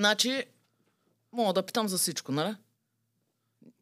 [0.00, 0.44] Значи,
[1.32, 2.54] мога да питам за всичко, нали?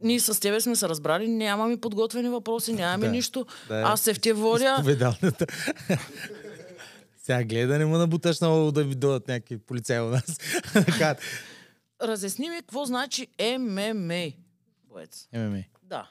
[0.01, 3.13] Ние с тебе сме се разбрали, нямаме подготвени въпроси, нямаме Да.
[3.13, 3.47] нищо.
[3.69, 4.75] Да, Аз се в те водя.
[4.75, 5.47] Изповедалната.
[7.17, 10.39] Сега гледай да не му набуташ много да ви дойдат някакви полицаи у нас.
[12.03, 13.27] Разясни ми какво значи
[13.59, 14.27] ММА.
[14.85, 15.29] Боец.
[15.33, 15.63] ММА.
[15.83, 16.11] Да,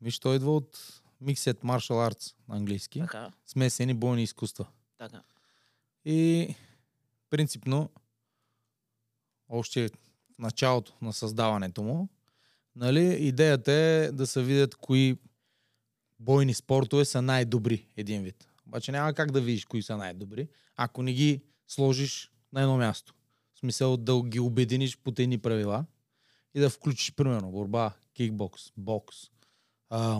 [0.00, 0.78] Виж, той идва от
[1.22, 3.00] Mixed Martial Arts на английски.
[3.00, 4.66] така, Смесени бойни изкуства.
[4.98, 5.22] така.
[6.04, 6.48] И
[7.30, 7.90] принципно,
[9.50, 12.08] още в началото на създаването му,
[12.76, 15.16] нали, идеята е да се видят кои
[16.18, 18.48] бойни спортове са най-добри един вид.
[18.66, 23.14] Обаче няма как да видиш кои са най-добри, ако не ги сложиш на едно място.
[23.54, 25.84] В смисъл да ги обединиш по едни правила
[26.54, 29.16] и да включиш, примерно, борба, кикбокс, бокс,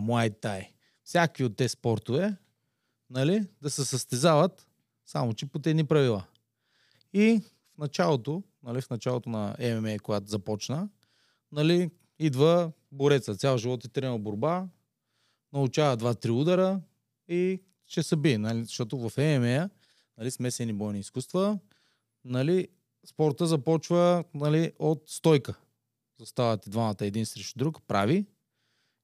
[0.01, 0.73] муай тай,
[1.05, 2.37] всякакви от тези спортове,
[3.11, 4.67] нали, да се състезават
[5.07, 6.25] само че по едни правила.
[7.13, 7.43] И
[7.75, 10.89] в началото, нали, в началото на ММА, когато започна,
[11.53, 13.37] нали, идва бореца.
[13.37, 14.69] Цял живот е тренирал борба,
[15.53, 16.81] научава два-три удара
[17.29, 18.39] и ще се бие.
[18.39, 19.71] Нали, защото в ММА,
[20.19, 21.59] нали, смесени бойни изкуства,
[22.25, 22.69] нали,
[23.07, 25.55] спорта започва нали, от стойка.
[26.19, 28.27] Заставате двамата един срещу друг, прави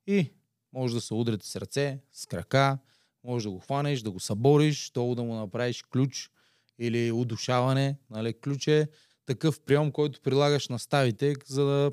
[0.06, 0.30] и
[0.72, 2.78] може да се удряте с ръце, с крака,
[3.24, 6.30] може да го хванеш, да го събориш, долу да му направиш ключ
[6.78, 7.98] или удушаване.
[8.10, 8.40] Нали?
[8.40, 8.88] Ключ е
[9.26, 11.92] такъв прием, който прилагаш на ставите, за да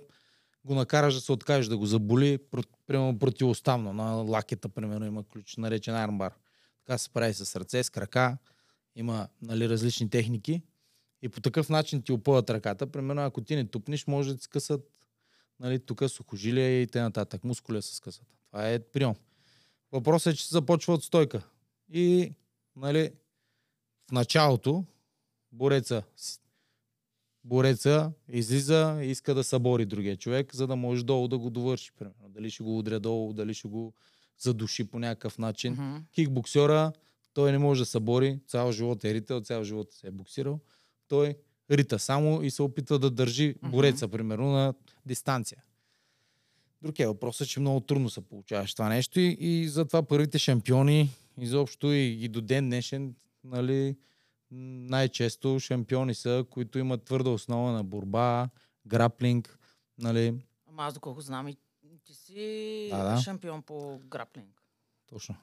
[0.65, 2.39] го накараш да се откажеш, да го заболи,
[2.87, 3.93] примерно противоставно.
[3.93, 6.33] На лакета, примерно, има ключ, наречен армбар.
[6.85, 8.37] Така се прави с ръце, с крака.
[8.95, 10.61] Има нали, различни техники.
[11.21, 12.87] И по такъв начин ти опъват ръката.
[12.87, 14.81] Примерно, ако ти не тупнеш, може да ти скъсат
[15.59, 17.25] нали, тук сухожилия и т.н.
[17.43, 18.25] Мускуля се скъсат.
[18.47, 19.13] Това е прием.
[19.91, 21.41] Въпросът е, че се започва от стойка.
[21.89, 22.33] И,
[22.75, 23.11] нали,
[24.13, 24.85] началото,
[25.51, 26.03] бореца,
[27.43, 31.91] бореца излиза и иска да събори другия човек, за да може долу да го довърши.
[31.91, 32.29] Примерно.
[32.29, 33.93] Дали ще го удря долу, дали ще го
[34.39, 35.73] задуши по някакъв начин.
[35.73, 35.97] Мгм.
[36.11, 36.91] Кикбоксера,
[37.33, 40.59] той не може да събори, цял живот е ритал, цял живот се е боксирал.
[41.07, 41.35] Той
[41.71, 44.73] рита само и се опитва да държи бореца, примерно, на
[45.05, 45.63] дистанция.
[46.81, 51.09] Друг е въпросът, че много трудно се получаваш това нещо и, и затова първите шампиони,
[51.37, 53.97] изобщо и, и до ден днешен, нали,
[54.51, 58.49] най-често шампиони са, които имат твърда основа на борба,
[58.87, 59.59] граплинг,
[59.97, 61.57] нали, Ама аз доколко знам и
[62.05, 63.17] ти си Да, да.
[63.17, 64.61] шампион по граплинг.
[65.07, 65.35] точно.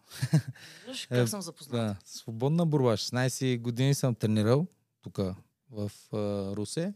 [0.89, 1.73] Виж Е, как съм запознат.
[1.73, 2.97] Да, свободна борба.
[2.97, 4.67] 16 години съм тренирал
[5.03, 5.19] тук
[5.71, 6.17] в а,
[6.57, 6.95] Русе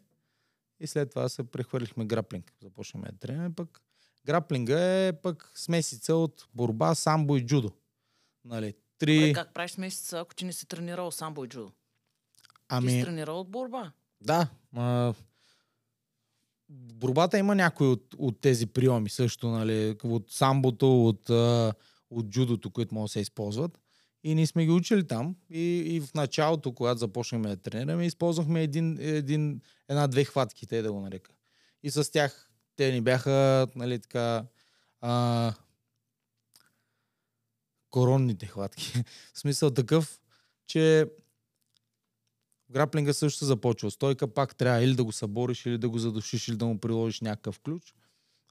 [0.80, 2.52] и след това се прехвърлихме граплинг.
[2.62, 3.80] Започнахме да тренираме пък.
[4.24, 7.72] Граплинга е пък смесица от борба, самбо и джудо.
[8.44, 9.18] Нали, три...
[9.18, 11.68] Добре, как правиш месеца, ако ти не си тренирал самбо и джудо?
[11.68, 13.92] Ти си ами, тренирал от борба.
[14.20, 14.48] да.
[14.76, 15.14] А,
[16.68, 21.30] борбата има някои от, от тези приеми също, нали, от самбото, от,
[22.10, 23.78] от джудото, които могат да се използват.
[24.24, 25.36] И ние сме ги учили там.
[25.50, 30.92] И, и в началото, когато започнахме да тренираме, използвахме един, един, една-две хватки, те да
[30.92, 31.32] го нарека.
[31.82, 34.44] И с тях те ни бяха, нали, така,
[35.00, 35.52] а,
[37.94, 38.92] коронните хватки.
[39.34, 40.20] в смисъл такъв,
[40.66, 41.06] че
[42.70, 43.90] граплинга също започва.
[43.90, 47.20] Стойка пак трябва или да го събориш, или да го задушиш, или да му приложиш
[47.20, 47.94] някакъв ключ.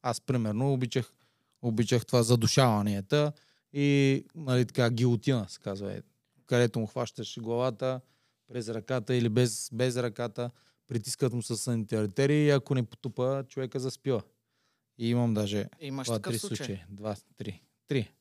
[0.02, 1.14] Аз, примерно, обичах,
[1.62, 3.32] обичах това задушаванията
[3.74, 5.94] и, нали, така, гилотина, се казва.
[5.94, 6.02] Е,
[6.46, 8.02] където му хващаш главата
[8.48, 10.52] през ръката или без, без ръката,
[10.88, 14.24] притискат му с сънните артерии и ако не потупа, човека заспива.
[14.98, 16.58] И имам даже Имаш два, три случай.
[16.58, 16.88] случая.
[16.90, 17.62] Два, три.
[17.88, 18.12] Три.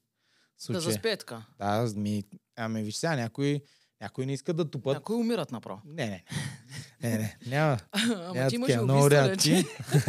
[0.59, 0.81] Да Случая.
[0.81, 1.43] заспее така.
[1.59, 2.25] Да, ми,
[2.57, 3.61] ами виж сега, някои,
[4.01, 4.95] някои не искат да тупат.
[4.95, 5.81] Някои умират направо.
[5.85, 6.25] Не, не.
[7.03, 7.39] Не, не.
[7.47, 7.79] Няма.
[7.93, 8.77] Ама няма ти имаш.
[8.77, 9.65] Много рядки.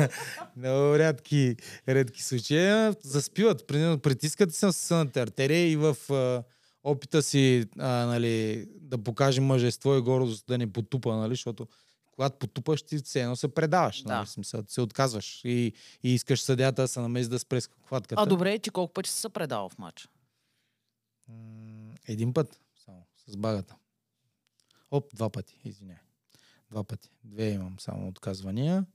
[0.58, 1.56] много рядки,
[1.90, 2.68] редки случаи.
[2.68, 3.68] а, Заспиват.
[3.68, 6.44] Примерно, Притискат се с артерия и в а,
[6.84, 11.68] опита си а, нали, да покаже мъжество и гордост да не потупа, нали, защото
[12.16, 14.04] когато потупаш, ти все едно се предаваш.
[14.04, 14.16] Да.
[14.16, 15.74] Нали, смисъл, се отказваш и,
[16.04, 18.22] и искаш съдята да се намеси да спре с хватката.
[18.22, 20.10] А добре, ти колко пъти си се предавал в матч?
[22.08, 23.76] Един път само с багата.
[24.92, 25.98] Оп, два пъти, извиняй.
[26.70, 27.10] Два пъти.
[27.24, 28.86] Две имам само отказвания.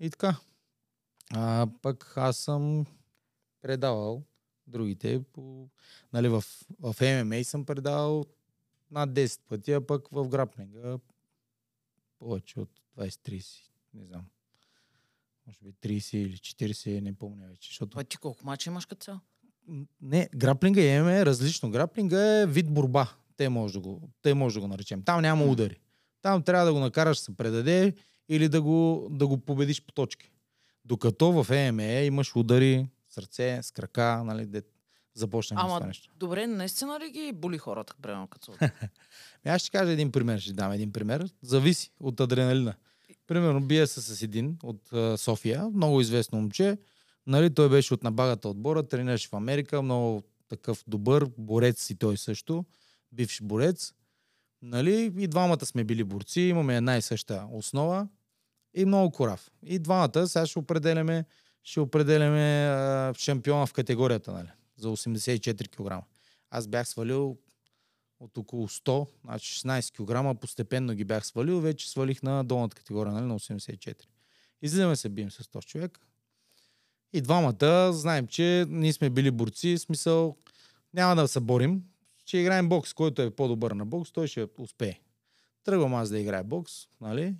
[0.00, 0.40] И така.
[1.34, 2.86] А пък аз съм
[3.60, 4.22] предавал
[4.66, 5.68] другите по...
[6.12, 6.44] Нали, в,
[6.80, 8.24] в ММА съм предавал
[8.90, 10.98] над 10 пъти, а пък в граплинга
[12.18, 13.60] повече от 20-30.
[13.94, 14.26] Не знам.
[15.46, 17.68] Може би 30 или 40, не помня вече.
[17.68, 19.20] Защото ти колко мача имаш като цяло?
[20.02, 21.70] Не, граплинга и ММА е различно.
[21.70, 23.08] Граплинга е вид борба.
[23.36, 25.02] Те може да го, те може да го наречем.
[25.02, 25.80] Там няма удари.
[26.22, 27.94] Там трябва да го накараш да се предаде
[28.28, 30.30] или да го, да го победиш по точки.
[30.84, 34.62] Докато в ЕМЕ имаш удари с ръце, с крака, нали, де
[35.14, 36.12] започнем Ама, това нещо.
[36.16, 38.70] добре, наистина ли ги боли хората, примерно, като Ами
[39.44, 41.28] Аз ще кажа един пример, ще дам един пример.
[41.42, 42.74] Зависи от адреналина.
[43.26, 44.90] Примерно бия се с един от
[45.20, 46.78] София, много известно момче.
[47.26, 52.16] Нали, той беше от набагата отбора, тренираше в Америка, много такъв добър, борец и той
[52.16, 52.64] също,
[53.12, 53.92] бивш борец.
[54.62, 58.08] Нали, и двамата сме били борци, имаме една и съща основа
[58.74, 59.50] и много корав.
[59.62, 61.24] И двамата сега ще определяме,
[61.62, 66.04] ще определяме а, шампиона в категорията, нали, за 84 кг.
[66.50, 67.38] Аз бях свалил
[68.20, 73.12] от около 100, значи 16 кг, постепенно ги бях свалил, вече свалих на долната категория,
[73.12, 74.04] нали, на 84.
[74.62, 75.98] Излизаме се бием с този човек.
[77.12, 80.36] И двамата знаем, че ние сме били борци, смисъл
[80.94, 81.82] няма да се борим,
[82.26, 85.00] ще играем бокс, който е по-добър на бокс, той ще успее.
[85.64, 87.34] Тръгвам аз да играя бокс, нали?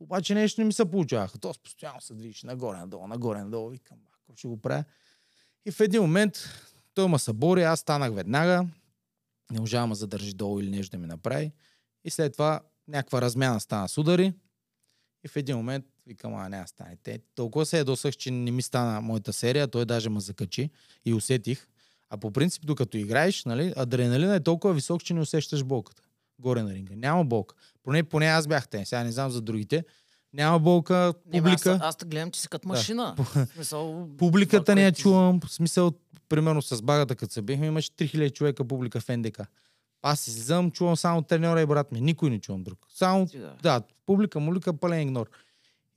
[0.00, 1.38] Обаче нещо не ми се получаваха.
[1.38, 3.70] То постоянно се движиш нагоре, надолу, нагоре, надолу.
[3.70, 4.84] Викам, ако ще го правя.
[5.66, 6.38] И в един момент
[6.94, 8.66] той ма събори, аз станах веднага.
[9.50, 11.52] Не можа да ме задържи долу или нещо да ми направи.
[12.04, 14.32] И след това някаква размяна стана с удари.
[15.24, 16.96] И в един момент викам, а няма стане.
[17.02, 20.70] Те, толкова се ядосах, че не ми стана моята серия, той даже ме закачи
[21.04, 21.68] и усетих.
[22.10, 26.02] А по принцип, докато играеш, нали, адреналина е толкова висок, че не усещаш болката.
[26.38, 26.94] Горе на ринга.
[26.96, 27.54] Няма болка.
[27.82, 28.84] Поне, поне аз бях те.
[28.84, 29.84] Сега не знам за другите.
[30.32, 31.70] Няма болка, Не, публика.
[31.72, 33.14] аз, аз те гледам, че си като машина.
[33.18, 35.40] В Смисъл, Публиката не я чувам.
[35.40, 35.92] В смисъл,
[36.28, 39.40] примерно с багата, като се бихме, имаше 3000 човека публика в НДК.
[40.02, 42.00] Аз излизам, чувам само треньора и брат ми.
[42.00, 42.78] Никой не чувам друг.
[42.88, 43.52] Само, Стига.
[43.62, 45.30] да, публика, мулика, пълен игнор.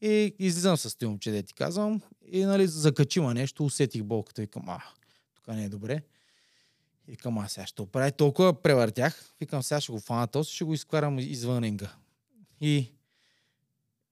[0.02, 2.02] И излизам с тези момче, де ти казвам.
[2.32, 4.42] И нали, закачима нещо, усетих болката.
[4.42, 4.84] Викам, а,
[5.36, 6.02] тук не е добре.
[7.08, 8.12] И викам, а сега ще оправя.
[8.12, 9.34] Толкова превъртях.
[9.40, 11.92] Викам, сега ще го фана този, ще го изкарам извън ринга.
[12.62, 12.92] И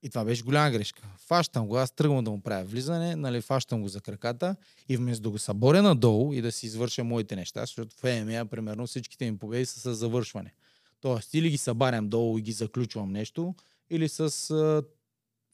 [0.04, 1.02] и това беше голяма грешка.
[1.18, 4.56] Фащам го, аз тръгвам да му правя влизане, нали, фащам го за краката
[4.90, 8.46] и вместо да го съборя надолу и да си извърша моите неща, защото в ЕМА,
[8.46, 10.54] примерно, всичките ми победи са с завършване.
[11.02, 13.56] Тоест, или ги събарям долу и ги заключвам нещо,
[13.90, 14.84] или с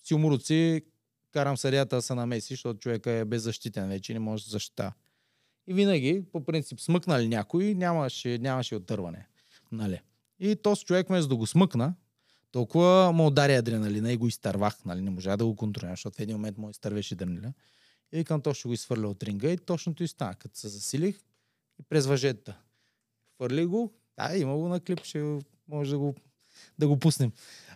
[0.06, 0.82] а, силмуруци
[1.32, 4.94] карам съдята да се намеси, защото човека е беззащитен вече, не може да защита.
[5.68, 9.28] И винаги, по принцип, смъкнали някой, нямаше, нямаше отърване.
[9.72, 10.02] Нали.
[10.40, 11.96] И този човек, вместо да го смъкна,
[12.52, 16.20] толкова му удари адреналина и го изтървах, нали, не можа да го контролирам, защото в
[16.20, 17.54] един момент му изтървеше адреналина.
[18.12, 20.36] И викам, то ще го изхвърля от ринга и точното и стана.
[20.36, 21.20] Като се засилих
[21.80, 22.58] и през въжетата.
[23.36, 26.16] Хвърли го, да, има го на клип, ще може да го,
[26.80, 27.32] да го пуснем.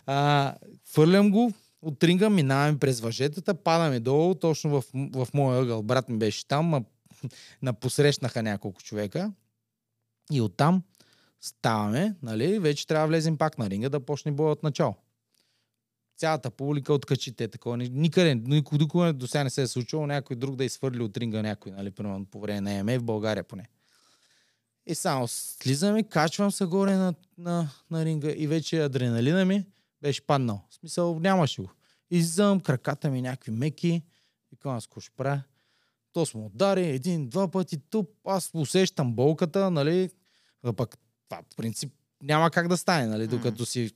[0.06, 0.54] А,
[0.90, 5.82] хвърлям го от ринга, минаваме през въжетата, падаме долу, точно в, в моя ъгъл.
[5.82, 6.84] Брат ми беше там, а
[7.62, 9.32] напосрещнаха няколко човека.
[10.32, 10.82] И оттам
[11.40, 14.94] ставаме, нали, вече трябва да влезем пак на ринга да почне боя от начало.
[16.16, 17.76] Цялата публика откачи те такова.
[17.76, 21.42] ни- Никъде, никога, до сега не се е случило някой друг да изхвърли от ринга
[21.42, 23.68] някой, нали, примерно по време на ЕМЕ в България поне.
[24.86, 29.64] И само слизаме, качвам се горе на, на, на ринга и вече адреналина ми
[30.02, 30.60] беше паднал.
[30.70, 31.70] В смисъл, нямаше го.
[32.10, 34.02] Излизам, краката ми някакви меки.
[34.50, 35.42] Викам, аз какво ще правя?
[36.12, 38.10] То сме удари един, два пъти туп.
[38.24, 40.10] Аз усещам болката, нали?
[40.62, 40.98] А пък
[41.28, 41.92] това, в принцип,
[42.22, 43.26] няма как да стане, нали?
[43.26, 43.90] Докато си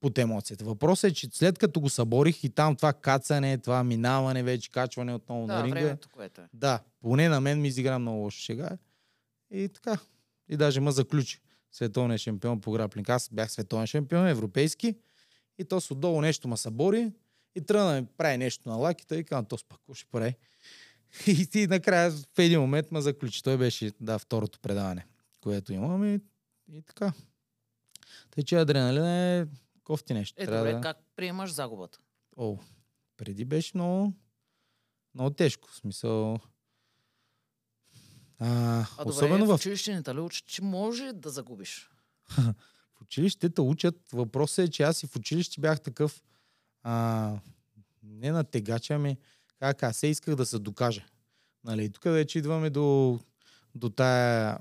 [0.00, 0.64] под емоцията.
[0.64, 5.14] Въпросът е, че след като го съборих и там това кацане, това минаване, вече качване
[5.14, 5.80] отново на Да, ринга.
[5.80, 6.48] времето, което е.
[6.52, 8.70] Да, поне на мен ми изигра много лошо шега.
[9.50, 9.98] И така.
[10.48, 11.40] И даже ме заключи.
[11.72, 13.08] Световен шампион по граплинг.
[13.08, 14.94] Аз бях световен шампион, европейски.
[15.58, 17.12] И то с отдолу нещо ме събори.
[17.54, 19.16] И тръгна да ми прави нещо на лаките.
[19.16, 20.34] И казвам, то пак ще прави?
[21.26, 23.42] И ти накрая в един момент ме заключи.
[23.42, 25.06] Той беше, да, второто предаване,
[25.40, 26.14] което имам.
[26.14, 26.20] И,
[26.72, 27.12] и така.
[28.30, 29.46] Тъй, че адреналин е
[29.84, 30.42] кофти нещо.
[30.42, 30.80] Е, Трябва добре, да...
[30.80, 31.98] как приемаш загубата?
[32.36, 32.58] О,
[33.16, 34.12] преди беше много,
[35.14, 35.68] много тежко.
[35.68, 36.38] В смисъл...
[38.38, 38.48] А,
[38.98, 41.90] А добре, особено в в, училище не те ли учат, че може да загубиш?
[42.98, 43.94] в училище те учат.
[44.12, 46.22] Въпросът е, че аз и в училище бях такъв
[46.82, 47.32] а,
[48.02, 49.16] не на тегача, ами
[49.58, 51.04] как аз се исках да се докажа.
[51.64, 53.18] Нали, тук вече идваме до,
[53.74, 54.58] до тая,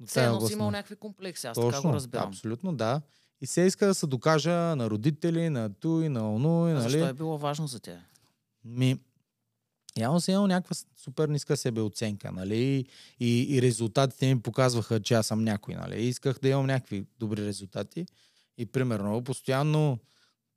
[0.00, 2.28] до тая едно си имал някакви комплекси, аз така Точно, го разбирам.
[2.28, 3.00] абсолютно, да.
[3.40, 6.82] И се иска да се докажа на родители, на той, на оно, А нали?
[6.82, 7.98] защо е било важно за теб?
[8.64, 8.98] Ми,
[9.96, 12.84] явно си имал някаква супер ниска себеоценка, нали?
[13.20, 16.02] И, и резултатите ми показваха, че аз съм някой, нали?
[16.02, 18.06] Исках да имам някакви добри резултати.
[18.58, 19.98] И примерно, постоянно,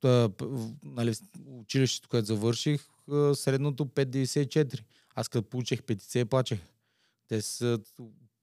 [0.04, 0.30] в-
[0.84, 1.14] нали,
[1.46, 2.88] училището, което завърших,
[3.34, 4.80] средното 5,94.
[5.16, 6.60] Аз като получих петиция, плачех.
[7.28, 7.80] Те са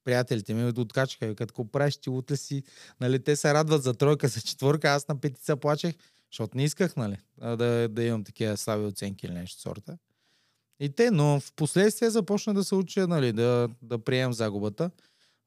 [0.04, 1.34] приятелите ми откачаха.
[1.34, 2.62] Като какво правиш, ти утре си,
[3.00, 5.94] нали, те се радват за тройка, за четворка, аз на петица плачех.
[6.32, 9.98] Защото не исках, нали, да, да имам такива слаби оценки или нещо сорта.
[10.80, 14.90] И те, но в последствие започна да се уча, нали, да, да приемам загубата.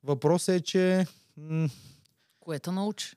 [0.04, 1.70] Въпросът е, че м-
[2.40, 3.16] Което научи.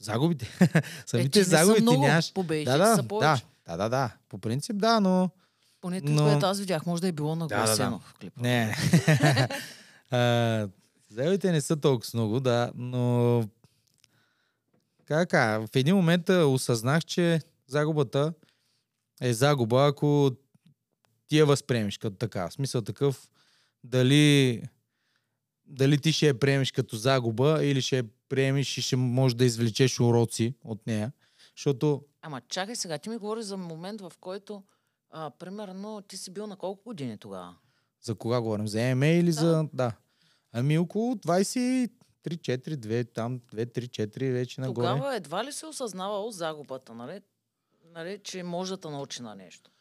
[0.00, 2.32] загубите, Е, самите са загубите много, нямаш...
[2.32, 4.10] победите Да, да, да, да, да, да.
[4.28, 5.30] По принцип, да, но...
[5.80, 7.56] Поне но- което аз видях, може да е било да, да.
[7.56, 8.40] нагласено в клипа.
[8.40, 8.76] Не.
[10.10, 10.68] А,
[11.10, 13.44] Загубите не са толкова много, да, но
[15.08, 18.32] да кажа, в един момент осъзнах, че загубата
[19.20, 20.30] е загуба, ако
[21.32, 22.48] ти я възприемеш като така.
[22.48, 23.30] В смисъл такъв,
[23.84, 24.62] дали,
[25.66, 29.44] дали ти ще я приемеш като загуба или ще я приемеш и ще можеш да
[29.44, 31.12] извлечеш уроци от нея.
[31.56, 34.62] Защото Ама чакай сега, ти ми говориш за момент, в който,
[35.10, 37.56] а, примерно, ти си бил на колко години тогава?
[38.02, 38.68] За кога говорим?
[38.68, 39.32] За ММА или Да.
[39.32, 39.68] за...
[39.72, 39.92] Да.
[40.52, 41.90] Ами около 23,
[42.24, 44.86] 4, 2, там 2, 3, 4 вече нагоре.
[44.86, 47.20] Тогава едва ли си осъзнавал загубата, нали?
[47.94, 48.20] нали?
[48.24, 49.71] Че може да те научи на нещо.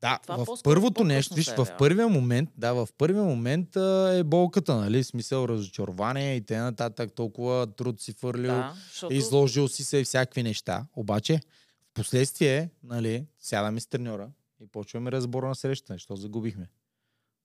[0.00, 3.76] Да, Това в първото по-късно нещо, виж, се в първия момент, да, в първия момент
[3.76, 5.04] а, е болката, нали?
[5.04, 7.08] Смисъл, разочарование и т.н.
[7.08, 9.14] толкова труд си фърлил, Да, защото...
[9.14, 10.86] изложил си се и всякакви неща.
[10.96, 11.40] Обаче,
[11.90, 14.30] в последствие, нали, сядаме с треньора
[14.60, 15.98] и почваме разбора на среща.
[15.98, 16.68] Що загубихме?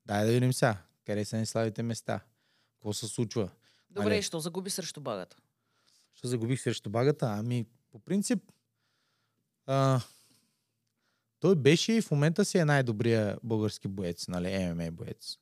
[0.06, 0.78] Дай да видим сега.
[1.06, 2.20] Къде са ни слабите места?
[2.74, 3.50] Какво се случва?
[3.90, 4.20] Добре, Али.
[4.20, 5.38] и що загуби срещу багата?
[6.14, 7.36] Що загубих срещу багата?
[7.40, 8.40] Ами, по принцип,
[9.66, 10.00] а,
[11.46, 15.38] той беше и в момента си е най-добрия български боец, нали, ММА боец.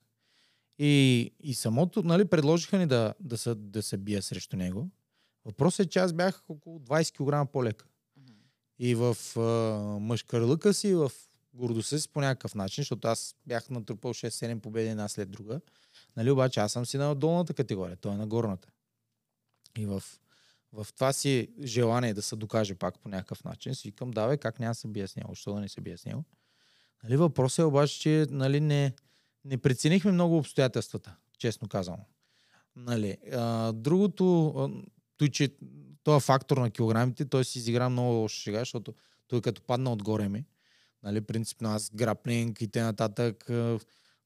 [0.79, 4.89] И, и самото, нали, предложиха ни да, да, се, да се бия срещу него.
[5.45, 7.85] Въпросът е, че аз бях около 20 кг по-лека.
[8.79, 9.41] И в а,
[9.99, 11.11] мъжкарлъка си, в
[11.53, 15.61] гордостта си по някакъв начин, защото аз бях натрупал 6-7 победи една след друга.
[16.17, 18.67] Нали, обаче аз съм си на долната категория, той е на горната.
[19.77, 20.03] И в,
[20.73, 24.59] в това си желание да се докаже пак по някакъв начин, си викам, давай, как
[24.59, 26.23] няма да се бия с него, защо да не се бия с него.
[27.03, 28.93] Нали, въпросът е обаче, че нали, не,
[29.45, 32.05] не преценихме много обстоятелствата, честно казано.
[32.75, 34.83] Нали, а, другото,
[35.17, 35.49] той, че
[36.03, 38.93] този фактор на килограмите, той си изигра много лошо сега, защото
[39.27, 40.45] той като падна отгоре ми,
[41.03, 43.33] нали, принципно аз граплинг и т.н.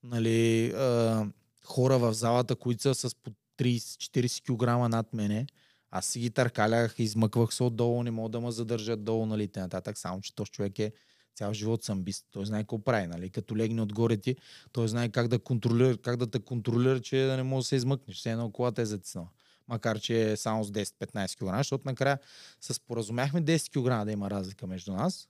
[0.03, 1.25] Нали, а,
[1.63, 5.47] хора в залата, които са с по 30-40 кг над мене,
[5.91, 9.95] аз си ги търкалях, измъквах се отдолу, не мога да ме задържат долу, нали, т.н.
[9.95, 10.91] Само, че този човек е
[11.37, 12.25] цял живот съм бист.
[12.31, 13.29] Той знае какво прави, нали?
[13.29, 14.35] Като легне отгоре ти,
[14.71, 17.75] той знае как да, контролира, как да те контролира, че да не може да се
[17.75, 18.17] измъкнеш.
[18.17, 19.27] Все едно колата е затиснала.
[19.67, 22.19] Макар, че е само с 10-15 кг, защото накрая
[22.61, 25.29] се споразумяхме 10 кг да има разлика между нас.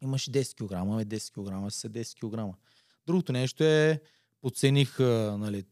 [0.00, 2.58] Имаше 10 кг, ами 10 кг са 10 кг.
[3.06, 4.00] Другото нещо е,
[4.40, 5.64] подцених нали,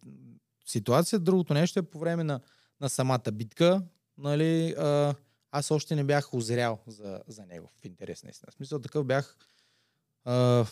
[0.67, 1.19] ситуация.
[1.19, 2.41] Другото нещо е по време на,
[2.81, 3.83] на самата битка,
[4.19, 5.15] нали, а,
[5.51, 8.51] аз още не бях озрял за, за него, в интерес на истина.
[8.51, 9.37] В смисъл такъв бях,
[10.25, 10.67] а,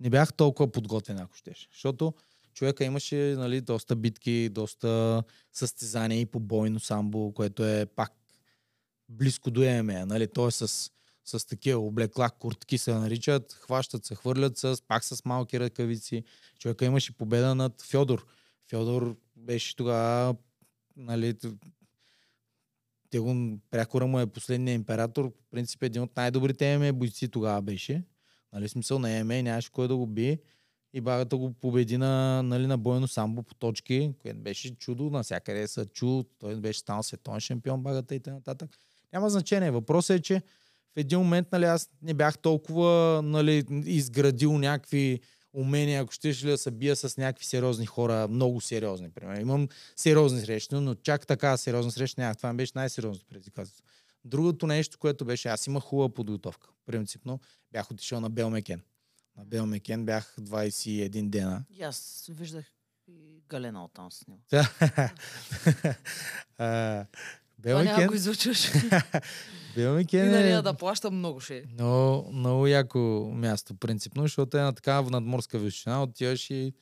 [0.00, 1.68] не бях толкова подготвен, ако щеш.
[1.72, 2.14] Защото
[2.54, 5.22] човека имаше нали, доста битки, доста
[5.52, 8.12] състезания и по бойно самбо, което е пак
[9.08, 10.04] близко до ЕМЕ.
[10.04, 10.28] Нали?
[10.28, 10.90] Той е с,
[11.24, 16.24] с такива облекла, куртки се наричат, хващат се, хвърлят с, пак с малки ръкавици.
[16.58, 18.26] Човека имаше победа над Фьодор.
[18.70, 20.34] Фьодор беше тогава
[20.96, 21.34] нали,
[23.10, 27.62] те го, прякора му е последния император, в принцип един от най-добрите ЕМЕ бойци тогава
[27.62, 28.02] беше.
[28.52, 30.38] Нали, смисъл на ЕМЕ нямаше кой да го бие.
[30.92, 35.68] И багата го победи на, нали, на бойно самбо по точки, което беше чудо, навсякъде
[35.68, 38.56] са чу, той беше станал световен шампион багата и т.н.
[39.12, 39.70] Няма значение.
[39.70, 40.42] Въпросът е, че
[40.94, 45.20] в един момент нали, аз не бях толкова нали, изградил някакви
[45.56, 49.40] умения, ако щеш ли да се бия с някакви сериозни хора, много сериозни, примерно.
[49.40, 52.36] Имам сериозни срещи, но чак така сериозна среща нямах.
[52.36, 53.84] Това ми беше най-сериозното предизвикателство.
[54.24, 56.68] Другото нещо, което беше, аз имах хубава подготовка.
[56.86, 57.40] Принципно
[57.72, 58.80] бях отишъл на Белмекен.
[59.36, 61.64] На Белмекен бях 21 дена.
[61.70, 62.64] И аз виждах
[63.08, 64.24] и Галена оттам с
[67.58, 68.74] А, Това няма го изучиш.
[68.74, 68.80] и
[69.74, 71.64] Белмекен нали е да плащам много ще.
[71.72, 72.98] много, много яко
[73.34, 76.72] място, принципно, защото е на такава надморска височина, отиваш и,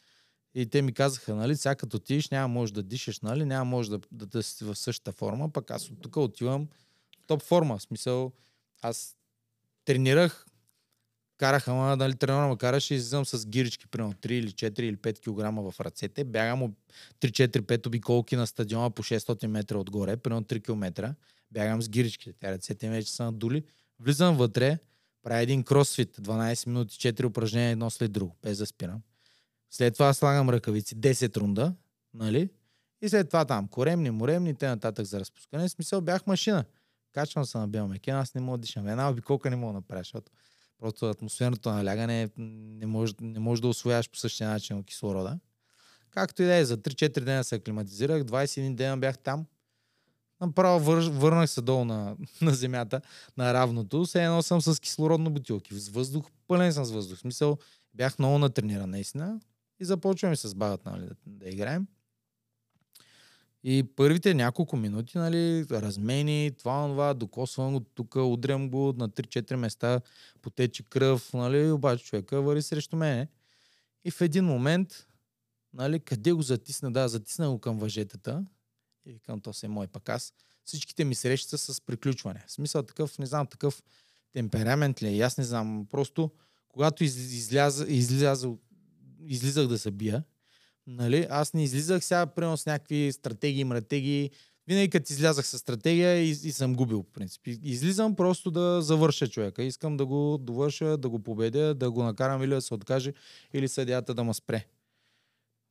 [0.55, 3.91] и те ми казаха, нали, сега като отидеш, няма може да дишаш, нали, няма може
[3.91, 6.69] да, да, да си в същата форма, пък аз от тук отивам
[7.23, 7.79] в топ форма.
[7.79, 8.33] В смисъл,
[8.83, 9.17] аз
[9.85, 10.47] тренирах,
[11.37, 14.97] караха, ма, нали, тренера ме караше и излизам с гирички, примерно 3 или 4 или
[14.97, 16.73] 5 кг в ръцете, бягам от
[17.21, 21.15] 3-4-5 обиколки на стадиона по 600 метра отгоре, примерно 3 км,
[21.51, 23.65] бягам с гиричките, тя ръцете ми вече са надули,
[24.01, 24.79] влизам вътре,
[25.23, 29.03] правя един кросфит, 12 минути, 4 упражнения едно след друго, без да спирам.
[29.71, 31.75] След това слагам ръкавици, 10 рунда,
[32.15, 32.49] нали?
[33.03, 35.69] И след това там, коремни, моремни, те нататък за разпускане.
[35.69, 36.65] В смисъл бях машина.
[37.13, 38.89] Качвам се на бел мекен, аз не мога да дишам.
[38.89, 40.33] Една обиколка не мога да направя, защото
[40.79, 45.39] просто атмосферното налягане не може, не може да освояваш по същия начин кислорода.
[46.11, 49.47] Както и да е, за 3-4 дена се аклиматизирах, 21 дена бях там.
[50.41, 53.01] Направо вър, върнах се долу на, на земята,
[53.37, 54.05] на равното.
[54.05, 55.75] Все едно съм с кислородно бутилки.
[55.75, 57.19] С въздух, пълен съм с въздух.
[57.19, 57.59] В смисъл,
[57.95, 59.41] бях много натрениран наистина.
[59.81, 61.87] И започваме с багът, нали, да, да играем.
[63.67, 69.57] И първите няколко минути, нали, размени, това, това, докосвам го тук, удрям го на 3-4
[69.57, 70.01] места,
[70.43, 73.29] потече кръв, нали, обаче човека вари срещу мене.
[74.05, 75.07] И в един момент,
[75.73, 76.93] нали, къде го затисна?
[76.93, 78.45] Да, затисна го към въжетата.
[79.07, 80.33] И викам, то се мой пък аз.
[80.65, 82.45] Всичките ми срещи са с приключване.
[82.47, 83.83] В смисъл такъв, не знам, такъв
[84.33, 85.87] темперамент ли е, аз не знам.
[85.91, 86.31] Просто,
[86.69, 88.53] когато из, изляза, изляза,
[89.27, 90.25] излизах да се бия,
[90.87, 91.27] Нали?
[91.31, 94.31] Аз не излизах сега, примерно с някакви стратегии, мратегии.
[94.67, 97.47] Винаги като излязах с стратегия и, и съм губил, в принцип.
[97.47, 99.63] Излизам просто да завърша човека.
[99.63, 103.13] Искам да го довърша, да го победя, да го накарам или да се откаже,
[103.53, 104.67] или съдята да ме спре.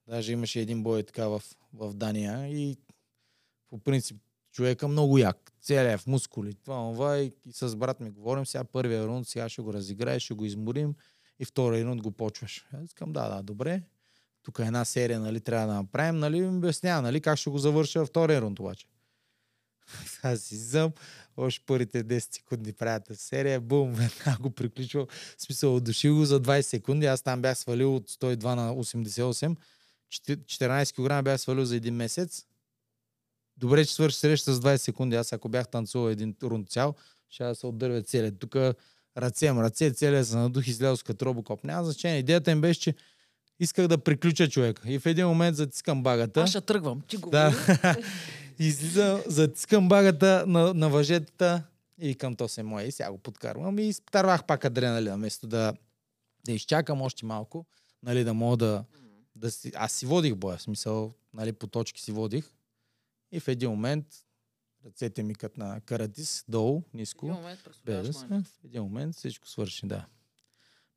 [0.08, 1.43] Даже имаше един бой така в,
[1.74, 2.77] в Дания и
[3.70, 4.17] по принцип
[4.51, 5.53] човека много як.
[5.62, 6.53] Целият в мускули.
[6.53, 10.20] Това, това и, и с брат ми говорим сега първия рунд, сега ще го разиграем,
[10.20, 10.96] ще го изморим
[11.39, 12.65] и втория рунд го почваш.
[12.74, 13.82] Аз искам, да, да, добре
[14.43, 18.41] тук една серия, нали, трябва да направим, нали, обяснява, нали, как ще го завърша втория
[18.41, 18.88] рунд обаче.
[20.23, 20.91] Аз иззъм,
[21.38, 25.05] още първите 10 секунди правят серия, бум, веднага го приключва.
[25.38, 29.55] В смисъл, души го за 20 секунди, аз там бях свалил от 102 на 88,
[30.12, 32.45] 14 кг бях свалил за един месец.
[33.57, 35.15] Добре, че свърши среща с 20 секунди.
[35.15, 36.95] Аз ако бях танцувал един рунд цял,
[37.29, 38.39] ще да се отдървя целият.
[38.39, 38.55] Тук
[39.17, 41.63] ръце, ръце, целият се надух, излязох като робокоп.
[41.63, 42.19] Няма значение.
[42.19, 42.95] Идеята им беше, че
[43.60, 44.91] исках да приключа човека.
[44.91, 46.41] И в един момент затискам багата.
[46.41, 47.01] Аз ще тръгвам.
[47.07, 47.53] Ти го да.
[48.60, 51.63] Излизам, затискам багата на, на въжетата
[52.01, 52.83] и към то се мое.
[52.83, 55.74] И сега го подкарвам и изтарвах пак адреналина, вместо да,
[56.45, 57.65] да изчакам още малко,
[58.03, 58.86] нали, да мога да,
[59.35, 59.72] да си...
[59.75, 62.51] Аз си водих боя, в смисъл, нали, по точки си водих.
[63.31, 64.05] И в един момент
[64.85, 67.27] ръцете ми като на каратис, долу, ниско.
[67.27, 67.31] В
[67.87, 70.05] един момент, в един момент всичко свърши, да.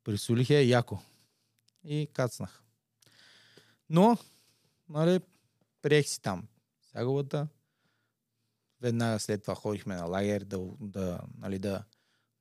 [0.03, 0.99] Присолих я яко
[1.87, 2.63] и кацнах.
[3.89, 4.17] Но,
[4.89, 5.19] нали,
[5.81, 6.47] приех си там
[6.93, 7.47] загубата.
[8.81, 11.83] Веднага след това ходихме на лагер да, да, нали, да,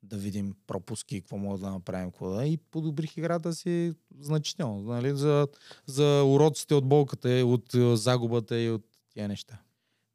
[0.02, 2.46] да видим пропуски, какво мога да направим, какво да.
[2.46, 4.82] И подобрих играта си значително.
[4.82, 5.48] Нали, за,
[5.86, 9.58] за уроците от болката, от загубата и от тия неща.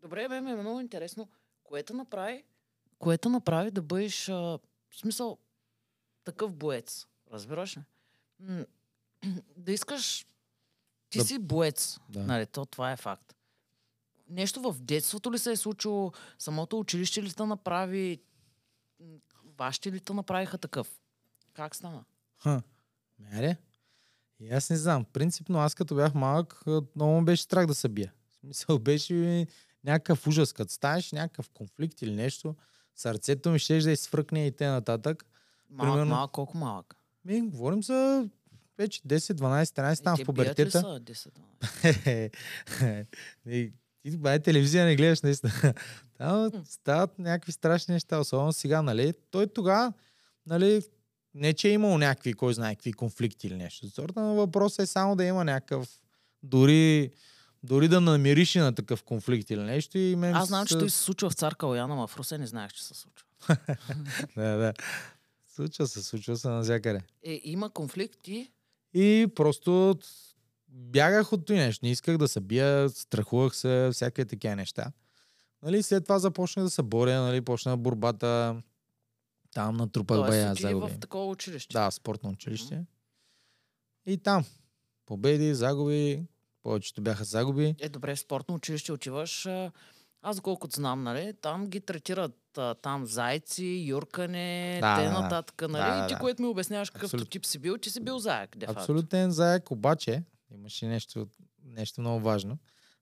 [0.02, 1.30] Добре, бе, ме е много интересно.
[1.64, 2.44] Което направи,
[3.00, 4.60] което направи да бъдеш, а, в
[4.96, 5.38] смисъл,
[6.24, 7.08] такъв боец.
[7.32, 7.82] Разбираш ли?
[9.58, 10.26] Да искаш...
[11.10, 11.26] Ти да.
[11.26, 12.00] си боец.
[12.10, 12.24] Да.
[12.24, 13.36] Нали, то, това е факт.
[14.30, 16.12] Нещо в детството ли се е случило?
[16.40, 18.22] Самото училище ли те направи?
[19.58, 21.02] Вашите ли те направиха такъв?
[21.54, 22.04] Как стана?
[22.38, 22.62] Ха,
[23.20, 23.58] мере?
[24.40, 25.06] И аз не знам.
[25.06, 26.64] Принципно аз като бях малък,
[26.96, 28.14] много му беше страх да се бия.
[28.30, 29.48] В смисъл беше
[29.84, 30.54] някакъв ужас.
[30.54, 32.56] Като ставаш някакъв конфликт или нещо,
[32.96, 35.26] сърцето ми ще да изфръкне и те нататък.
[35.70, 36.16] Малък, Примерно...
[36.16, 36.96] малък, колко малък?
[37.26, 38.30] Ми, говорим за
[38.78, 40.72] вече 10, 12, 13 там в пубертета.
[40.72, 41.32] Са 10,
[41.84, 43.06] 12?
[44.04, 45.74] ти бай телевизия не гледаш наистина.
[46.18, 49.14] Там стават някакви страшни неща, особено сега, нали?
[49.32, 49.94] Той тогава,
[50.46, 50.82] нали,
[51.34, 53.90] не че е имал някакви, кой знае, какви конфликти или нещо.
[53.90, 56.00] Сорта на въпросът е само да има някакъв,
[56.44, 57.12] дори,
[57.64, 59.98] дори да намириш на такъв конфликт или нещо.
[59.98, 60.70] И мен Аз знам, с...
[60.70, 63.28] че той се случва в цар Каляна, но в Русе не знаех, че се случва.
[64.36, 64.74] да, да.
[65.56, 67.02] Случва се, случва се навсякъде.
[67.24, 68.52] Е, има конфликти,
[68.94, 69.96] и просто
[70.68, 71.86] бягах от това нещо.
[71.86, 74.92] Не исках да се бия, страхувах се, всякакви такива неща.
[75.64, 78.62] Нали, след това започнах да се боря, нали, почна борбата.
[79.54, 80.94] Там натрупах бая загуби.
[80.94, 81.74] в такова училище?
[81.74, 82.76] Да, спортно училище.
[82.76, 82.86] Mm-hmm.
[84.06, 84.46] И там.
[85.06, 86.26] Победи, загуби,
[86.64, 87.76] повечето бяха загуби.
[87.80, 89.48] Е, добре, в спортно училище отиваш.
[90.22, 95.84] Аз, колкото знам, нали, там ги третират а, там зайци, юркане, да, те нататък, нали?
[95.84, 97.30] Да, да, ти, което ми обясняваш какъв Абсолют...
[97.30, 100.24] тип си бил, че си бил заек, де Абсолютен заек, обаче
[100.56, 101.28] имаше нещо,
[101.66, 102.58] нещо много важно.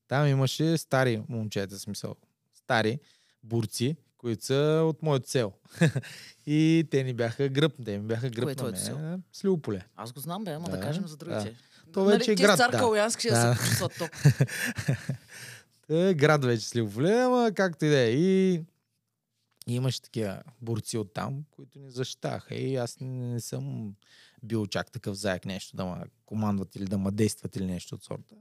[0.08, 2.15] Там имаше стари момчета, смисъл.
[2.53, 2.99] Стари
[3.43, 5.53] бурци, които са от моят цел.
[6.45, 9.23] и те ни бяха гръб, те ми бяха гръб Кое на е мен.
[9.34, 9.86] Сливополе.
[9.95, 11.49] Аз го знам, бе, ама да, да кажем за другите.
[11.49, 11.91] Да.
[11.93, 12.58] То вече нали, е град.
[12.58, 13.10] Цар да.
[13.10, 13.53] ще да.
[13.53, 14.10] се почувстват топ.
[15.89, 18.12] Е град вече Сливополе, ама както и да е.
[18.12, 18.63] И
[19.67, 22.56] имаше такива борци от там, които ни защитаха.
[22.56, 23.95] И аз не, не съм
[24.43, 28.04] бил чак такъв заек нещо да ме командват или да ме действат или нещо от
[28.04, 28.36] сорта.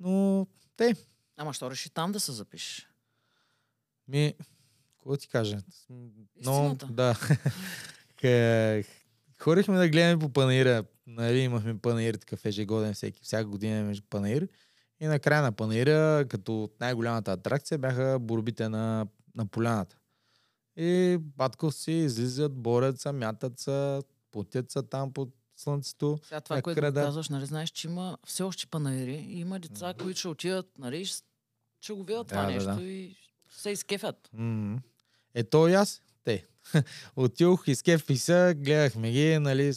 [0.00, 0.46] Но
[0.76, 0.96] те.
[1.36, 2.88] Ама що реши там да се запишеш?
[4.08, 4.34] Ми,
[4.98, 5.58] Какво ти кажа?
[6.36, 6.86] Истината.
[6.86, 7.14] да.
[8.22, 8.88] Х-
[9.38, 10.84] Ходихме да гледаме по панаира.
[11.06, 14.48] Нали, имахме панаир такъв ежегоден, всеки, всяка година имаме панаир.
[15.04, 19.96] И на края на панаира, като най-голямата атракция, бяха борбите на, на поляната.
[20.76, 24.00] И батковци излизат, борят се, мятат се,
[24.32, 26.18] потят се там под слънцето.
[26.24, 27.02] Сега това, Как което крада.
[27.02, 31.04] казваш, нали, знаеш, че има все още панаири и има деца, които ще отидат, нали,
[31.04, 31.24] ще-
[31.92, 32.82] го видят това Да, нещо да.
[32.82, 33.16] и
[33.50, 34.28] се изкефят.
[34.32, 34.78] М.
[35.34, 36.02] Ето и аз.
[36.24, 36.44] Те.
[37.16, 39.72] Отидох, изкефих се, гледахме ги, нали,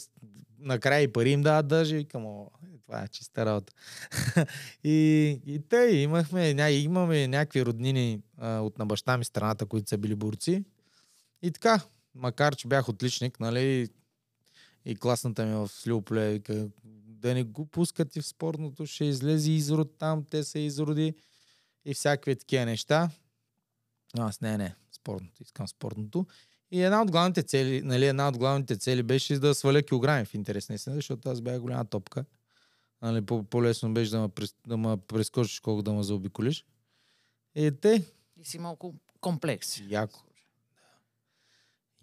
[0.59, 1.95] накрая и пари им дават даже.
[1.95, 2.45] Викам, е,
[2.87, 3.73] това е чиста работа.
[4.83, 9.89] и, и те, имахме, ня, имаме някакви роднини а, от на баща ми страната, които
[9.89, 10.63] са били борци.
[11.41, 11.81] И така,
[12.15, 13.89] макар че бях отличник, нали,
[14.85, 16.67] и класната ми в Сливополе, вика,
[17.07, 21.13] да не го пускат и в спортното, ще излезе изрод там, те са изроди
[21.85, 23.09] и всякакви такива неща.
[24.17, 26.25] Аз не, не, спортното, искам спортното.
[26.71, 30.33] И една от главните цели, нали, една от главните цели беше да сваля килограми в
[30.33, 32.25] интерес на истина, защото аз бях голяма топка.
[33.01, 36.65] Нали, по- по-лесно беше да ме, прес, да ме прескочиш, колко да ме заобиколиш.
[37.55, 38.05] И те,
[38.37, 39.85] И си има около комплекси.
[39.89, 40.23] Яко.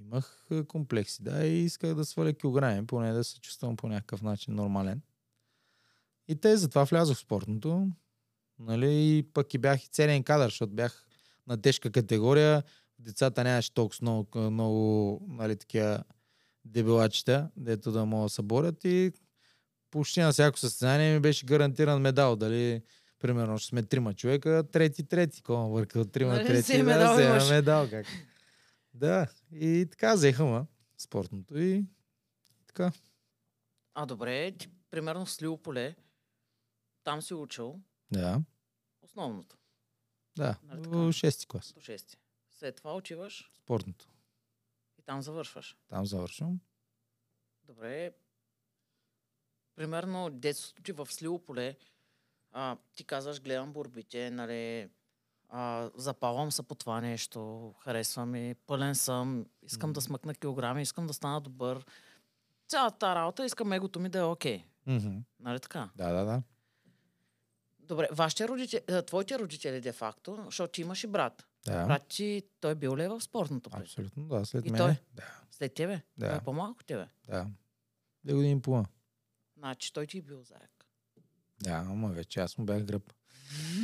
[0.01, 4.23] имах е, комплекси, да, и исках да сваля килограми, поне да се чувствам по някакъв
[4.23, 5.03] начин нормален.
[6.29, 7.89] И те, затова влязох в спортното.
[8.59, 11.07] Нали, и пък и бях и целен кадър, защото бях
[11.47, 12.63] на тежка категория.
[12.99, 16.05] Децата нямаше толкова много, много нали, такива
[16.65, 19.13] дебелачета, дето да могат да се борят и
[19.95, 22.37] почти на всяко състезание ми беше гарантиран медал.
[22.37, 22.83] Дали,
[23.19, 25.43] примерно, ще сме трима човека, трети, трети.
[25.43, 27.49] Кома върка от трима, Нали, трети, да, медал взема имаш.
[27.51, 27.91] медал.
[27.91, 28.07] Как?
[28.95, 30.67] Да, и така взеха ма
[30.99, 31.85] спортното и
[32.67, 32.93] така.
[33.95, 35.97] А добре, ти примерно в Сливополе,
[37.05, 37.81] там си учил
[38.11, 38.41] Да,
[39.03, 39.57] основното
[40.37, 40.97] да, Нали в така?
[40.97, 41.73] 6 клас.
[41.73, 42.17] до 6.
[42.51, 44.09] След това отиваш Спортното.
[44.99, 45.77] и там завършваш.
[45.89, 46.61] Там завършвам.
[47.65, 48.13] Добре.
[49.77, 51.77] Примерно детството ти в Сливополе,
[52.53, 54.89] а, ти казваш, гледам борбите, нали,
[55.49, 61.07] а, запалвам се по това нещо, харесва ми, пълен съм, искам да смъкна килограми, искам
[61.07, 61.85] да стана добър.
[62.69, 64.65] Цялата работа, искам егото ми да е окей.
[64.87, 65.17] Мгм.
[65.41, 65.91] Нали така?
[65.97, 66.43] Да, да, да.
[67.81, 71.47] Добре, вашите родители, твоите родители де-факто, защото ти имаш и брат.
[71.67, 73.71] Да, Брат ти, той бил ли е в спортното?
[73.73, 74.79] абсолютно, да, след И мен.
[74.79, 74.97] той?
[75.13, 76.01] Да, След тебе?
[76.17, 76.29] Да.
[76.29, 77.09] Той е по-малко тебе.
[77.25, 77.47] да.
[78.25, 78.89] Две години и половина.
[79.65, 80.85] Значи той ти е бил заек.
[81.61, 83.13] Да, ама вече аз му бях гръб.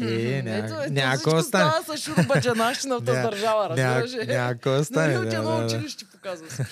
[0.02, 0.04] Е,
[0.42, 1.70] ня- Ето, ето няма всичко какво стане.
[1.72, 4.26] става с шурбаджанащината Ня- държава, разбираш ли?
[4.26, 5.14] Няма какво стане.
[5.14, 6.64] Нали от едно училище показва.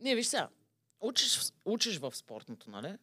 [0.00, 0.48] Не, виж сега.
[1.00, 2.96] Учиш, в- учиш в спортното, нали?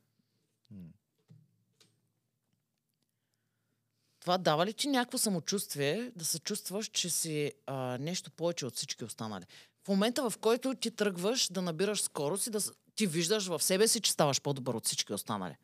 [4.19, 8.75] Това дава ли ти някакво самочувствие да се чувстваш, че си а, нещо повече от
[8.75, 9.45] всички останали?
[9.84, 12.60] В момента, в който ти тръгваш да набираш скорост и да
[12.95, 15.55] ти виждаш в себе си, че ставаш по-добър от всички останали.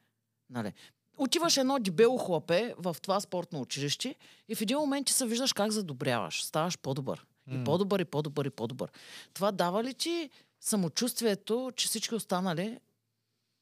[0.50, 0.74] Нали?
[1.18, 4.16] Отиваш едно дебело хлапе в това спортно училище
[4.48, 6.44] и в един момент ти се виждаш как задобряваш.
[6.44, 7.26] Ставаш по-добър.
[7.52, 8.92] И по-добър, и по-добър, и по-добър.
[9.34, 12.80] Това дава ли ти самочувствието, че всички останали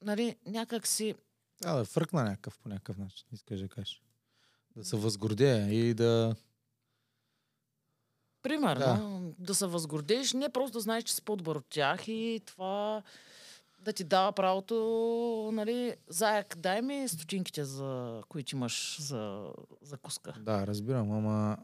[0.02, 1.16] нали, някак си...
[1.62, 4.02] Да, да фръкна някакъв по някакъв начин, искаш да кажеш.
[4.76, 6.36] Да се възгордея и да...
[8.42, 9.46] Примерно, да.
[9.46, 13.04] да се възгордееш, не просто да знаеш, че си по-добър от тях и това
[13.82, 20.34] да ти дава правото, нали, заек, дай ми стотинките, за които имаш за, за куска.
[20.40, 21.58] Да, разбирам, ама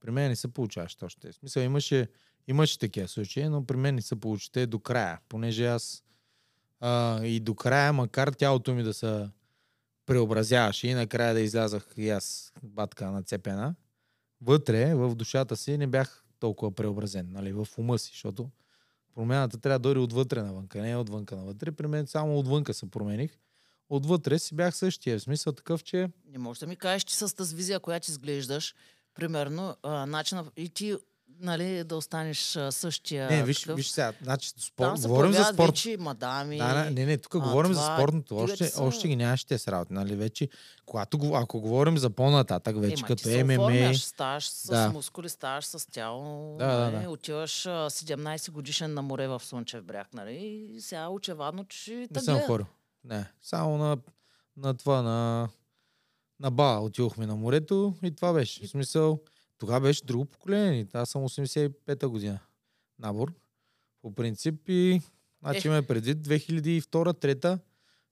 [0.00, 1.32] при мен не се получаваше още.
[1.32, 2.08] В смисъл, имаше,
[2.46, 6.04] имаше такива случаи, но при мен не се получи те до края, понеже аз
[6.80, 9.28] а, и до края, макар тялото ми да се
[10.06, 13.74] преобразяваше и накрая да излязах и аз батка нацепена,
[14.40, 18.50] вътре, в душата си не бях толкова преобразен, нали, в ума си, защото
[19.14, 21.72] промяната трябва да дойде отвътре навънка, не отвънка навътре.
[21.72, 23.38] При мен само отвънка се промених.
[23.90, 25.18] Отвътре си бях същия.
[25.18, 28.74] В смисъл такъв, че Не можеш да ми кажеш, че с тази визия, която изглеждаш,
[29.14, 30.96] примерно, а, начина и ти
[31.40, 32.38] нали, да останеш
[32.70, 33.30] същия.
[33.30, 33.76] Не, виж, такъв.
[33.76, 35.70] виж сега, значи Там спорт, се говорим за спорт.
[35.70, 36.58] вече мадами.
[36.58, 38.34] Да, да, не, не, тук а, говорим за това, спортното.
[38.36, 40.16] тигате Още, са- още ги нямаше тези работи, нали?
[40.16, 40.48] Вече,
[40.86, 44.90] когато, ако говорим за по-нататък, вече Ема, като ти ММА, оформяш, ставаш с Да.
[44.90, 46.56] мускули, ставаш с тяло.
[46.58, 47.10] Да, да, нали, да.
[47.10, 50.36] Отиваш а, 17 годишен на море в Слънчев бряг, нали?
[50.70, 52.66] И сега очевадно, че не те съм хора.
[53.04, 53.96] Не, само на,
[54.56, 55.48] на това, на,
[56.40, 58.66] на Ба отидохме на морето и това беше.
[58.66, 59.20] В смисъл,
[59.58, 60.86] тогава беше друго поколение.
[60.92, 62.38] Аз съм 85-та година.
[62.98, 63.34] Набор.
[64.02, 65.00] По принцип и
[65.40, 65.64] значи Ех.
[65.64, 67.58] имаме предвид 2002-3,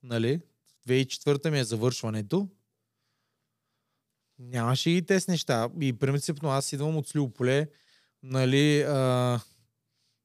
[0.03, 0.41] нали?
[0.89, 2.49] 2004 ми е завършването.
[4.39, 5.69] Нямаше и тези неща.
[5.81, 7.71] И принципно аз идвам от Сливополе,
[8.23, 9.41] нали, а,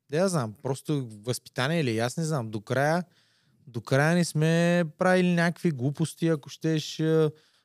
[0.10, 2.52] да я знам, просто възпитание или аз не знам.
[2.52, 3.04] До края,
[3.68, 7.02] до края не сме правили някакви глупости, ако щеш,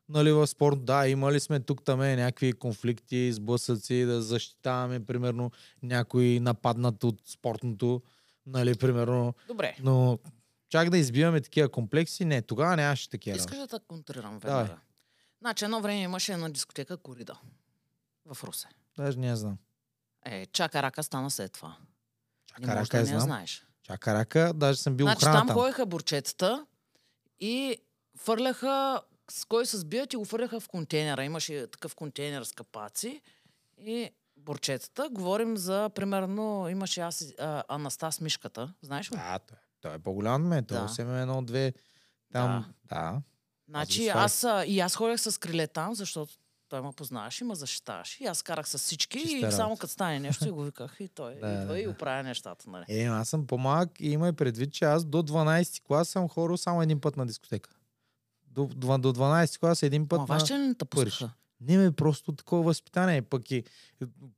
[0.09, 0.85] нали, в спорт.
[0.85, 5.51] Да, имали сме тук там някакви конфликти, сблъсъци, да защитаваме, примерно,
[5.83, 8.03] някой нападнат от спортното,
[8.47, 9.35] нали, примерно.
[9.49, 9.77] Добре.
[9.81, 10.19] Но
[10.69, 13.37] чак да избиваме такива комплекси, не, тогава нямаше такива.
[13.37, 14.79] Искаш да те контрирам веднага.
[15.40, 17.38] Значи едно време имаше една дискотека Корида
[18.35, 18.69] в Русе.
[18.97, 19.59] Даже не я знам.
[20.25, 21.77] Е, Чака Рака стана след това.
[22.59, 23.66] Не Чака рака да не я знаеш.
[23.83, 25.57] Чака рака, даже съм бил Значи охрана там там.
[25.57, 26.66] ходеха борчетата
[27.40, 27.77] и
[28.16, 31.25] фърляха, с кой се сбият и го фърляха в контейнера.
[31.25, 33.21] Имаше такъв контейнер с капаци
[33.79, 35.09] и борчетата.
[35.11, 38.75] Говорим за, примерно, имаше аз, и- а, Анастас Мишката.
[38.83, 39.17] Знаеш ли?
[39.17, 40.65] Да, той, той е по-голям от мен.
[40.65, 40.83] Той Да.
[40.83, 41.73] е 8 едно, две.
[42.33, 43.23] Там, да.
[43.69, 44.25] Значи го свалих.
[44.25, 46.33] аз, а, и аз ходех с криле там, защото
[46.69, 48.25] той ме познаваше и ме защитаваше.
[48.25, 51.09] И аз карах с всички Чиста и само като стане нещо и го виках и
[51.09, 51.91] той Да, идва да, и да.
[51.91, 52.71] оправя нещата.
[52.71, 52.85] Нали?
[52.91, 56.83] Е, аз съм по-малък и имай предвид, че аз до 12 клас съм хорил само
[56.83, 57.71] един път на дискотека.
[58.57, 60.59] До, до, до 12 клас един път Ма на...
[60.59, 61.12] ли не те Париж.
[61.12, 61.33] пускаха?
[61.61, 63.23] Не ме просто такова възпитание.
[63.23, 63.64] Пък и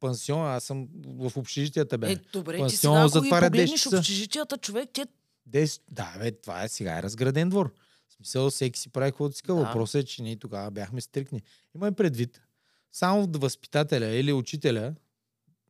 [0.00, 2.12] пансион, аз съм в общежитията бе.
[2.12, 5.07] Е, добре, ти Пансион сега, ако ги затваря 10 погледнеш общежитията, човек, те
[5.50, 5.81] 10...
[5.90, 7.74] Да, бе, това е сега е разграден двор.
[8.09, 9.42] В смисъл, всеки си прави каквото си.
[9.46, 9.54] Да.
[9.54, 11.42] Въпросът е, че ние тогава бяхме стрикни.
[11.74, 12.40] Имай предвид,
[12.92, 14.94] само възпитателя или учителя,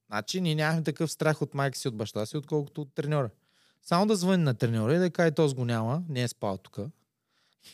[0.06, 3.30] значи ние нямахме такъв страх от майка си, от баща си, отколкото от треньора.
[3.82, 6.78] Само да звъни на треньора и да каже, този го няма, не е спал тук.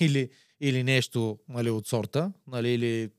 [0.00, 3.10] Или, или нещо нали, от сорта, нали, или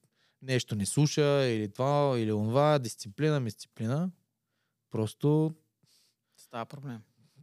[0.41, 4.11] нещо не слуша, или това, или онова, дисциплина, дисциплина.
[4.91, 5.53] Просто
[6.37, 6.99] става проблем.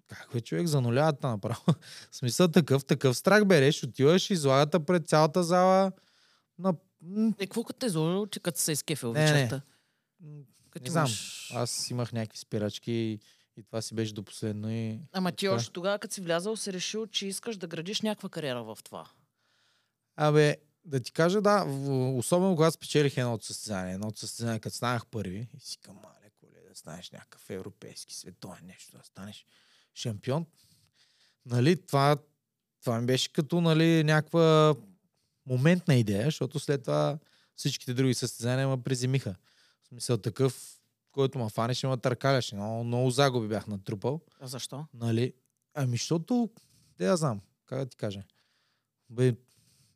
[0.06, 1.60] как бе, човек, зануляват направо.
[2.10, 5.92] В смисъл такъв, такъв страх береш, отиваш, излагата пред цялата зала
[6.58, 6.74] на...
[7.38, 9.32] Е, какво като те изложил, че като се изкефил Не, не.
[9.32, 9.60] вечерта?
[10.70, 11.06] Като Не знам.
[11.06, 13.20] имаш- Аз имах някакви спирачки и,
[13.56, 15.00] и това си беше до последно и...
[15.12, 18.64] Ама ти още тогава, като си влязал, си решил, че искаш да градиш някаква кариера
[18.64, 19.10] в това.
[20.16, 21.64] Абе, да ти кажа, да,
[22.16, 23.94] особено когато спечелих едно от състезание.
[23.94, 28.14] Едно от състезание, като станах първи и си към, мале, коле, да станеш някакъв европейски,
[28.14, 29.46] световен нещо, да станеш
[29.94, 30.46] шампион.
[31.46, 32.16] Нали, това,
[32.82, 34.74] това ми беше като, нали, някаква
[35.46, 37.18] моментна идея, защото след това
[37.56, 39.34] всичките други състезания ме преземиха.
[39.82, 40.80] В смисъл такъв,
[41.12, 42.54] който ме фанеше, ме търкаляше.
[42.54, 44.20] Много, много загуби бях натрупал.
[44.40, 44.86] А защо?
[44.94, 45.34] Нали?
[45.74, 46.50] Ами, защото,
[46.98, 48.22] да я знам, как да ти кажа.
[49.10, 49.34] Бе,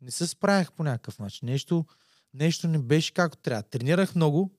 [0.01, 1.47] не се справях по някакъв начин.
[1.49, 1.85] Нещо,
[2.35, 3.63] нещо не беше както трябва.
[3.63, 4.55] Тренирах много,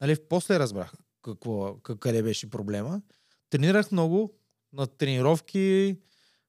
[0.00, 3.02] нали, после разбрах какво, къ- къде беше проблема.
[3.50, 4.34] Тренирах много
[4.72, 5.96] на тренировки,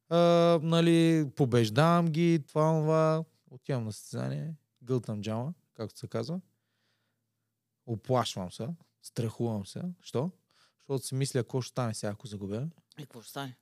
[0.09, 0.17] а,
[0.63, 3.23] нали, побеждавам ги, това, това.
[3.51, 6.41] Отивам на състезание, гълтам джама, както се казва.
[7.85, 8.67] Оплашвам се,
[9.01, 9.81] страхувам се.
[10.01, 10.31] Що?
[10.79, 12.67] Защото си мисля, какво ще стане сега, ако загубя.
[12.99, 13.57] И какво ще стане?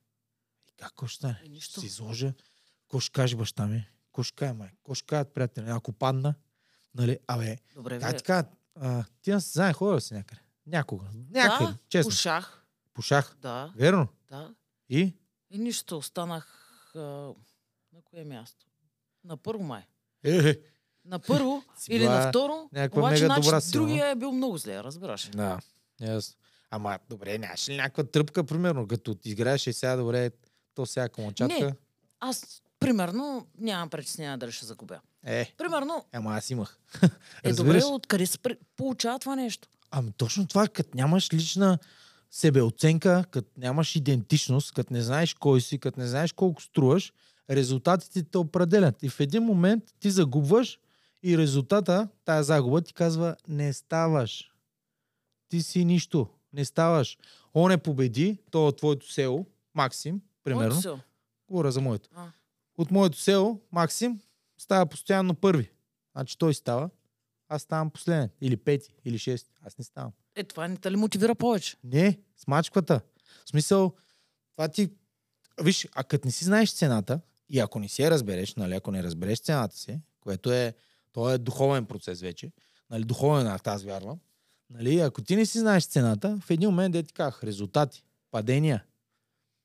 [0.68, 1.42] И как ще стане?
[1.46, 1.72] Е, нищо.
[1.72, 2.34] Ще се изложа.
[2.82, 3.88] Какво ще каже баща ми?
[4.24, 4.70] Ще каже май?
[4.70, 5.66] Какво ще кажат приятели?
[5.70, 6.34] Ако падна,
[6.96, 7.20] нали?
[7.28, 8.48] Абе, Добре, как кажат?
[8.76, 10.42] А, ти на състезание ходил си някъде?
[10.68, 11.06] Някога.
[11.32, 12.10] Някъде, Да, честно.
[12.10, 12.66] Пушах.
[12.94, 13.36] Пушах.
[13.42, 14.08] Да, Верно.
[14.30, 14.54] да.
[14.90, 15.14] И?
[15.50, 16.46] И нищо, останах
[16.96, 18.66] а, на кое място?
[19.24, 19.84] На първо май.
[20.24, 20.56] Е, е.
[21.06, 25.30] На първо или на второ, обаче значи, добра сила, другия е бил много зле, разбираш.
[25.30, 25.60] Да.
[26.02, 26.36] Yes.
[26.72, 30.32] Ама, добре, нямаш ли някаква тръпка, примерно, като играеш и сега, добре,
[30.74, 31.66] то сега комачатка?
[31.66, 31.76] Не.
[32.20, 35.00] Аз, примерно, нямам притеснение дали ще загубя.
[35.24, 36.80] Е, Примерно, ама аз имах.
[37.44, 38.38] е добре, откъде се
[38.78, 39.68] получава това нещо?
[39.92, 41.78] Ами точно това, като нямаш лична
[42.32, 47.14] себеоценка, като нямаш идентичност, като не знаеш кой си, като не знаеш колко струваш,
[47.50, 49.04] резултатите те определят.
[49.04, 50.80] И в един момент ти загубваш
[51.24, 54.52] и резултата, тая загуба ти казва не ставаш.
[55.50, 56.28] Ти си нищо.
[56.54, 57.18] Не ставаш.
[57.54, 60.70] Он е победи, то от твоето село, Максим, примерно.
[60.70, 61.00] Моето село.
[61.48, 62.10] Говоря за моето.
[62.16, 62.28] А.
[62.78, 64.20] От моето село, Максим,
[64.58, 65.72] става постоянно първи.
[66.16, 66.90] Значи той става,
[67.50, 68.30] аз ставам последен.
[68.42, 69.52] Или пети, или шести.
[69.62, 70.12] Аз не ставам.
[70.36, 71.78] Е, това не те ли мотивира повече?
[71.84, 73.02] Не, с мачквата.
[73.46, 73.94] В смисъл,
[74.56, 74.90] това ти...
[75.62, 78.92] Виж, а като не си знаеш цената, и ако не си я разбереш, нали, ако
[78.92, 80.74] не разбереш цената си, което е,
[81.12, 82.52] то е духовен процес вече,
[82.90, 84.20] нали, духовен акт, аз вярвам,
[84.70, 88.84] нали, ако ти не си знаеш цената, в един момент, да ти казах, резултати, падения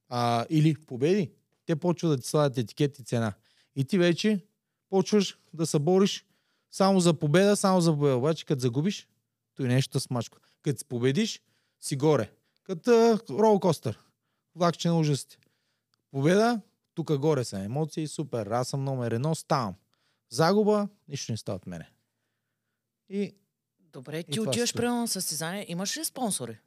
[0.08, 1.32] а, или победи,
[1.66, 3.32] те почват да ти слагат етикет и цена.
[3.76, 4.46] И ти вече
[4.88, 6.24] почваш да се бориш
[6.70, 8.16] само за победа, само за победа.
[8.16, 9.08] Обаче, като загубиш,
[9.54, 10.38] то и нещо смачка.
[10.62, 11.42] Като си победиш,
[11.80, 12.30] си горе.
[12.62, 13.98] Като ролкостър.
[14.54, 15.38] Влакче на ужасите.
[16.10, 16.60] Победа,
[16.94, 18.46] тук горе са емоции, супер.
[18.46, 19.74] Аз съм номер едно, ставам.
[20.30, 21.90] Загуба, нищо не става от мене.
[23.08, 23.34] И
[23.92, 25.66] Добре, ти това отиваш примерно на състезание.
[25.68, 26.58] Имаш ли спонсори?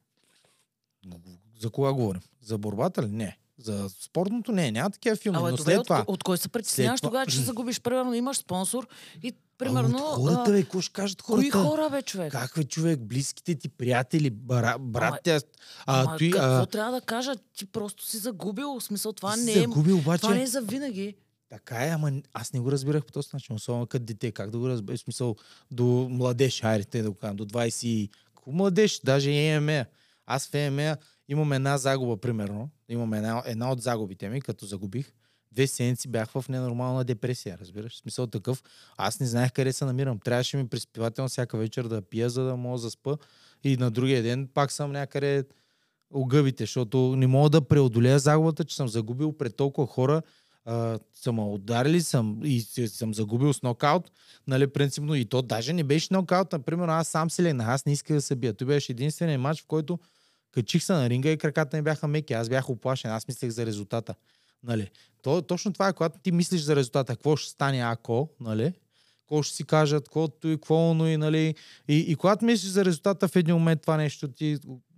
[1.59, 2.21] за кога говорим?
[2.41, 3.07] За борбата ли?
[3.07, 3.37] Не.
[3.63, 5.37] За спортното не, няма такива филми.
[5.37, 6.03] Абе, но добре, след от, това...
[6.07, 7.81] от кой се притесняваш това- тогава, че загубиш?
[7.81, 8.87] Примерно имаш спонсор
[9.23, 9.97] и А, примерно...
[9.97, 11.41] от хората, а, бе, какво ще кажат хората?
[11.51, 12.31] кои хора, бе, човек?
[12.31, 15.41] Как бе, човек, близките ти приятели, бра, брат, тя, а,
[15.85, 17.35] Ама той, какво а, трябва да кажа?
[17.57, 18.79] Ти просто си загубил.
[18.79, 19.59] В смисъл, това не е...
[19.59, 20.21] загубил, обаче.
[20.21, 21.15] Това не е за винаги.
[21.49, 24.31] Така е, ама аз не го разбирах по този начин, особено като дете.
[24.31, 24.97] Как да го разбера?
[24.97, 25.35] В смисъл,
[25.71, 28.09] до младеж, айде те да го кажа, до 20 и...
[28.35, 29.01] Какво младеж?
[29.03, 29.85] Даже и ЕМЕ.
[30.25, 30.95] Аз в ЕМЕ
[31.27, 32.69] имам една загуба, примерно.
[32.89, 35.13] Имам една, една от загубите ми, като загубих.
[35.51, 37.93] Две седмици бях в ненормална депресия, разбираш?
[37.93, 38.63] В смисъл такъв.
[38.97, 40.19] Аз не знаех къде се намирам.
[40.19, 43.17] Трябваше ми приспивателно всяка вечер да пия, за да мога да заспа.
[43.63, 45.43] И на другия ден пак съм някъде
[46.13, 50.21] огъбите, защото не мога да преодолея загубата, че съм загубил пред толкова хора,
[50.65, 54.11] а, са ме ударили съм и съм загубил с нокаут,
[54.47, 57.91] нали, принципно и то даже не беше нокаут, например, аз сам се легнах, аз не
[57.91, 58.53] исках да се бия.
[58.53, 59.99] Това беше единственият матч, в който
[60.53, 63.65] качих се на ринга и краката ми бяха меки, аз бях оплашен, аз мислех за
[63.65, 64.15] резултата.
[64.63, 64.91] Нали.
[65.21, 68.73] То, точно това е, когато ти мислиш за резултата, какво ще стане ако, нали,
[69.19, 71.55] какво ще си кажат, каквото и какво, но и, нали,
[71.87, 74.57] и, и когато мислиш за резултата в един момент това нещо ти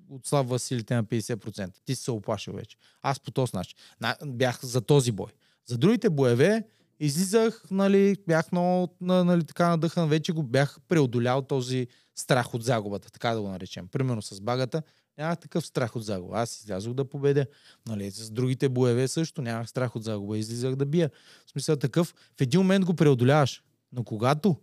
[0.10, 1.70] отслабва силите на 50%.
[1.86, 2.78] Ти си се оплашил вече.
[3.02, 3.78] Аз по този начин.
[4.02, 5.32] На, бях за този бой.
[5.65, 6.63] За другите боеве
[7.00, 12.63] излизах, нали, бях много на- нали, така надъхан, вече го бях преодолял този страх от
[12.63, 13.88] загубата, така да го наречем.
[13.88, 14.82] Примерно с багата
[15.17, 16.38] нямах такъв страх от загуба.
[16.38, 17.45] Аз излязох да победя.
[17.88, 20.38] Нали, с другите боеве също нямах страх от загуба.
[20.38, 21.12] Излизах да бия.
[21.45, 23.63] В смисъл такъв, в един момент го преодоляваш.
[23.91, 24.56] Но когато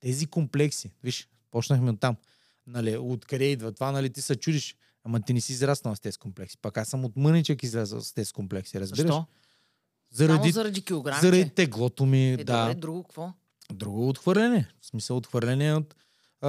[0.00, 2.16] тези комплекси, виж, почнахме от там,
[2.66, 6.18] нали, откъде идва това, нали, ти се чудиш, ама ти не си израснал с тези
[6.18, 6.58] комплекси.
[6.58, 9.06] Пак аз съм от мъничък излязъл с тези комплекси, разбираш?
[9.06, 9.26] Защо?
[10.10, 11.20] Заради, Само заради килограми.
[11.20, 12.66] заради теглото ми, Е, да.
[12.66, 13.32] добре, друго какво?
[13.72, 14.68] Друго отхвърляне.
[14.80, 15.94] В смисъл отхвърляне от...
[16.40, 16.48] А,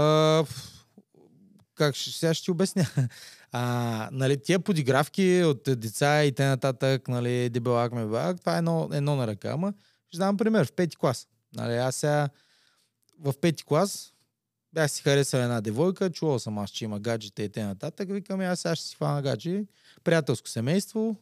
[1.75, 2.87] как ще, сега ще ти обясня.
[3.55, 8.89] А, нали, тия подигравки от деца и нататък, нали, дебелак ме бак, това е едно,
[8.93, 9.49] едно на ръка.
[9.49, 9.73] Ама
[10.09, 10.65] ще дам пример.
[10.65, 11.27] В пети клас.
[11.55, 12.29] Нали, аз сега
[13.19, 14.13] в пети клас
[14.73, 18.09] бях си харесал една девойка, чувал съм аз, че има гаджета и те нататък.
[18.11, 19.63] Викам, аз сега ще си хвана гадже.
[20.03, 21.15] Приятелско семейство.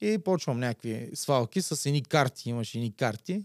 [0.00, 2.50] И почвам някакви свалки с едни карти.
[2.50, 3.44] Имаше едни карти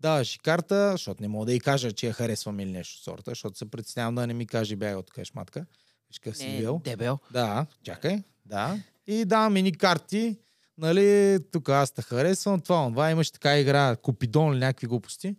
[0.00, 3.30] даваш и карта, защото не мога да й кажа, че я харесвам или нещо сорта,
[3.30, 5.66] защото се притеснявам да не ми каже бягай от къде шматка.
[6.10, 6.80] Виж как си бил.
[6.84, 7.18] дебел.
[7.30, 8.22] Да, чакай.
[8.46, 8.78] Да.
[9.06, 10.36] И давам едни карти.
[10.78, 15.36] Нали, тук аз те харесвам, това, това имаш така игра, Купидон или някакви глупости.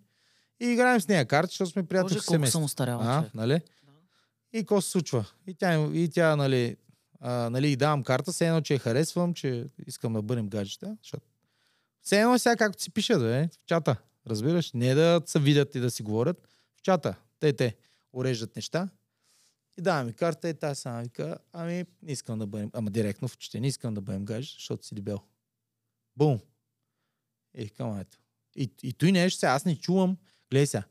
[0.60, 3.34] И играем с нея карти, защото сме приятели Боже, колко съм устарял, А, човек.
[3.34, 3.62] нали?
[4.53, 5.25] И какво се случва?
[5.47, 6.75] И тя, и тя нали,
[7.19, 10.97] а, нали, и давам карта, все едно, че я харесвам, че искам да бъдем гаджета,
[11.03, 11.25] защото
[12.01, 13.95] все едно сега както си пишат, бе, в чата.
[14.27, 14.71] Разбираш?
[14.73, 16.47] Не да се видят и да си говорят.
[16.77, 17.15] В чата.
[17.39, 17.75] Те, те
[18.13, 18.89] уреждат неща.
[19.77, 23.27] И давам ми карта и тази сама вика, ами не искам да бъдем, ама директно
[23.27, 25.19] в очите, не искам да бъдем гадже, защото си дебел.
[26.15, 26.39] Бум.
[27.58, 28.17] И викам, ето.
[28.55, 30.17] И, и той нещо сега, аз не чувам,
[30.51, 30.84] гледай сега,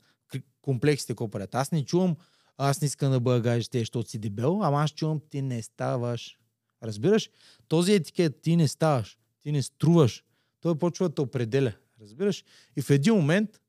[0.61, 1.55] комплексите какво правят.
[1.55, 2.15] Аз не чувам,
[2.57, 5.61] аз не искам да бъда гадже, те, защото си дебел, ама аз чувам, ти не
[5.61, 6.39] ставаш.
[6.83, 7.29] Разбираш?
[7.67, 10.23] Този етикет, ти не ставаш, ти не струваш.
[10.61, 11.73] Той почва да те определя.
[12.01, 12.43] Разбираш?
[12.75, 13.61] И в един момент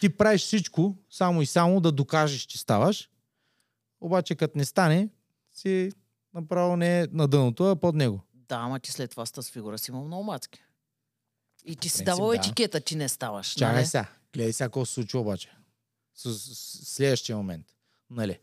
[0.00, 3.10] ти правиш всичко, само и само да докажеш, че ставаш.
[4.04, 5.08] Обаче, като не стане,
[5.52, 5.92] си
[6.34, 8.20] направо не е на дъното, а под него.
[8.34, 10.64] Да, ама ти след това с фигура си имал много мацки.
[11.64, 12.36] И ти си давал да.
[12.36, 13.54] етикета, че не ставаш.
[13.54, 13.86] Чакай нали?
[13.86, 14.06] сега.
[14.32, 15.52] Гледай сега какво се случва обаче.
[16.14, 17.66] С, с, с следващия момент.
[18.10, 18.38] Нали?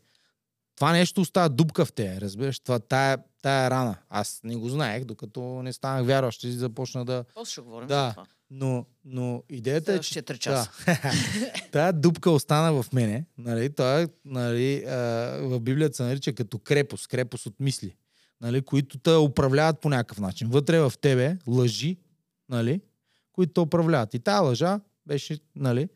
[0.76, 2.60] Това нещо остава дупка в те, разбираш?
[2.60, 3.96] Това, тая, тая рана.
[4.08, 7.24] Аз не го знаех, докато не станах вярващ и започна да...
[7.34, 8.06] После ще говорим Да.
[8.06, 8.26] за това.
[8.54, 10.70] Но, но идеята е, че часа.
[10.86, 11.12] Да.
[11.72, 13.26] Тая дупка остана в мене.
[13.38, 14.96] Нали, той, нали, а,
[15.42, 17.96] в Библията се нарича като крепост, крепост от мисли,
[18.40, 20.48] нали, които те управляват по някакъв начин.
[20.48, 21.96] Вътре в тебе лъжи,
[22.48, 22.80] нали,
[23.32, 24.14] които те управляват.
[24.14, 25.88] И тая лъжа беше, нали,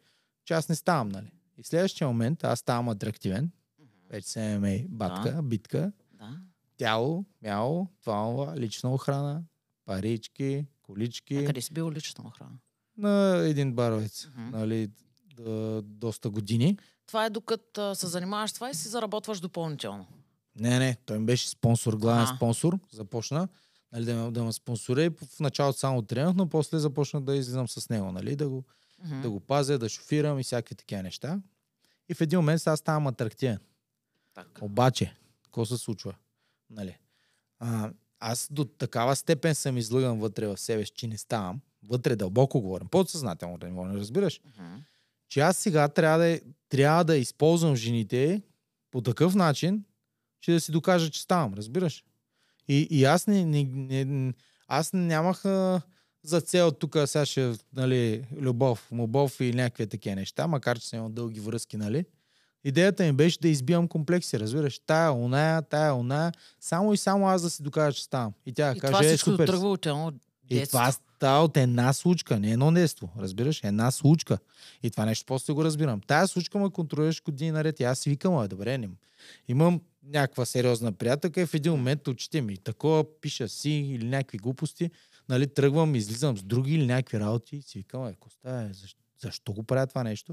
[0.45, 1.09] че аз не ставам.
[1.09, 1.31] Нали.
[1.59, 3.51] И в следващия момент аз ставам атрактивен.
[4.11, 5.43] Вече се имаме батка, Да.
[5.43, 6.39] битка, Да.
[6.77, 9.43] тяло, мяло, това, лична охрана,
[9.85, 12.59] парички, колички А къде си бил лична охрана?
[12.99, 14.51] на един баровец, Мгм.
[14.51, 14.91] нали,
[15.37, 16.79] да, доста години.
[17.07, 20.07] Това е докато а, се занимаваш това и си заработваш допълнително.
[20.57, 22.37] Не, не, той ми беше спонсор, главен Аха.
[22.37, 22.79] спонсор.
[22.93, 23.49] Започна
[23.93, 27.37] нали, да, ме, да ме спонсора и в началото само тренах, но после започна да
[27.37, 28.65] излизам с него, нали, да го,
[29.05, 29.21] Мгм.
[29.21, 31.41] да го пазя, да шофирам и всякакви такива неща.
[32.09, 33.59] И в един момент сега ставам атрактивен.
[34.35, 34.65] Така.
[34.65, 36.15] Обаче, какво се случва?
[36.71, 36.99] Нали?
[37.59, 41.61] А, аз до такава степен съм излъган вътре в себе си, че не ставам.
[41.89, 42.89] Вътре дълбоко говорим.
[42.89, 44.41] Подсъзнателно да не разбираш.
[44.45, 44.75] Мгм.
[45.29, 48.43] че аз сега трябва да, трябва да използвам жените
[48.91, 49.85] по такъв начин,
[50.41, 52.05] че да си докажа, че ставам, разбираш?
[52.69, 53.65] И, и аз не, не,
[54.05, 54.35] не,
[54.69, 55.81] аз нямах а,
[56.23, 60.97] за цел тук сега ще, нали, любов, мобов и някакви такива неща, макар че съм
[60.97, 62.05] имал дълги връзки, нали?
[62.67, 64.81] Идеята ми беше да избивам комплекси, разбираш?
[64.87, 66.33] Тая, оная, тая, оная.
[66.61, 68.33] Само и само аз да си докажа, че ставам.
[68.47, 69.47] И тя И каже, това е, супер.
[69.47, 70.13] тръгва от едно
[70.51, 70.79] И детство.
[70.79, 73.65] това става от една случка, не едно нещо, разбираш?
[73.65, 74.39] Една случка.
[74.83, 76.01] И това нещо после го разбирам.
[76.01, 77.81] Тая случка ме контролираш години наред.
[77.81, 78.89] И аз си викам, а добре, не.
[79.49, 84.39] Имам някаква сериозна приятелка и в един момент очите ми такова пиша си или някакви
[84.39, 84.91] глупости,
[85.29, 89.01] нали, тръгвам, излизам с други или някакви работи и си викам, е, Коста, е, защо,
[89.23, 90.33] защо го правя това нещо?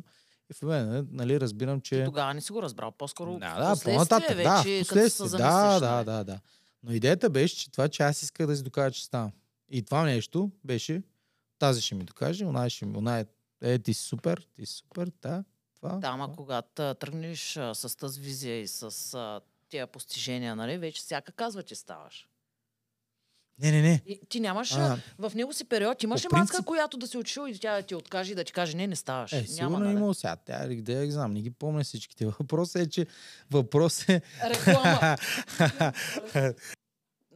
[0.54, 1.99] И в момента, нали, разбирам, че...
[1.99, 2.91] Ти тогава не си го разбрал.
[2.91, 6.06] По-скоро Да, да, по-нататък, да, вече, като впоследствие, се да, да, нали?
[6.06, 6.39] да, да.
[6.84, 9.32] Но идеята беше, че това, че аз исках да си докажа, че ставам.
[9.70, 11.04] И това нещо беше,
[11.60, 13.26] тази ще ми докаже, она ще ми, она е,
[13.62, 15.43] е, ти си супер, ти си супер, да,
[15.76, 15.89] това.
[15.89, 21.01] Да, ама когато тръгнеш а, с тази визия и с а, тия постижения, нали, вече
[21.01, 22.28] всяка казва, че ставаш.
[23.60, 24.01] Не, не, не.
[24.08, 27.08] И ти нямаш, А, в него си период, имаш ли по маска, принцип- която да
[27.08, 29.34] си отшил и тя да ти откаже и да ти каже, не, не ставаш.
[29.34, 29.89] е, Няма, сигурно нали?
[29.89, 30.36] е имал сега.
[30.36, 32.26] Тя, да я знам, не ги помня всичките.
[32.39, 33.08] Въпросът е, че
[33.51, 34.22] въпрос е...
[34.45, 35.18] Реклама.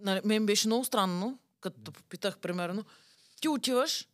[0.01, 2.84] нали, мен беше много странно, като попитах, примерно,
[3.41, 4.07] ти отиваш,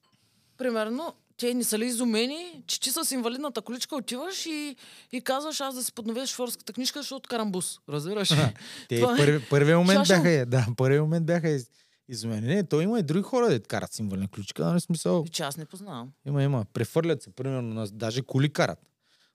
[0.58, 4.76] примерно, те не са ли изумени, че ти с инвалидната количка отиваш и,
[5.12, 7.80] и казваш аз да си подновя шофьорската книжка, защото карам бус.
[7.90, 8.54] Разбираш ли?
[8.90, 10.24] Те е първи, първия момент шашъл.
[10.24, 11.60] бяха, да, първия момент бяха
[12.08, 12.48] из, изумени.
[12.48, 15.24] Не, то има и други хора, да карат с инвалидна ключка, нали, смисъл.
[15.28, 16.12] И че аз не познавам.
[16.26, 16.66] Има, има.
[16.74, 18.80] Прехвърлят се, примерно, на, даже коли карат.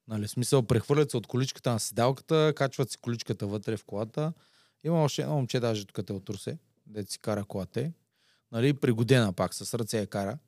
[0.09, 4.33] Нали, смисъл, прехвърлят се от количката на седалката, качват си количката вътре в колата.
[4.85, 7.93] Има още едно момче, даже тук е от Русе, дето си кара колата.
[8.53, 10.39] Нали, пригодена пак, с ръце я кара.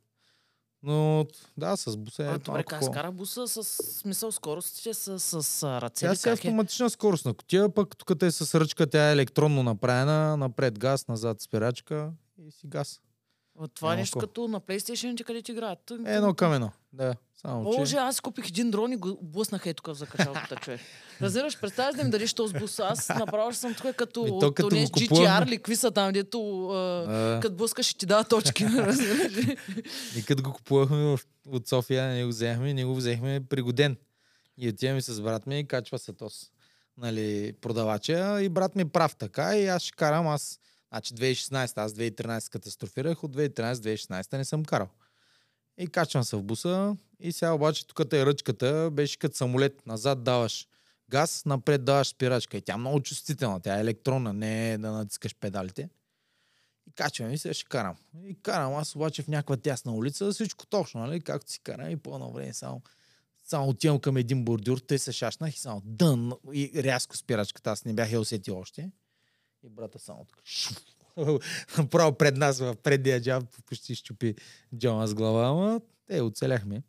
[0.82, 1.26] Но,
[1.56, 5.42] да, с буса е А, добре, как по- кара буса с смисъл скоростите с, с,
[5.42, 6.06] с ръце?
[6.06, 6.32] Тя си е е?
[6.32, 11.08] автоматична скорост на котия, пък тук е с ръчка, тя е електронно направена, напред газ,
[11.08, 12.12] назад спирачка
[12.46, 13.00] и си газ.
[13.60, 15.90] От Това е нещо като на PlayStation, къде ти играят.
[15.90, 16.70] Е, едно към едно.
[16.92, 17.96] Да, само Боже, че...
[17.96, 20.80] аз купих един дрон и го блъснах е тук в закачалката, човек.
[21.22, 22.78] Разбираш, представяш да ми дадеш този бус.
[22.78, 26.68] Аз направо съм тук като, Ми, то като купувам- GTR ли, какви са там, дето
[26.68, 28.64] а, като блъскаш и ти дава точки.
[30.16, 31.16] И като го купувахме
[31.48, 33.96] от София, ние го взехме, ние го взехме пригоден.
[34.58, 36.50] И отиваме с брат ми и качва се тос.
[36.96, 40.60] Нали, продавача и брат ми е прав така и аз ще карам аз.
[40.92, 44.88] Значи 2016, аз 2013 катастрофирах, от 2013-2016 не съм карал.
[45.78, 49.86] И качвам се в буса и сега обаче тук е ръчката, беше като самолет.
[49.86, 50.68] Назад даваш
[51.10, 52.56] газ, напред даваш спирачка.
[52.56, 55.88] И тя е много чувствителна, тя е електронна, не е да натискаш педалите.
[56.86, 57.96] И качвам и сега ще карам.
[58.24, 61.20] И карам аз обаче в някаква тясна улица, всичко точно, нали?
[61.20, 62.82] Както си карам и по едно време само,
[63.44, 67.84] само отивам към един бордюр, те се шашнах и само дън и рязко спирачката, аз
[67.84, 68.90] не бях я усетил още.
[69.64, 70.42] И брата само така.
[71.90, 74.34] Право пред нас, в предния джаб, почти щупи
[74.76, 76.82] джама с глава, ама те оцеляхме.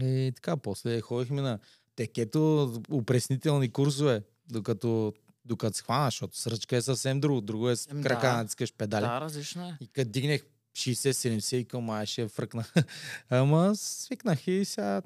[0.00, 1.58] И така, после ходихме на
[1.96, 5.12] текето, упреснителни курсове, докато,
[5.44, 7.40] докато се хвана, защото с ръчка е съвсем друго.
[7.40, 8.36] Друго е с Ем, крака да.
[8.36, 9.04] натискаш педали.
[9.04, 9.78] да, различно е.
[9.80, 10.40] И като дигнах
[10.72, 12.64] 60-70 и към май ще фръкна.
[13.30, 15.02] Ама свикнах и сега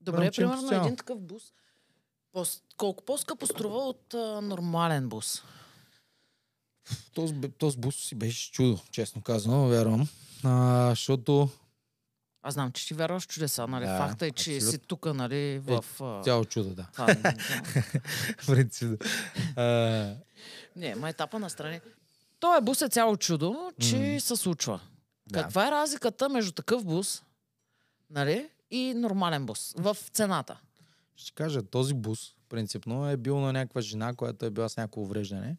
[0.00, 1.52] Добре, примерно един такъв бус.
[2.76, 5.42] Колко по-скъпо струва от а, нормален бус?
[7.14, 10.08] Този, този бус си беше чудо, честно казано, вярвам.
[10.44, 11.48] А, защото
[12.42, 13.84] Аз знам, че ти вярваш чудеса, нали?
[13.84, 14.86] Да, Факта е, че си абсолютно.
[14.88, 15.84] тук, нали, в...
[16.00, 16.86] а, цяло чудо, да.
[18.46, 19.04] принцип.
[19.56, 19.62] А,
[20.76, 21.80] Не, ма етапа на страни.
[22.40, 24.20] Той бус е цяло чудо, че М.
[24.20, 24.80] се случва.
[25.26, 25.42] да.
[25.42, 27.22] Каква е разликата между такъв бус,
[28.10, 30.60] нали, и нормален бус в цената?
[31.16, 35.00] Ще кажа, този бус, принципно, е бил на някаква жена, която е била с някакво
[35.00, 35.56] увреждане.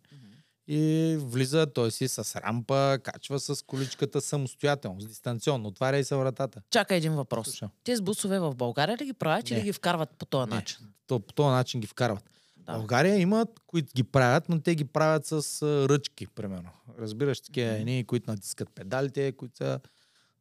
[0.68, 6.16] И влиза, той си с рампа, качва с количката самостоятелно, с дистанционно, отваря и се
[6.16, 6.62] вратата.
[6.70, 7.46] Чакай един въпрос.
[7.48, 7.70] Слушам.
[7.84, 10.56] Тези бусове в България ли ги правят или ги вкарват по този Не.
[10.56, 10.78] начин?
[11.08, 12.30] То, по този начин ги вкарват.
[12.58, 12.74] Да.
[12.74, 16.70] България имат, които ги правят, но те ги правят с а, ръчки, примерно.
[17.00, 19.80] Разбираш, такива едни, които натискат педалите, които са,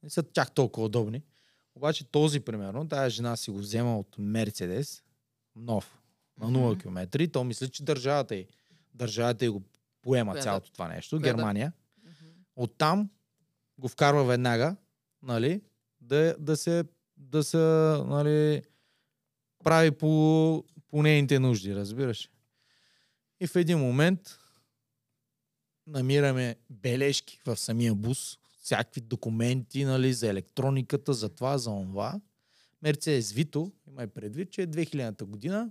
[0.03, 1.23] не са чак толкова удобни.
[1.75, 5.03] Обаче този, примерно, тая жена си го взема от Мерцедес,
[5.57, 5.99] нов,
[6.41, 6.79] на 0 Мгм.
[6.81, 7.29] км.
[7.33, 8.47] То мисля, че държавата й,
[8.95, 9.63] държавата й го
[10.05, 11.73] поема Коя да- цялото това нещо, коя да- Германия.
[12.57, 13.11] Оттам
[13.79, 14.77] го вкарва веднага,
[15.23, 15.63] нали,
[16.01, 16.85] да, да се,
[17.17, 17.59] да се
[18.07, 18.63] нали,
[19.65, 22.31] прави по, по нейните нужди, разбираш.
[23.41, 24.39] И в един момент
[25.87, 32.21] намираме бележки в самия бус, всякакви документи нали, за електрониката, за това, за онова.
[32.83, 35.71] Мерцедес Вито, имай предвид, че е 2000-та година,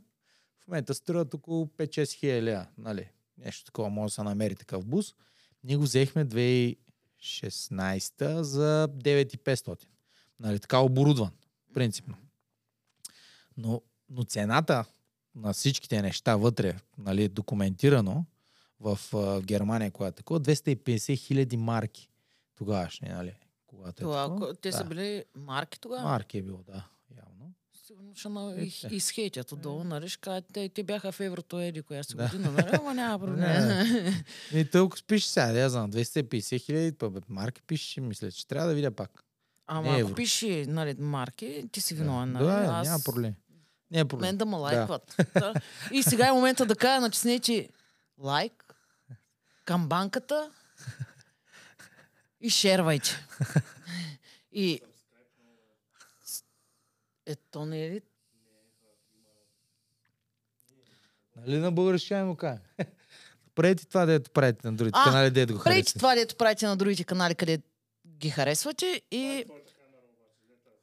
[0.63, 3.09] В момента струват около 5-6 хиляди нали?
[3.37, 5.13] Нещо такова може да се намери такъв бус.
[5.63, 6.77] Ние го взехме 2016
[8.41, 9.85] за 9500.
[10.39, 11.31] Нали, така оборудван,
[11.73, 12.15] принципно.
[13.57, 14.85] Но, но цената
[15.35, 18.25] на всичките неща вътре, нали, документирано
[18.79, 18.99] в
[19.41, 22.09] Германия, която е такова, 250 хиляди марки
[22.55, 23.35] тогавашни, нали?
[23.67, 24.45] Когато е Това, такова.
[24.45, 24.77] ако- те да.
[24.77, 26.03] са били марки тогава.
[26.03, 26.87] Марки е било, да.
[27.93, 30.09] Сигурно ще на, Е, из, изхейтят отдолу, нали?
[30.09, 32.23] Ще кажат, те, те бяха в еврото еди коя си Да.
[32.23, 32.69] година, нали?
[32.73, 34.23] Ама няма проблем.
[34.53, 38.47] И толкова пише сега, да я знам, 250 хиляди, па, бе, марки пише, мисля, че
[38.47, 39.23] трябва да видя пак.
[39.67, 40.15] Ама Не ако евро.
[40.15, 42.45] пише, нали, марки, ти си виновен, нали?
[42.45, 43.33] Да, Аз- няма проблем.
[43.91, 44.27] Няма проблем.
[44.27, 45.15] Мен да ме лайкват.
[45.33, 45.53] Да.
[45.91, 47.69] И сега е момента да кажа, натиснете
[48.17, 48.73] лайк
[49.65, 50.51] към банката
[52.41, 53.27] и шервайте.
[54.51, 54.81] И
[57.25, 58.01] ето не е ли?
[61.35, 62.61] Нали на български ще му кажа.
[63.55, 65.99] Правете това, дето правите на другите А, канали, дето го харесвате.
[65.99, 67.61] това, дето правите на другите канали, къде
[68.07, 69.45] ги харесвате и...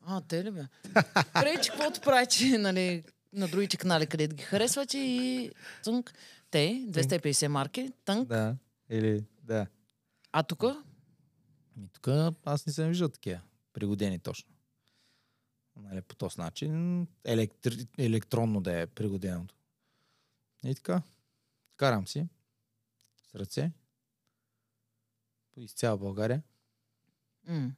[0.07, 0.63] А, те ли бе?
[1.33, 5.51] Правите каквото правите, нали, на другите канали, къде ги харесвате и...
[5.85, 6.13] Тънк.
[6.51, 8.29] Те, 250 марки, тънк.
[8.29, 8.57] Да,
[8.91, 9.67] или да.
[10.33, 10.65] А тук?
[11.93, 12.09] Тук
[12.45, 13.41] аз не съм виждал такива
[13.73, 14.51] пригодени точно.
[15.83, 17.87] Нали, по този начин електри...
[17.99, 19.55] електронно да е пригоденото.
[20.65, 21.03] И така.
[21.77, 22.29] Карам си
[23.31, 23.73] с ръце
[25.57, 26.43] из цяла България.
[27.49, 27.73] М.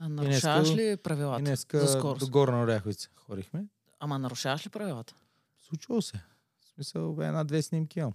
[0.00, 2.20] А нарушаваш ли И правилата днеска за скорост?
[2.20, 3.64] до Горна Оряховица ходихме.
[4.00, 5.14] Ама нарушаваш ли правилата?
[5.58, 6.20] Случвало се.
[6.60, 8.14] В смисъл, бе, една-две снимки имам.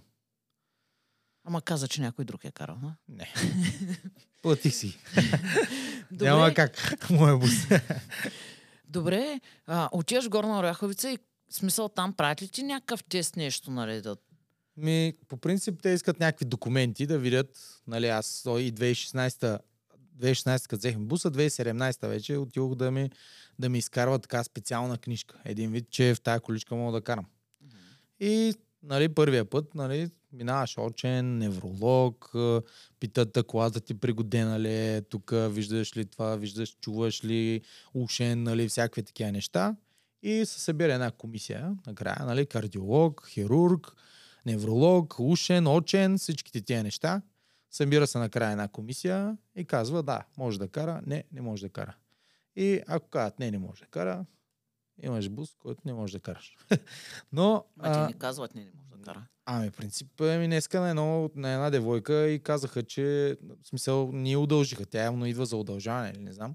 [1.44, 2.78] Ама каза, че някой друг е карал.
[2.82, 2.94] А?
[3.08, 3.34] Не.
[4.42, 4.98] Платих си.
[6.10, 7.10] Добре, Няма как.
[7.10, 7.52] Моя бус.
[8.94, 11.18] добре а, отиваш в Горна Оряховица и
[11.50, 14.00] смисъл там правят ли ти някакъв тест нещо, нали?
[14.00, 14.16] Да...
[14.76, 19.58] Ми, по принцип те искат някакви документи да видят, нали, аз и 2016
[20.18, 23.10] 2016 като взехме буса, 2017 вече отидох да ми,
[23.58, 25.38] да ми изкарва така специална книжка.
[25.44, 27.24] Един вид, че в тая количка мога да карам.
[28.20, 32.32] И нали, първия път нали, минаваш очен, невролог,
[33.00, 37.60] питат колата ти пригодена ли е, тук виждаш ли това, виждаш, чуваш ли,
[37.94, 39.76] ушен, нали, всякакви такива неща.
[40.22, 43.92] И се събира една комисия, накрая, нали, кардиолог, хирург,
[44.46, 47.22] невролог, ушен, очен, всичките тия неща.
[47.70, 51.68] Събира се накрая една комисия и казва, да, може да кара, не, не може да
[51.68, 51.96] кара.
[52.56, 54.24] И ако казват, не, не може да кара,
[55.02, 56.56] имаш бус, който не може да караш.
[57.32, 59.26] Но, А ти не казват, не, не може да.
[59.46, 64.36] Ами, принцип, ми днеска на, едно, на една девойка и казаха, че в смисъл ни
[64.36, 64.86] удължиха.
[64.86, 66.54] Тя явно идва за удължаване или не знам.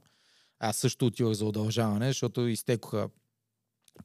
[0.59, 3.09] Аз също отивах за удължаване, защото изтекоха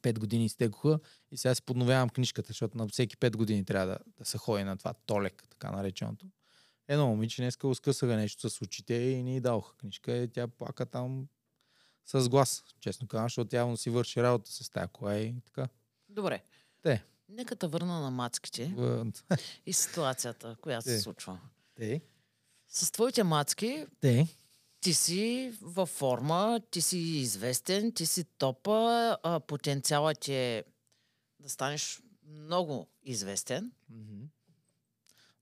[0.02, 3.98] пет години изтекоха и сега си подновявам книжката, защото на всеки 5 години трябва да,
[4.18, 6.26] да се ходи на това толек, така нареченото.
[6.88, 10.86] Едно момиче днеска го скъсаха нещо с очите и ни дадоха книжка и тя плака
[10.86, 11.28] там
[12.06, 15.68] с глас, честно казвам, защото явно си върши работа с тази кола и така.
[16.08, 16.42] Добре.
[16.82, 17.04] Те.
[17.34, 18.74] Нека те върна на мацките
[19.66, 20.92] и ситуацията, която Е.
[20.92, 21.40] се случва.
[21.74, 22.00] Те.
[22.68, 24.28] С твоите мацки Те.
[24.80, 28.72] ти си във форма, ти си известен, ти си топа,
[29.22, 30.64] а, потенциалът е
[31.40, 33.72] да станеш много известен.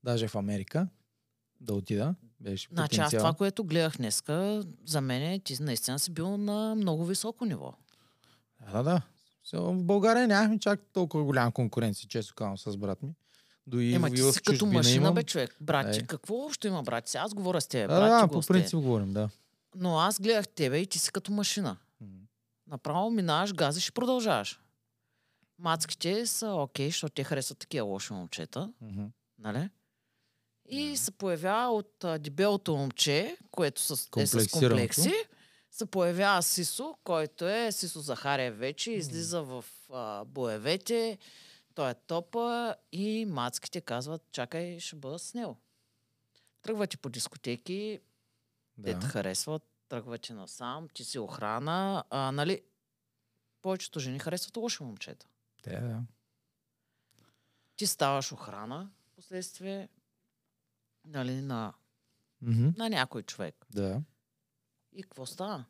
[0.05, 0.89] Даже в Америка
[1.61, 2.15] да отида.
[2.41, 3.21] Беше Значи аз потенциал.
[3.21, 7.75] това, което гледах днеска, за мен ти наистина си бил на много високо ниво.
[8.61, 9.03] Да, да, да.
[9.53, 13.15] В България нямахме чак толкова голяма конкуренция, често казвам с брат ми.
[13.67, 15.15] До и, Ема ти си като машина, имам.
[15.15, 15.57] бе, човек.
[15.61, 16.03] Брат, Е.
[16.03, 17.09] какво общо има, брат?
[17.09, 19.29] Сега аз говоря с теб, брат, да, по принцип говорим, да.
[19.77, 21.77] Но аз гледах тебе и ти си като машина.
[22.67, 24.61] Направо минаваш, газиш и продължаваш.
[25.59, 29.05] Мацките са окей, защото те харесват такива лоши момчета, Мгм.
[29.39, 29.69] нали?
[30.69, 35.13] И се появява от а, дебелото момче, което с, е с комплекси,
[35.73, 41.19] се появява Сисо, който е Сисо Захария вече, излиза в а, боевете,
[41.75, 45.57] той е топа и мацките казват, чакай, ще бъда с него.
[46.63, 48.01] Тръгвате по дискотеки,
[48.77, 49.07] те те Да.
[49.07, 52.63] харесват, тръгвате насам, ти си охрана, а, нали?
[53.63, 55.27] Повечето жени харесват лоши момчета.
[55.63, 56.03] Те, да.
[57.77, 59.89] Ти ставаш охрана, последствие,
[61.05, 61.75] нали, на,
[62.43, 62.69] Мгм.
[62.77, 63.67] на някой човек.
[63.71, 64.03] Да.
[64.93, 65.65] И какво става?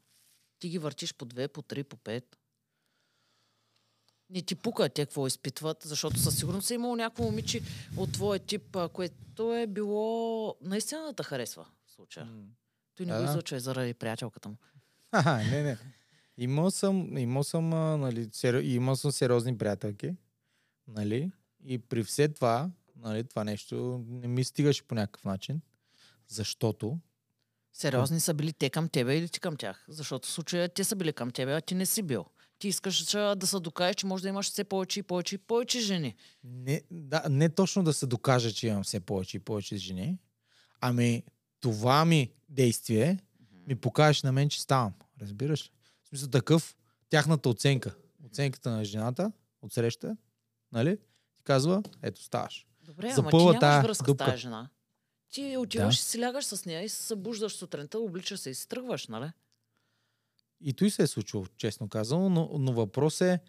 [0.59, 2.39] Ти ги въртиш по две, по три, по пет.
[4.31, 7.61] Не ти пука те какво изпитват, защото със сигурност е имало някакво момиче
[7.97, 12.27] от твоя тип, а, което е било наистина да те харесва в случая.
[12.27, 12.43] М.
[12.95, 14.57] Той не го излъчва заради приятелката му.
[15.11, 15.79] Аха, не, не.
[16.39, 18.55] Имал съм, имал съм, а, нали, сер...
[18.55, 20.17] имал съм сериозни приятелки,
[20.89, 21.33] Нали?
[21.65, 25.61] И при все това, нали, това нещо не ми стигаше по някакъв начин,
[26.29, 26.99] защото
[27.73, 29.85] Сериозни са били те към тебе или ти към тях?
[29.89, 32.25] Защото в случая те са били към тебе, а ти не си бил.
[32.59, 35.81] Ти искаш да се докажеш, че може да имаш все повече и повече и повече
[35.81, 36.15] жени.
[36.45, 40.19] не, да, не точно да се докаже, че имам все повече и повече жени,
[40.81, 41.25] ами
[41.61, 43.19] това ми действие
[43.67, 44.93] ми покажеш на мен, че ставам.
[45.21, 45.71] Разбираш ли?
[46.05, 46.77] В смисъл такъв,
[47.11, 47.95] тяхната оценка,
[48.27, 50.17] оценката на жената, от среща,
[50.73, 50.97] нали?
[51.37, 52.67] Ти казва, ето ставаш.
[52.83, 54.25] Добре, ама Запълва ти тая нямаш връзка дупка.
[54.25, 54.69] с тази жена.
[55.33, 55.99] Ти отиваш Да.
[55.99, 59.31] и си лягаш с нея и се събуждаш сутринта, обличаш се и си тръгваш, нали?
[60.61, 63.41] И той се е случило, честно казано, но, но въпрос е,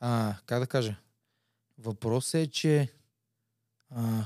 [0.00, 0.96] а, как да кажа,
[1.78, 2.92] въпрос е, че
[3.90, 4.24] а,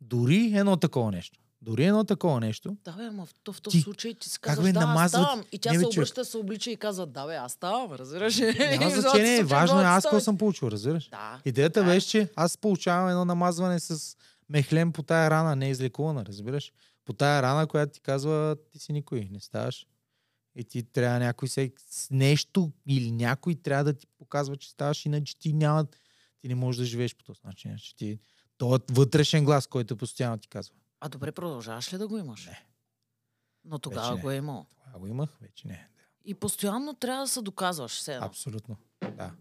[0.00, 3.78] дори едно такова нещо, дори едно такова нещо, Да, бе, ама в, то, в този
[3.78, 5.44] Ти- случай ти си казваш, бе, да, аз намазват- ставам.
[5.52, 8.38] И тя Не, бе, се обръща, се облича и казва, да, бе, аз ставам, разбираш
[8.38, 8.58] ли?
[8.70, 11.08] няма значение, важно е аз какво съм получил, разбираш?
[11.08, 11.40] Да.
[11.44, 11.86] Идеята Да.
[11.86, 14.16] беше, че аз получавам едно намазване с
[14.50, 16.72] мехлем по тая рана, не е излекувана, разбираш?
[17.04, 19.86] По тая рана, която ти казва, ти си никой, не ставаш.
[20.56, 21.72] И ти трябва някой се,
[22.10, 25.86] нещо или някой трябва да ти показва, че ставаш, иначе ти няма,
[26.38, 27.70] ти не можеш да живееш по този начин.
[27.70, 28.18] Иначе ти,
[28.58, 30.74] този вътрешен глас, който постоянно ти казва.
[31.00, 32.46] А добре, продължаваш ли да го имаш?
[32.46, 32.66] Не.
[33.64, 34.66] Но тогава го е имал.
[34.84, 35.88] Това го имах, вече не.
[36.24, 37.92] И постоянно трябва да се доказваш.
[37.92, 38.26] Все едно.
[38.26, 38.76] Абсолютно,
[39.16, 39.32] да.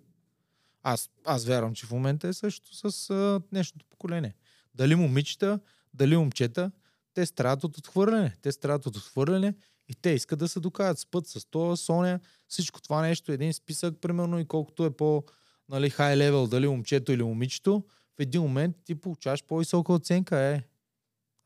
[0.84, 4.36] Аз, аз вярвам, че в момента е също с а, днешното поколение.
[4.76, 5.60] Дали момичета,
[5.94, 6.72] дали момчета,
[7.14, 8.38] те страдат от отхвърляне.
[8.42, 9.54] Те страдат от отхвърляне
[9.88, 13.54] и те искат да се докажат с път, с това, Соня, всичко това нещо, един
[13.54, 15.24] списък, примерно, и колкото е по
[15.70, 17.84] нали, хай левел, дали момчето или момичето,
[18.18, 20.40] в един момент ти получаваш по-висока оценка.
[20.40, 20.64] Е,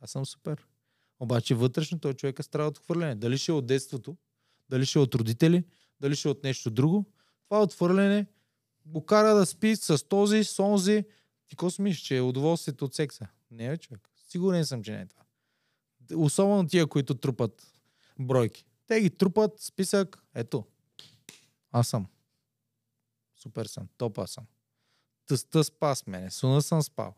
[0.02, 0.68] аз съм супер.
[1.20, 3.16] Обаче вътрешно той човек е страда от отхвърляне.
[3.16, 4.18] Дали ще е от детството,
[4.70, 5.64] дали ще е от родители,
[6.00, 7.06] дали ще е от нещо друго.
[7.50, 8.26] Това отхвърляне
[8.86, 11.04] го кара да спи с този, с онзи.
[11.54, 13.28] Ти какво си мислиш, че е удоволствието от секса?
[13.52, 14.10] Не е, човек.
[14.28, 15.24] Сигурен съм, че не е това.
[16.16, 17.74] Особено тия, които трупат
[18.20, 18.66] бройки.
[18.88, 20.66] Те ги трупат, списък, ето.
[21.72, 22.08] Аз съм.
[23.36, 24.46] Супер съм, топа съм.
[25.26, 27.16] Тъста спа с мене, суна съм спал.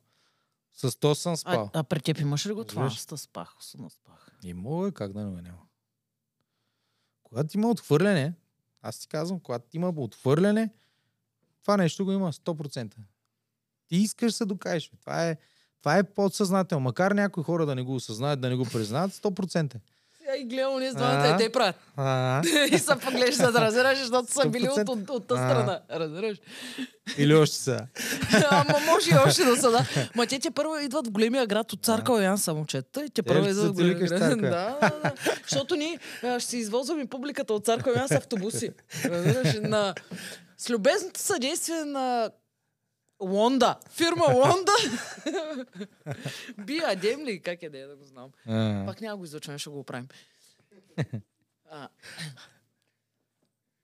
[0.74, 1.70] С то съм спал.
[1.74, 2.84] А, а при теб имаш ли го това?
[2.84, 3.06] Разбираш?
[3.12, 4.40] Аз спах, суна спах.
[4.44, 5.66] Има, е, как да не го няма.
[7.24, 8.34] Когато има отхвърляне,
[8.82, 10.70] аз ти казвам, когато има отхвърляне,
[11.62, 12.96] това нещо го има 100%.
[13.88, 14.92] Ти искаш да се докажеш.
[15.02, 15.38] Това е,
[15.80, 16.84] това е подсъзнателно.
[16.84, 19.76] Макар някои хора да не го осъзнаят, да не го признаят, 100%.
[20.26, 21.76] Сега и гледам ние с двамата и те правят.
[22.72, 24.90] И се поглеждат, да разбираш, защото са били от, 100%.
[24.90, 25.80] от, от тази страна.
[25.92, 26.38] Разбираш?
[27.18, 27.80] или още са.
[28.52, 29.86] Ама може и още да са, да.
[30.16, 33.24] Ма те, те първо идват в големия град от Цар Калоян са момчета и те
[33.24, 34.40] първо ще идват в големия град.
[34.42, 35.14] Да, да, да.
[35.44, 36.00] Защото ние
[36.40, 38.70] ще си извозваме публиката от Цар Калоян с автобуси.
[39.06, 39.56] Разбираш?
[39.62, 39.96] На...
[40.58, 42.30] С любезното съдействие на
[43.22, 43.80] Лонда.
[43.90, 44.72] Фирма Лонда.
[46.58, 47.42] Би Адем ли?
[47.42, 48.32] Как е да е, да го знам.
[48.48, 50.08] А, Пак няма го излъчваме, ще го оправим.
[51.70, 51.90] А,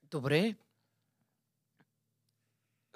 [0.02, 0.54] добре.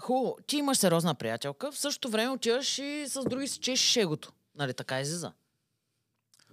[0.01, 4.33] Хубаво, ти имаш сериозна приятелка, в същото време отиваш и с други си чешеш егото.
[4.55, 5.33] Нали така излиза?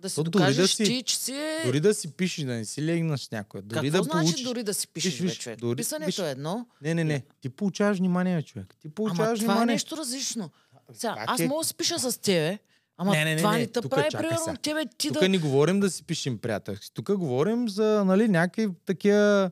[0.04, 1.58] Да си То дори да докажеш си- ти, че си.
[1.66, 3.62] Дори да си пишеш, да не си легнаш някой.
[3.62, 4.46] Дори Какво да значи получиш...
[4.46, 5.60] дори да си пишеш, виж, човек?
[5.60, 6.20] дори- Писането виж.
[6.20, 7.24] е едно, Не, не, не.
[7.42, 8.76] Ти получаваш внимание, човек.
[8.82, 9.74] Ти ама получаваш това е внимание.
[9.74, 10.50] нещо различно.
[10.94, 11.48] Сега, аз е?
[11.48, 12.58] мога да си пиша с тебе,
[12.98, 15.30] ама Не, не, не, това не, не те тук прави, примерно, тебе ти Тук да...
[15.30, 16.92] не говорим да си пишем приятелски.
[16.94, 19.52] Тук говорим за, нали, някакви такива,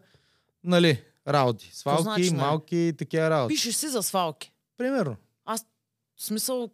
[0.64, 1.72] нали, работи.
[1.74, 2.42] Свалки, значи, нали?
[2.42, 3.56] малки, такива работи.
[3.56, 4.52] Пишеш си за свалки.
[4.78, 5.16] Примерно.
[5.46, 6.70] В смисъл,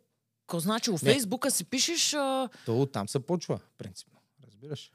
[0.47, 0.91] какво значи?
[0.91, 0.97] Не.
[0.97, 2.13] Фейсбука си пишеш...
[2.13, 2.49] А...
[2.65, 4.19] То там се почва, принципно.
[4.47, 4.91] Разбираш?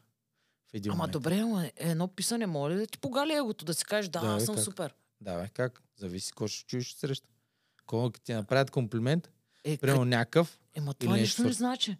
[0.70, 1.12] В един Ама момент.
[1.12, 4.26] добре, ама едно писане може ли да ти погали егото, да си кажеш, да, Да,
[4.26, 4.64] аз съм как?
[4.64, 4.94] супер.
[5.20, 5.82] Да, бе, как?
[5.96, 7.28] Зависи какво ще чуеш среща.
[7.86, 9.30] Колко ти направят комплимент,
[9.64, 11.96] Е, примерно някакъв, Ема това нещо не значи.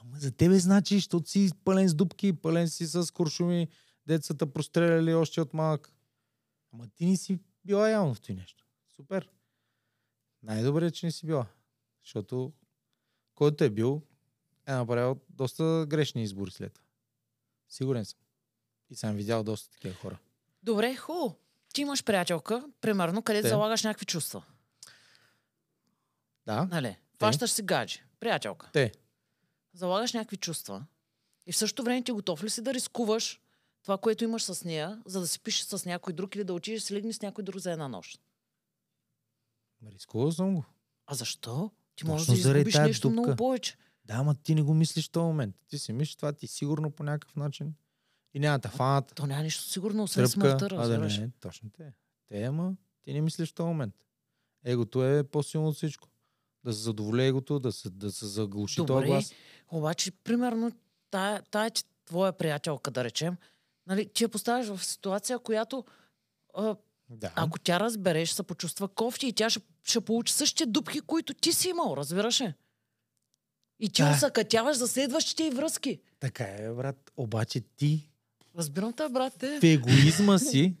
[0.00, 3.68] Ама за тебе значи, защото си пълен с дупки, пълен си с куршуми,
[4.06, 5.92] децата простреляли още от малък.
[6.72, 8.66] Ама ти не си била явно в това нещо.
[8.96, 9.28] Супер.
[10.42, 11.46] Най-добре е, че не си била.
[12.04, 12.52] Защото
[13.40, 14.02] който е бил,
[14.66, 16.86] е направил доста грешни избори след това.
[17.68, 18.18] Сигурен съм.
[18.90, 20.18] И съм видял доста такива хора.
[20.62, 21.36] Добре, хубаво.
[21.72, 23.48] Ти имаш приятелка, примерно, където Те.
[23.48, 24.44] залагаш някакви чувства.
[26.46, 26.96] Да, Нали?
[27.18, 28.04] Фащаш си гадже.
[28.20, 28.70] Приятелка.
[28.72, 28.92] те.
[29.72, 30.84] Залагаш някакви чувства.
[31.46, 33.40] И в същото време ти готов ли си да рискуваш
[33.82, 36.80] това, което имаш с нея, за да си пишеш с някой друг или да отидеш
[36.80, 38.20] да си легнеш с някой друг за една нощ?
[39.86, 40.64] Рискувал съм го.
[41.06, 41.70] А защо?
[42.00, 43.20] Ти можеш да изгубиш нещо дупка.
[43.20, 43.76] много повече.
[44.04, 45.56] Да, ама ти не го мислиш в този момент.
[45.68, 47.74] Ти си мислиш това ти сигурно по някакъв начин.
[48.34, 49.12] И няма да фанат.
[49.14, 51.18] То няма нищо сигурно, освен смъртта, А да разбираш.
[51.18, 51.92] не, точно те.
[52.28, 53.94] Те, ама ти не мислиш в този момент.
[54.64, 56.08] Егото е по-силно от всичко.
[56.64, 59.32] Да се задоволи егото, да се, да се заглуши този глас.
[59.68, 60.72] Обаче, примерно,
[61.10, 61.70] тая, тая
[62.06, 63.36] твоя приятелка, да речем,
[63.86, 65.84] нали, ти я поставяш в ситуация, която
[66.54, 66.76] а,
[67.10, 67.32] Да.
[67.34, 71.34] ако тя разбере, ще се почувства кофти и тя ще, ще получи същите дупки, които
[71.34, 72.54] ти си имал, разбираш ли?
[73.80, 74.10] И ти Да.
[74.10, 76.00] усъкътяваш за следващите й връзки.
[76.20, 77.10] Така е, брат.
[77.16, 78.06] Обаче ти
[78.58, 80.74] Разбирам те, брат, в егоизма си,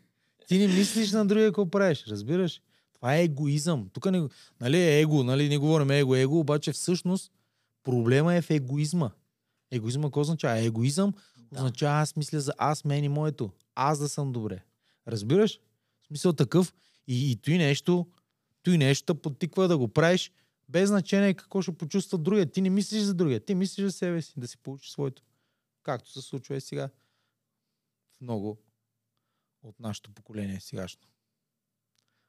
[0.48, 2.62] ти не мислиш на другия какво правиш, разбираш?
[2.94, 3.88] Това е егоизъм.
[3.92, 4.28] Тук не,
[4.60, 7.32] нали, е его, нали, не говорим его, его, обаче всъщност
[7.82, 9.10] проблема е в егоизма.
[9.70, 10.58] Егоизма какво означава?
[10.58, 11.12] Егоизъм
[11.52, 11.58] Да.
[11.58, 13.50] означава аз мисля за аз, мен и моето.
[13.74, 14.62] Аз да съм добре.
[15.08, 15.60] Разбираш?
[16.10, 16.74] Смисъл такъв.
[17.06, 18.06] И, и той нещо,
[18.62, 20.32] той нещо подтиква да го правиш,
[20.68, 22.50] без значение какво ще почувства другия.
[22.50, 25.22] Ти не мислиш за другия, ти мислиш за себе си, да си получиш своето.
[25.82, 26.90] Както се случва и сега.
[28.10, 28.58] В много
[29.62, 31.02] от нашето поколение сегашно.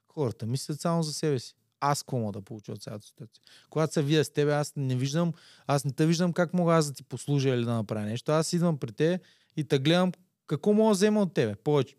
[0.07, 1.55] Хората мислят само за себе си.
[1.79, 3.43] Аз какво мога да получа от цялата ситуация?
[3.69, 5.33] Когато се видя с тебе, аз не виждам,
[5.67, 8.31] аз не те виждам как мога аз да ти послужа или да направя нещо.
[8.31, 9.19] Аз идвам при те
[9.55, 10.11] и те гледам
[10.47, 11.55] какво мога да взема от тебе.
[11.55, 11.95] Повече.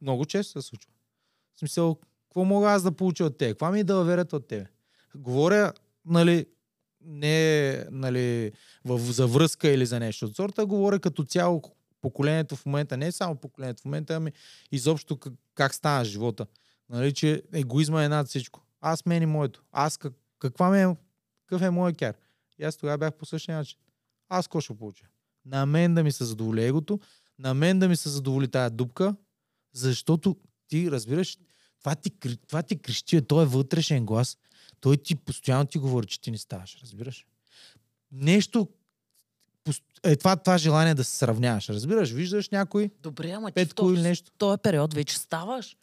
[0.00, 0.90] Много често се случва.
[1.56, 3.50] В смисъл, какво мога аз да получа от тебе?
[3.50, 4.66] Каква ми е да верят от тебе?
[5.14, 5.72] Говоря,
[6.04, 6.46] нали,
[7.00, 8.52] не нали,
[8.84, 11.62] в, за връзка или за нещо от сорта, говоря като цяло
[12.00, 14.32] поколението в момента, не само поколението в момента, ами
[14.72, 16.46] изобщо как, как стана живота.
[16.88, 18.62] Нали, че егоизма е над всичко.
[18.80, 19.64] Аз мен и моето.
[19.72, 20.96] Аз как, каква ми е,
[21.46, 22.14] какъв е моят кяр?
[22.58, 23.78] И аз тогава бях по същия начин.
[24.28, 25.04] Аз какво ще получа?
[25.44, 27.00] На мен да ми се задоволи егото,
[27.38, 29.16] на мен да ми се задоволи тая дупка,
[29.72, 30.36] защото
[30.68, 31.38] ти разбираш,
[31.78, 32.10] това ти,
[32.48, 34.38] това ти крещи, той е вътрешен глас.
[34.80, 37.26] Той ти постоянно ти говори, че ти не ставаш, разбираш?
[38.12, 38.68] Нещо,
[40.04, 42.10] е това, това желание да се сравняваш, разбираш?
[42.10, 44.30] Виждаш някой, Добре, ама ти в петко или този, нещо.
[44.38, 45.76] този период вече ставаш.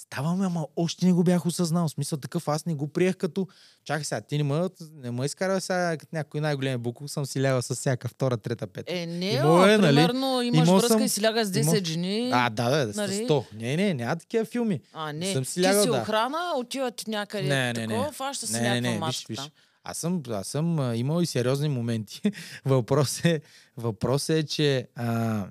[0.00, 1.88] Ставаме, ама още не го бях осъзнал.
[1.88, 3.46] В смисъл такъв, аз не го приех като...
[3.84, 7.42] Чакай сега, ти не ме, не ме изкарва сега като някой най-големи буклук, съм си
[7.42, 8.92] лягал с всяка втора, трета, пета.
[8.92, 9.96] Е, не, ама, е, нали?
[9.96, 12.30] примерно имаш Имал връзка съм- и си лягаш с 10 имал- жени.
[12.34, 13.14] А, да, да, да, нали?
[13.14, 13.44] с 100.
[13.52, 14.80] Не, не, няма такива филми.
[14.92, 15.32] А, не.
[15.32, 15.96] съм си ти лягал, си да.
[15.96, 17.86] охрана, отиват някъде Не, не, не.
[17.88, 19.38] такова, фаща си Не, не, някаква не, виж, маска виж.
[19.38, 19.48] там.
[19.84, 22.20] Аз съм, аз съм а, имал и сериозни моменти.
[22.64, 23.40] въпрос, е,
[23.76, 24.88] въпрос е, че...
[24.96, 25.44] А,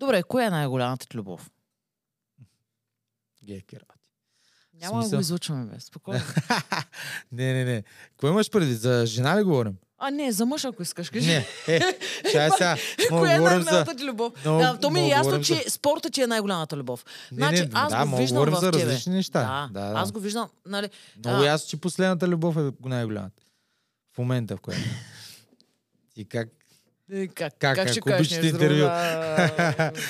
[0.00, 1.50] Добре, кое е най-голямата ти любов?
[3.44, 4.00] Гейки работи.
[4.74, 5.80] Няма да го излучваме, бе.
[5.80, 6.22] Спокойно.
[7.32, 7.84] не, не, не.
[8.16, 8.74] Кое имаш преди?
[8.74, 9.74] За жена ли говорим?
[10.02, 11.26] а, не, за мъж, ако искаш, кажи.
[11.28, 11.46] Не.
[11.68, 11.80] Е,
[12.32, 12.76] чай сега.
[13.08, 14.32] Кое е най-голямата ти любов?
[14.44, 17.04] Много- да, то ми е ясно, че за- спорта ти е най-голямата любов.
[17.32, 18.86] Не, значи, не, аз да, го виждам говорим в за тебе.
[18.86, 19.68] различни неща.
[19.72, 19.98] Да, Да, да.
[19.98, 21.46] аз го виждам, нали, Много А.
[21.46, 23.42] ясно, че последната любов е най-голямата.
[24.14, 24.82] В момента, в която.
[26.14, 26.48] Ти как?
[27.12, 28.88] е, как, Как, как ще кажеш обичате интервю?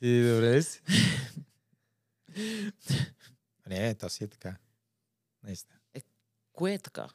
[0.00, 0.80] Ти добре си?
[3.66, 4.56] не, то си е така.
[5.42, 5.78] Наистина.
[6.52, 7.08] Кое е така?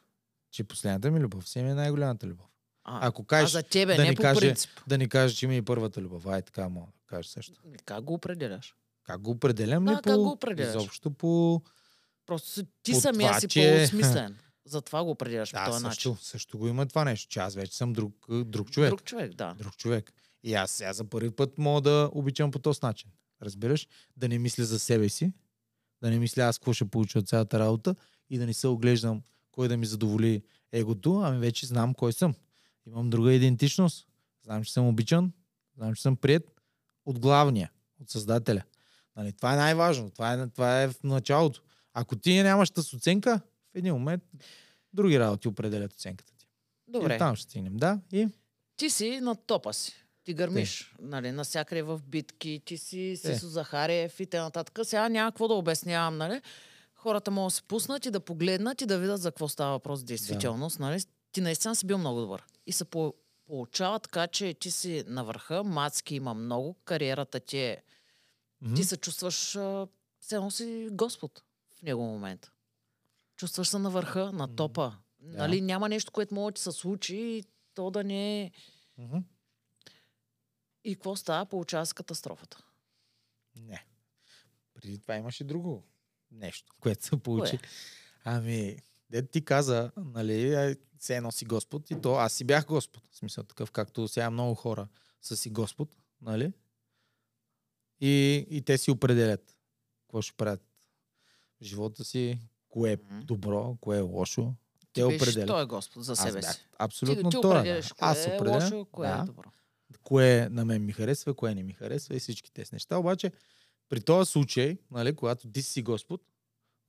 [0.52, 2.46] Че последната ми любов си ми е най-голямата любов.
[2.84, 4.70] А, Ако а кажеш, за тебе, да не ни по каже- принцип.
[4.88, 6.26] да ни кажеш, че ми е първата любов.
[6.26, 7.62] Ай, така мога да кажеш също.
[7.86, 8.76] Как го определяш?
[9.04, 10.18] Как го определям Да, ли как по...
[10.18, 10.70] го определяш?
[10.70, 11.62] Изобщо по...
[12.26, 14.38] Просто ти По самия това, си че- по-смислен.
[14.66, 16.24] Затова го определяш по Да, този също, начин.
[16.24, 18.90] също го има това нещо, че аз вече съм друг, друг човек.
[18.90, 19.54] Друг човек, да.
[19.54, 20.14] друг човек.
[20.44, 23.12] И аз сега за първи път мога да обичам по този начин.
[23.46, 23.88] Разбираш?
[24.18, 25.34] Да не мисля за себе си,
[26.02, 27.96] да не мисля аз какво ще получа от цялата работа
[28.30, 29.22] и да не се оглеждам
[29.52, 32.36] кой да ми задоволи егото, ами вече знам кой съм.
[32.86, 34.08] Имам друга идентичност.
[34.44, 35.32] Знам, че съм обичан,
[35.76, 36.62] знам, че съм прият
[37.06, 37.72] от главния,
[38.02, 38.64] от създателя.
[39.16, 40.10] Нали, това е най-важно.
[40.10, 41.62] Това е, това е в началото.
[41.94, 43.42] Ако ти нямаш тази оценка,
[43.74, 44.24] в един момент
[44.94, 46.48] други работи определят оценката ти.
[46.88, 47.18] И Добре.
[47.18, 47.78] там ще стигнем.
[47.78, 48.28] Да, и
[48.76, 50.03] Ти си на топа си.
[50.24, 54.86] Ти гърмиш, нали, насякъде в битки, ти си Сисо Захариев и т.н.
[54.86, 56.42] Сега няма какво да обяснявам, нали?
[56.96, 60.04] Хората могат да се пуснат и да погледнат и да видят за какво става въпрос
[60.04, 61.04] действителност, нали?
[61.32, 62.44] Ти наистина си бил много добър.
[62.68, 63.14] И се по-
[63.46, 67.84] получава така, че ти си на върха, мацки има много, кариерата ти е...
[68.62, 68.76] Мгм.
[68.76, 69.36] Ти се чувстваш,
[70.20, 71.44] все едно си Господ
[71.76, 72.52] в него момент.
[73.38, 74.94] Чувстваш се на върха, на топа.
[75.22, 77.44] Нали, няма нещо, което може да ти се случи и
[77.74, 78.52] то да не е...
[78.98, 79.18] Мгм.
[80.84, 81.46] И какво става?
[81.46, 82.58] Получава се катастрофата.
[83.56, 83.86] Не.
[84.74, 85.84] Преди това имаше друго
[86.32, 87.58] нещо, което се получи.
[87.58, 87.68] Кое?
[88.26, 88.78] Ами,
[89.10, 93.04] дед ти каза, нали, ай, все едно си Господ и то аз си бях Господ.
[93.12, 94.88] В смисъл такъв, както сега много хора
[95.22, 96.54] са си Господ, нали?
[98.00, 99.58] И, и те си определят
[100.02, 100.62] какво ще правят
[101.62, 104.54] в живота си, кое е добро, кое е лошо.
[104.80, 105.48] Ти Те определят.
[105.48, 106.68] той е Господ за себе си.
[106.80, 107.70] абсолютно ти, ти той.
[107.70, 109.52] е, Аз е определям, лошо, кое да, е добро.
[109.98, 112.98] Кое на мен ми харесва, кое не ми харесва и всички тези неща.
[112.98, 113.32] Обаче,
[113.90, 116.22] при този случай, нали, когато ти си Господ,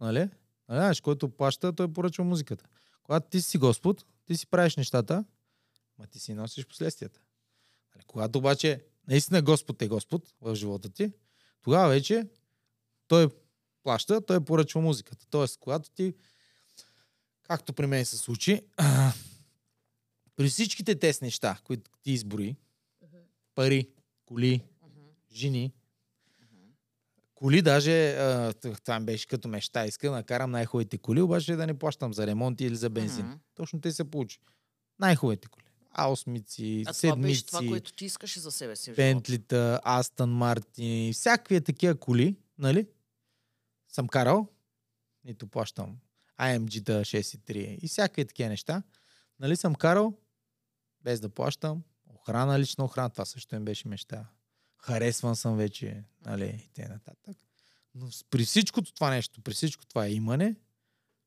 [0.00, 0.28] нали,
[0.68, 2.64] Нали, знаеш, който плаща, той поръчва музиката.
[3.02, 5.24] Когато ти си Господ, ти си правиш нещата,
[5.98, 7.20] ма ти си носиш последствията.
[7.94, 11.12] Нали, когато обаче наистина Господ е Господ в живота ти,
[11.62, 12.28] тогава вече
[13.08, 13.28] той
[13.82, 15.26] плаща, той поръчва музиката.
[15.30, 16.14] Тоест, когато ти,
[17.42, 18.62] както при мен се случи,
[20.36, 22.56] при всичките тези неща, които ти изброи,
[23.54, 23.88] пари,
[24.26, 24.62] коли,
[25.32, 25.72] жени,
[27.34, 31.66] коли даже, а, това ми беше като мечта, иска да накарам най-хубавите коли, обаче да
[31.66, 33.26] не плащам за ремонт или за бензин.
[33.26, 33.38] Мгм.
[33.54, 34.38] Точно те се получи.
[34.98, 35.64] Най-хубавите коли.
[35.98, 38.92] А8, А това беше седмици, това, което ти искаш и за себе си.
[38.92, 42.86] Бентлита, Астън Мартин, всякакви такива коли, нали?
[43.88, 44.46] Съм карал,
[45.24, 45.96] нито плащам
[46.38, 48.82] AMG-та 6.3 и всякакви такива неща.
[49.40, 50.14] Нали съм карал,
[51.00, 51.82] без да плащам,
[52.24, 54.26] охрана, лична охрана, това също им беше мечта.
[54.78, 57.36] Харесван съм вече, нали, и те нататък.
[57.94, 60.56] Но при всичкото това нещо, при всичко това имане,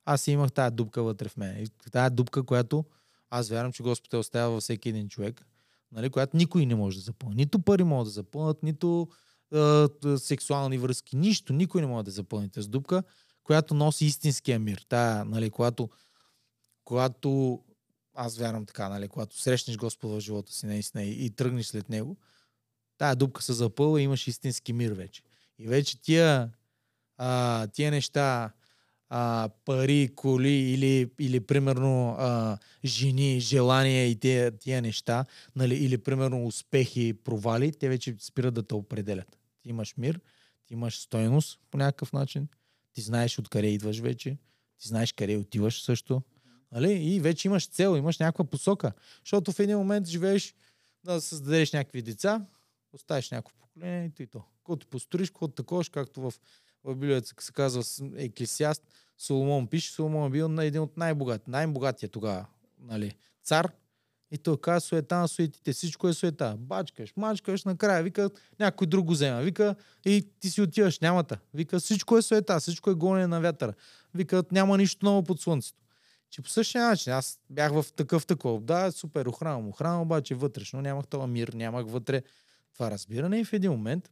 [0.05, 1.63] аз имах тази дупка вътре в мен.
[1.63, 2.85] И тая дупка, която
[3.29, 5.47] аз вярвам, че Господ е оставя във всеки един човек,
[5.91, 7.35] нали, която никой не може да запълни.
[7.35, 9.07] Нито пари могат да запълнат, нито
[10.01, 11.53] т- сексуални връзки, нищо.
[11.53, 13.03] Никой не може да запълни тази дупка,
[13.43, 14.85] която носи истинския мир.
[14.89, 15.89] Тая, нали, когато,
[16.83, 17.61] когато
[18.17, 21.89] аз вярвам така, нали, когато срещнеш Господа в живота си наистина и, и тръгнеш след
[21.89, 22.17] него,
[22.97, 25.21] тая дупка се запълва и имаш истински мир вече.
[25.59, 26.51] И вече тия,
[27.17, 28.51] а, тия неща,
[29.09, 35.97] а, пари, коли или, или примерно а, жени, желания и тия, тия неща, нали, или
[35.97, 39.37] примерно успехи, провали, те вече спират да те определят.
[39.61, 40.19] Ти имаш мир,
[40.65, 42.47] ти имаш стойност по някакъв начин,
[42.93, 44.37] ти знаеш откъде идваш вече,
[44.79, 46.21] ти знаеш къде отиваш също.
[46.71, 46.93] Нали?
[46.93, 48.91] И вече имаш цел, имаш някаква посока.
[49.19, 50.55] Защото в един момент живееш
[51.03, 52.45] да създадеш някакви деца,
[52.93, 54.43] оставиш някакво поколение и то.
[54.63, 56.33] Когато построиш, когато таковаш, както в,
[56.83, 57.83] в Библията се казва
[58.15, 58.83] Еклесиаст,
[59.17, 62.45] Соломон пише, Соломон е бил на един от най-богат, най-богатия тогава
[62.79, 63.71] нали, цар.
[64.31, 66.55] И той казва суета на суетите, всичко е суета.
[66.59, 69.41] Бачкаш, мачкаш, накрая вика, някой друг го взема.
[69.41, 71.39] Вика, и ти си отиваш, нямата.
[71.53, 73.73] Вика, всичко е суета, всичко е гоне на вятъра.
[74.13, 75.86] Вика, няма нищо ново под слънцето.
[76.29, 78.63] Че по същия начин, аз бях в такъв такъв.
[78.63, 82.23] Да, супер, охранвам, охранвам, обаче вътрешно нямах това мир, нямах вътре
[82.73, 83.39] това разбиране.
[83.39, 84.11] И в един момент,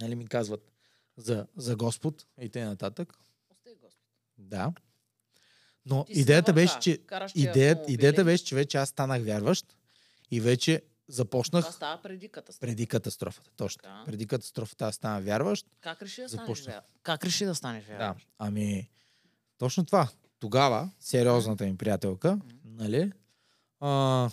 [0.00, 0.72] нали ми казват
[1.16, 2.64] за, за Господ и т.н.
[2.68, 3.14] нататък.
[3.50, 4.04] Остай, Господ.
[4.38, 4.72] Да.
[5.86, 6.98] Но Ти идеята беше, че
[7.34, 9.76] идеята, идеята беше, че вече аз станах вярващ
[10.30, 12.60] и вече започнах Това става преди катастрофа.
[12.60, 13.50] преди катастрофата.
[13.56, 13.82] Точно.
[13.82, 14.02] Така.
[14.06, 15.66] Преди катастрофата аз станах вярващ.
[15.80, 16.88] Как реши да станеш вярващ?
[17.02, 17.96] Как реши да станеш Да.
[17.98, 18.28] вярващ?
[18.38, 18.90] Ами,
[19.58, 20.08] точно това.
[20.40, 23.12] Тогава, сериозната ми приятелка, нали,
[23.80, 24.30] а,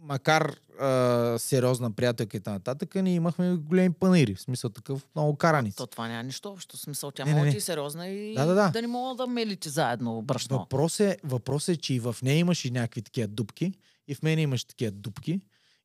[0.00, 4.34] макар а, сериозна приятелка и нататък, ние имахме големи панири.
[4.34, 5.76] В смисъл такъв много караници.
[5.76, 6.76] То това няма нищо общо.
[6.76, 8.68] В Смисъл, тя Не, може ти е сериозна и Да, да, да.
[8.68, 10.58] да не мога да мелите заедно брашно.
[10.58, 13.72] Въпрос е, въпрос е, че и в нея имаш и някакви такива дупки,
[14.08, 15.40] и в мен имаш такива дупки.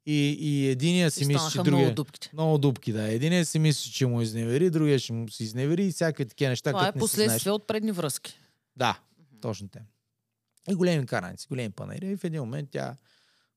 [0.10, 1.78] И, и единия си мисли, че другия...
[1.78, 2.30] много дупките.
[2.34, 3.14] Много дупки, да.
[3.14, 6.72] Единия си мисли, че му изневери, другия ще му се изневери и всякакви такива неща,
[6.72, 8.39] Това е не последствие от предни връзки.
[8.76, 8.99] Да,
[9.41, 9.82] точно те.
[10.70, 12.08] И големи караници, големи панаири.
[12.08, 12.95] И в един момент тя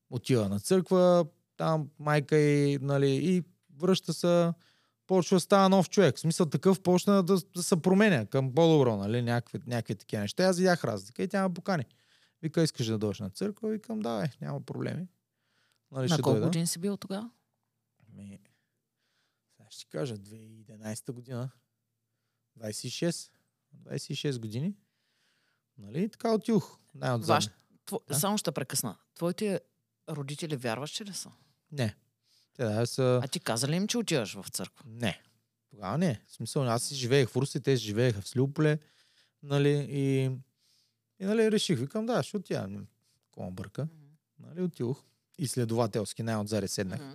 [0.09, 1.25] отива на църква,
[1.57, 3.43] там майка и, нали, и
[3.79, 4.53] връща се,
[5.07, 6.15] почва да става нов човек.
[6.17, 10.43] В смисъл такъв почна да, да се променя към по-добро, нали, някакви, някакви такива неща.
[10.43, 11.85] Аз видях разлика и тя ме покани.
[12.41, 13.69] Вика, искаш да дойдеш на църква?
[13.69, 15.07] Викам, давай, няма проблеми.
[15.91, 16.45] Нали, На колко дойда.
[16.45, 17.29] години си бил тогава?
[18.13, 18.39] Ми,
[19.57, 21.49] сега ще кажа, 2011 година.
[22.59, 23.31] 26.
[23.77, 24.75] 26 години.
[25.77, 26.09] Нали?
[26.09, 26.79] Така отюх.
[26.95, 27.49] Ваш...
[27.85, 28.01] Тво...
[28.07, 28.15] Да.
[28.19, 28.97] Само ще прекъсна.
[29.15, 29.61] Твоите
[30.09, 31.31] родители вярващи ли са?
[31.71, 31.95] Не.
[32.53, 33.21] Те да са...
[33.23, 34.83] А ти каза ли им, че отиваш в църква?
[34.87, 35.21] Не.
[35.69, 36.21] Тогава не.
[36.27, 38.79] В смисъл, аз си живеех в Руси, те си живееха в Слюполе.
[39.43, 39.87] Нали?
[39.89, 40.23] И,
[41.19, 42.87] и нали, реших, викам, да, ще отивам.
[43.37, 43.87] Ме бърка?
[44.39, 45.03] Нали, отидох.
[45.41, 46.99] Изследователски най-отзаре седнах.
[47.01, 47.13] Мгм.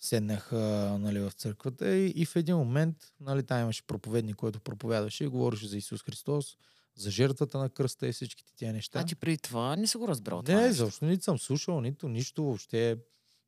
[0.00, 0.56] седнах а,
[0.98, 5.28] нали, в църквата и, и в един момент нали, там имаше проповедник, който проповядваше и
[5.28, 6.56] говореше за Исус Христос,
[6.96, 9.00] за жертвата на кръста и всичките тия неща.
[9.00, 10.42] А ти преди това не си го разбрал.
[10.42, 10.84] това не, нещо.
[10.84, 12.98] защо нито съм слушал, нито нищо въобще,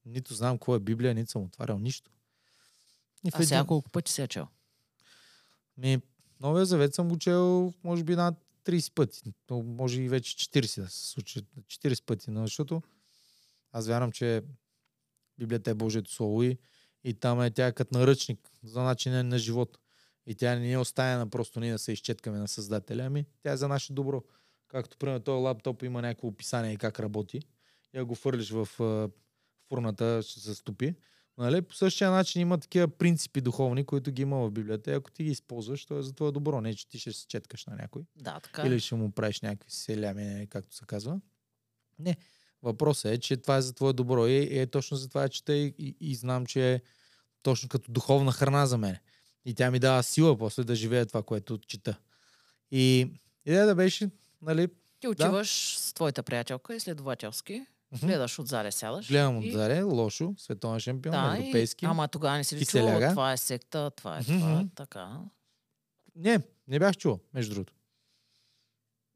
[0.07, 2.11] нито знам какво е Библия, нито съм отварял нищо.
[3.25, 4.47] И А сега един- колко пъти си е чел?
[5.77, 5.99] Ми,
[6.41, 9.23] Новия завет съм го чел, може би, над 30 пъти.
[9.51, 11.41] Може и вече 40 да се случи.
[11.67, 12.31] 40 пъти.
[12.31, 12.83] Но защото
[13.79, 14.43] аз вярвам, че
[15.39, 16.59] Библията е Божието Слово и,
[17.05, 19.79] и там е тя като наръчник за начина на живот.
[20.27, 23.57] И тя не е оставена просто ние да се изчеткаме на Създателя, ами тя е
[23.57, 24.23] за наше добро.
[24.69, 27.41] Както, примерно, този лаптоп има някакво описание как работи.
[27.95, 28.69] Я го фърлиш в
[29.69, 30.95] фурната, ще се стопи.
[31.39, 31.63] Нали?
[31.63, 34.91] По същия начин има такива принципи духовни, които ги има в Библията.
[34.91, 36.61] И ако ти ги използваш, то е за твое добро.
[36.61, 38.03] Не, че ти ще се четкаш на някой.
[38.17, 38.67] Да, така е.
[38.67, 41.21] Или ще му правиш някакви селями, както се казва.
[41.99, 42.17] Не.
[42.63, 44.27] Въпросът е, че това е за твое добро.
[44.27, 46.81] И, е точно за това, че и, и, и знам, че е
[47.43, 48.97] точно като духовна храна за мен.
[49.45, 51.99] И тя ми дава сила после да живея това, което чета.
[52.71, 53.11] И
[53.47, 54.11] идеята беше,
[54.43, 54.69] нали,
[55.01, 58.07] Ти отиваш с твоята приятелка изследователски, Мгм.
[58.07, 59.09] гледаш отзаде, сядаш.
[59.09, 61.85] гледам и- отзаре, лошо, световен шампион, Да, европейски.
[61.85, 65.21] И, ама тогава не си ли чувал, това е секта, това е това, така.
[66.17, 67.73] Не, не бях чувал, между другото.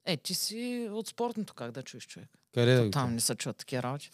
[0.04, 2.28] Е, ти си от спортното, как да чуеш човек?
[2.54, 4.10] Къде да Там не се чуват такива работи.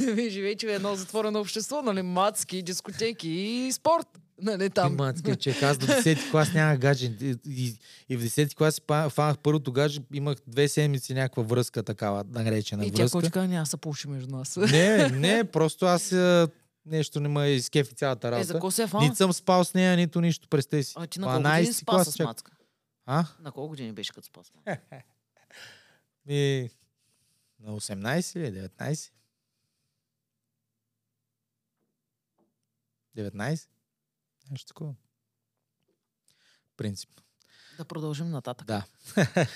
[0.00, 2.02] Вие живеете в едно затворено общество, нали?
[2.02, 4.06] Мацки, дискотеки и спорт.
[4.42, 4.96] Нали, там.
[4.96, 7.06] Мацки, че аз до 10 клас нямах гадже.
[7.20, 7.74] И, и,
[8.08, 8.80] и в 10 клас
[9.10, 13.20] фанах първото гадже, имах две седмици някаква връзка такава, наречена и тя връзка.
[13.20, 14.56] кочка няма се получи между нас.
[14.56, 16.48] Не, не, просто аз а,
[16.86, 18.52] нещо не ме изкефи цялата Е, за работа.
[18.52, 19.02] какво се е фан?
[19.02, 20.94] Нито съм спал с нея, нито нищо, представи си.
[20.96, 22.52] А ти на колко години 12 спа с мацка?
[23.06, 23.24] А?
[23.40, 24.96] На колко години беше като спа с Е, мацка?
[26.28, 26.70] И...
[27.60, 29.10] На 18 или 19?
[33.16, 33.68] 19?
[34.50, 34.94] Нещо такова.
[36.76, 37.10] Принцип.
[37.76, 38.66] Да продължим нататък.
[38.66, 38.84] Да.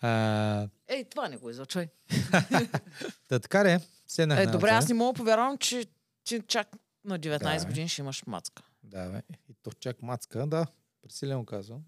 [0.00, 1.88] а, Ей, това не го излъчвай.
[3.28, 5.86] да, така седнах Е, на добре, аз не мога повярвам, че,
[6.24, 6.68] че чак
[7.04, 8.62] на 19 Да, години ще имаш мацка.
[8.82, 9.22] Да, бе.
[9.48, 10.66] И то чак мацка, да.
[11.02, 11.84] Пресилено казвам.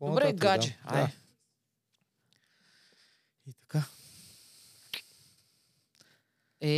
[0.00, 0.78] Добре, гадже.
[0.88, 1.10] Да.
[3.46, 3.84] И така.
[6.60, 6.68] Е,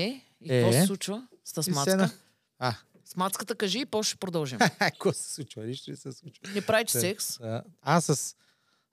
[0.40, 0.60] и Е.
[0.60, 2.10] какво се случва с мацка?
[2.58, 2.74] А,
[3.04, 4.58] С мацката кажи и после ще продължим.
[4.78, 5.64] какво се случва?
[5.64, 6.52] Нищо не се случва.
[6.54, 7.40] Не правите Те- секс.
[7.40, 8.36] А, аз с...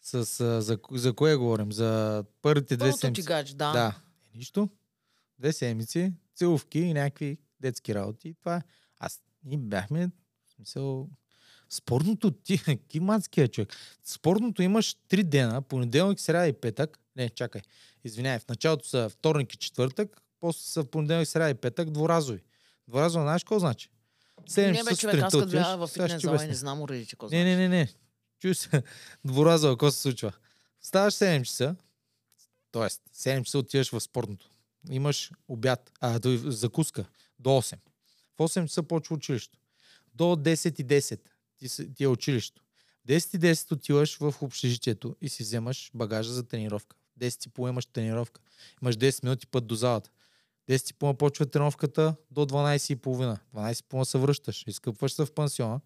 [0.02, 1.72] с, с за, за кое говорим?
[1.72, 3.24] За първите две ти седмици.
[3.24, 3.72] гадже, да.
[3.72, 3.96] Да.
[4.26, 4.70] Е, нищо.
[5.40, 8.36] Две седмици, целувки и някакви детски работи.
[8.40, 8.62] Това е.
[8.98, 11.10] Аз ние бяхме, в смисъл,
[11.70, 13.70] спортното ти, киманския човек.
[14.04, 17.00] Спортното имаш три дена, понеделник, сряда и петък.
[17.16, 17.62] Не, чакай.
[18.04, 22.44] Извинявай, в началото са вторник и четвъртък, после са понеделник, сряда и петък, дворазови.
[22.88, 23.90] Дворазово, знаеш какво значи?
[24.50, 27.30] 7 Не, бе, човек, аз като бях в фитнес ти зала не знам уредите какво
[27.30, 27.88] Не, не, не, не.
[28.40, 28.84] Чуй се.
[29.26, 30.34] Дворазово, какво се случва?
[30.82, 31.76] Ставаш 7 часа,
[32.72, 32.84] т.е.
[32.84, 34.52] 7 часа отиваш в спортното.
[34.92, 37.06] Имаш обяд, а, до, закуска
[37.40, 37.78] до 8.
[38.38, 39.60] В 8 часа почва училището.
[40.14, 41.20] До 10 и 10
[41.58, 42.62] ти, ти е училището.
[43.06, 46.96] В 10 и 10 отиваш в общежитието и си вземаш багажа за тренировка.
[47.18, 48.42] В 10 и половина имаш тренировка.
[48.82, 50.10] Имаш 10 минути път до залата.
[50.70, 53.40] 10 и половина почва тренировката до 12 и половина.
[53.56, 54.64] 12 и половина се връщаш.
[54.68, 55.80] Изкъпваш се в пансиона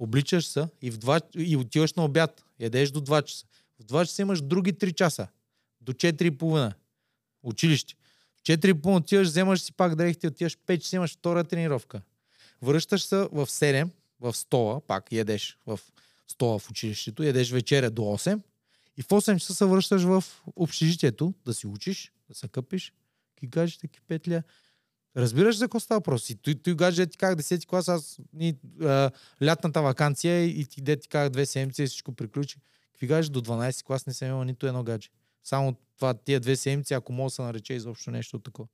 [0.00, 2.44] обличаш се и, в 2, и отиваш на обяд.
[2.58, 3.46] Ядеш до 2 часа.
[3.80, 5.28] В 2 часа имаш други 3 часа.
[5.80, 6.74] До 4 и половина.
[7.42, 7.94] Училище.
[8.36, 11.44] В 4 и половина отиваш, вземаш си пак дрехите, отиваш в 5 часа, имаш втора
[11.44, 12.02] тренировка.
[12.62, 13.88] Връщаш се в 7,
[14.20, 15.80] в стола, пак ядеш в
[16.28, 18.40] стола в училището, ядеш вечеря до 8
[18.96, 20.24] и в 8 часа се връщаш в
[20.56, 22.92] общежитието да си учиш, да се къпиш,
[23.40, 24.42] ки кажеш таки петля.
[25.16, 26.30] Разбираш за какво става въпрос?
[26.30, 29.10] И той, той гадже ти как 10 клас, аз ни, а,
[29.42, 32.58] лятната вакансия и ти де ти как две седмици и всичко приключи.
[32.92, 35.08] Какви гадже до 12 клас не съм имал нито едно гадже.
[35.44, 38.68] Само това, тия две седмици, ако мога да се нарече изобщо нещо такова.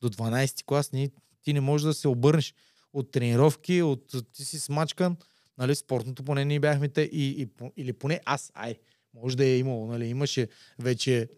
[0.00, 1.10] До 12 клас ни,
[1.42, 2.54] ти не можеш да се обърнеш
[2.92, 5.16] от тренировки, от ти си смачкан,
[5.58, 8.78] нали, спортното поне ние бяхме те, и, и, или поне аз, ай,
[9.14, 10.48] може да е имало, нали, имаше
[10.78, 11.28] вече,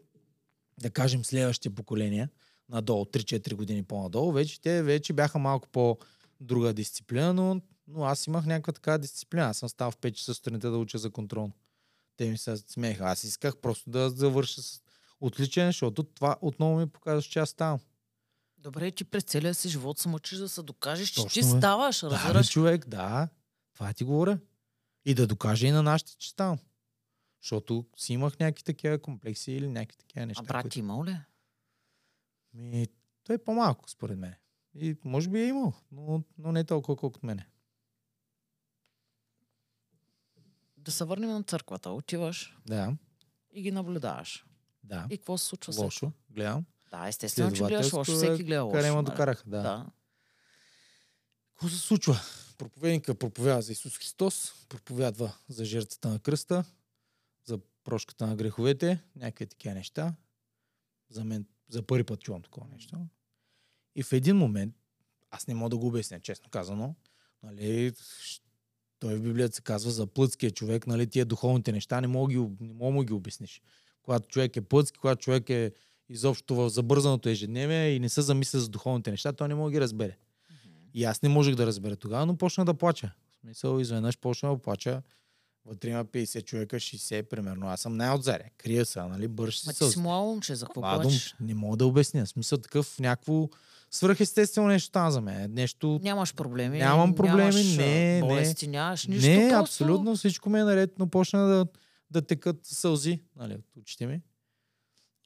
[0.80, 2.28] да кажем, следващите поколения,
[2.70, 8.46] надолу, 3-4 години по-надолу, вече те вече бяха малко по-друга дисциплина, но, но аз имах
[8.46, 9.44] някаква така дисциплина.
[9.44, 11.50] Аз съм стал в 5 часа сутринта да уча за контрол.
[12.16, 13.04] Те ми се смееха.
[13.04, 14.82] Аз исках просто да завърша с
[15.20, 17.78] отличен, защото това отново ми показва, че аз ставам.
[18.58, 21.58] Добре, ти през целия си живот се мъчиш да се докажеш, че Точно, ти бе.
[21.58, 22.48] ставаш, Да, бе, разбираш?
[22.50, 23.28] човек, да.
[23.74, 24.38] Това ти говоря.
[25.04, 26.58] И да докажа и на нашите, че ставам.
[27.42, 30.42] Защото си имах някакви такива комплекси или някакви такива неща.
[30.44, 31.16] а брат които- имал ли?
[32.54, 32.86] Ми,
[33.24, 34.34] той е по-малко, според мен.
[34.74, 37.46] И може би е имал, но, но не толкова, колкото мене.
[40.76, 41.90] Да се върнем на църквата.
[41.90, 42.96] Отиваш Да,
[43.52, 44.46] и ги наблюдаваш.
[44.84, 45.06] да.
[45.10, 46.64] И какво се случва след Лошо, гледам.
[46.90, 48.12] Да, естествено, че гледаш лошо.
[48.12, 48.76] Всеки гледа лошо.
[48.76, 49.04] Къде ма нали?
[49.06, 49.62] докараха, да.
[49.62, 49.86] да.
[51.50, 52.20] Какво се случва?
[52.58, 56.64] Проповедника проповядва за Исус Христос, проповядва за жертвата на кръста,
[57.44, 60.14] за прошката на греховете, някакви такива неща.
[61.10, 63.06] За мен за първи път чувам такова нещо.
[63.96, 64.74] И в един момент,
[65.30, 66.94] аз не мога да го обясня, честно казано,
[67.42, 67.92] нали,
[68.98, 72.48] той в Библията се казва за плътския човек, нали, тия духовните неща, не мога, ги,
[72.60, 73.62] не мога да ги обясниш.
[74.02, 75.72] Когато човек е плътски, когато човек е
[76.08, 79.76] изобщо в забързаното ежедневие и не се замисля за духовните неща, той не може да
[79.76, 80.16] ги разбере.
[80.94, 83.14] И аз не можех да разбера тогава, но почна да плача.
[83.30, 85.02] В смисъл, изведнъж почна да плача.
[85.66, 87.68] Вътре има 50 човека, 60 примерно.
[87.68, 88.50] Аз съм най-отзаре.
[88.58, 89.28] Крия се, нали?
[89.28, 91.34] Бърш си Ма ти си млад момче, за какво Младо плачеш?
[91.34, 92.26] момче, не мога да обясня.
[92.26, 93.48] Смисъл такъв някакво
[93.90, 95.52] свръхестествено нещо стана за мен.
[95.52, 96.00] Нещо...
[96.02, 96.78] Нямаш проблеми.
[96.78, 98.20] Нямам проблеми, нямаш, не, не.
[98.20, 99.30] болести, нямаш нищо.
[99.30, 99.60] не, просто...
[99.60, 101.66] абсолютно всичко ми е наред, но почна да,
[102.10, 104.22] да текат сълзи нали, от очите ми.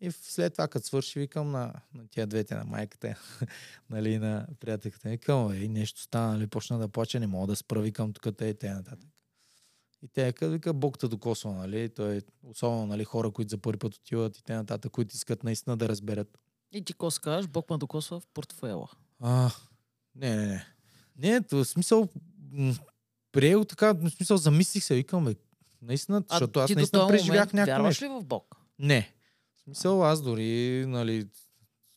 [0.01, 3.14] И след това, като свърши, викам на, на тия двете, на майката,
[3.91, 7.80] нали, на приятелката, викам, и нещо стана, нали, почна да плача, не мога да спра,
[7.80, 9.09] викам тук те и те нататък.
[10.05, 13.94] И те вика, Бог те докосва, нали, той, особено, нали, хора, които за първи път
[13.94, 16.38] отиват и те нататък, които искат наистина да разберат.
[16.72, 17.48] И ти какво си кажеш?
[17.48, 18.88] Бог ме докосва в портфела.
[19.20, 19.50] А,
[20.14, 20.66] не, не, не.
[21.16, 22.09] Не, в смисъл,
[23.32, 25.34] приел така, в смисъл, замислих се, викам, бе,
[25.82, 28.05] наистина, А защото аз наистина преживях момент някакво нещо.
[28.05, 28.57] ли в Бог?
[28.78, 29.14] Не.
[29.57, 31.28] В смисъл, аз дори, нали,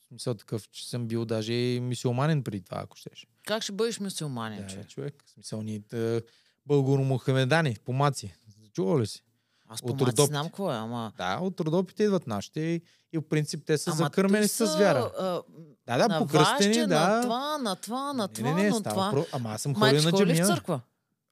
[0.01, 3.27] в смисъл такъв, че съм бил даже и мисиоманин преди това, ако щеш.
[3.45, 5.23] Как ще бъдеш мюсюлманин, Да, бе, човек.
[5.25, 6.21] В смисъл, ние тъ,
[6.67, 8.33] българо-мухамедани, помаци.
[8.73, 9.23] Чувал ли си?
[9.69, 10.25] Аз от по Родопите.
[10.25, 11.11] знам какво е, ама...
[11.17, 12.81] Да, от родопите идват нашите и,
[13.13, 15.11] и в принцип те са ама закърмени те с са, вяра.
[15.19, 15.41] а,
[15.87, 17.09] Да, да, на покръстени, вашите, да.
[17.09, 19.11] на това, на това, на това, не, не, не, на това.
[19.11, 19.25] про...
[19.33, 20.45] Ама аз съм ходил на ходи ли в джамия.
[20.47, 20.81] църква?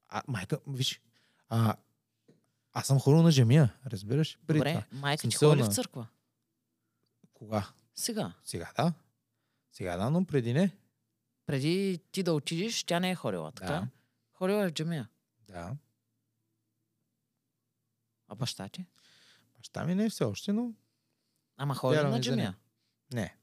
[0.09, 1.01] А, майка, виж,
[1.49, 1.75] а,
[2.73, 4.39] аз съм ходил на джамия, разбираш?
[4.47, 4.99] Преди Добре, това.
[4.99, 6.07] майка ти ходи ли в на- църква?
[7.33, 7.67] Кога?
[7.95, 8.31] Сега.
[8.43, 8.93] Сега да.
[9.71, 10.71] Сега да, но преди не.
[11.45, 13.67] Преди ти да отидеш, тя не е ходила, така?
[13.69, 13.88] Да.
[14.33, 15.07] Ходила е в джамия.
[15.48, 15.72] Да.
[18.28, 18.86] А баща ти?
[19.58, 20.74] Баща ми не е все още, но
[21.58, 22.56] Ама ходи на джамия.
[23.14, 23.36] не.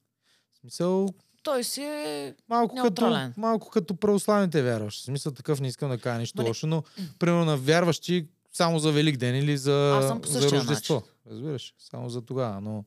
[0.53, 1.09] В смисъл,
[1.43, 2.35] Той си е...
[2.49, 3.35] малко като, Неутрален.
[3.37, 5.03] малко като православните вярващи.
[5.03, 6.83] В смисъл такъв не искам да кажа нищо Ма не- лошо, но
[7.19, 10.95] примерно на вярващи само за Велик ден или за, Аз съм по за Рождество.
[10.95, 11.09] начин.
[11.27, 11.75] Разбираш?
[11.79, 12.61] Само за тогава.
[12.61, 12.85] Но,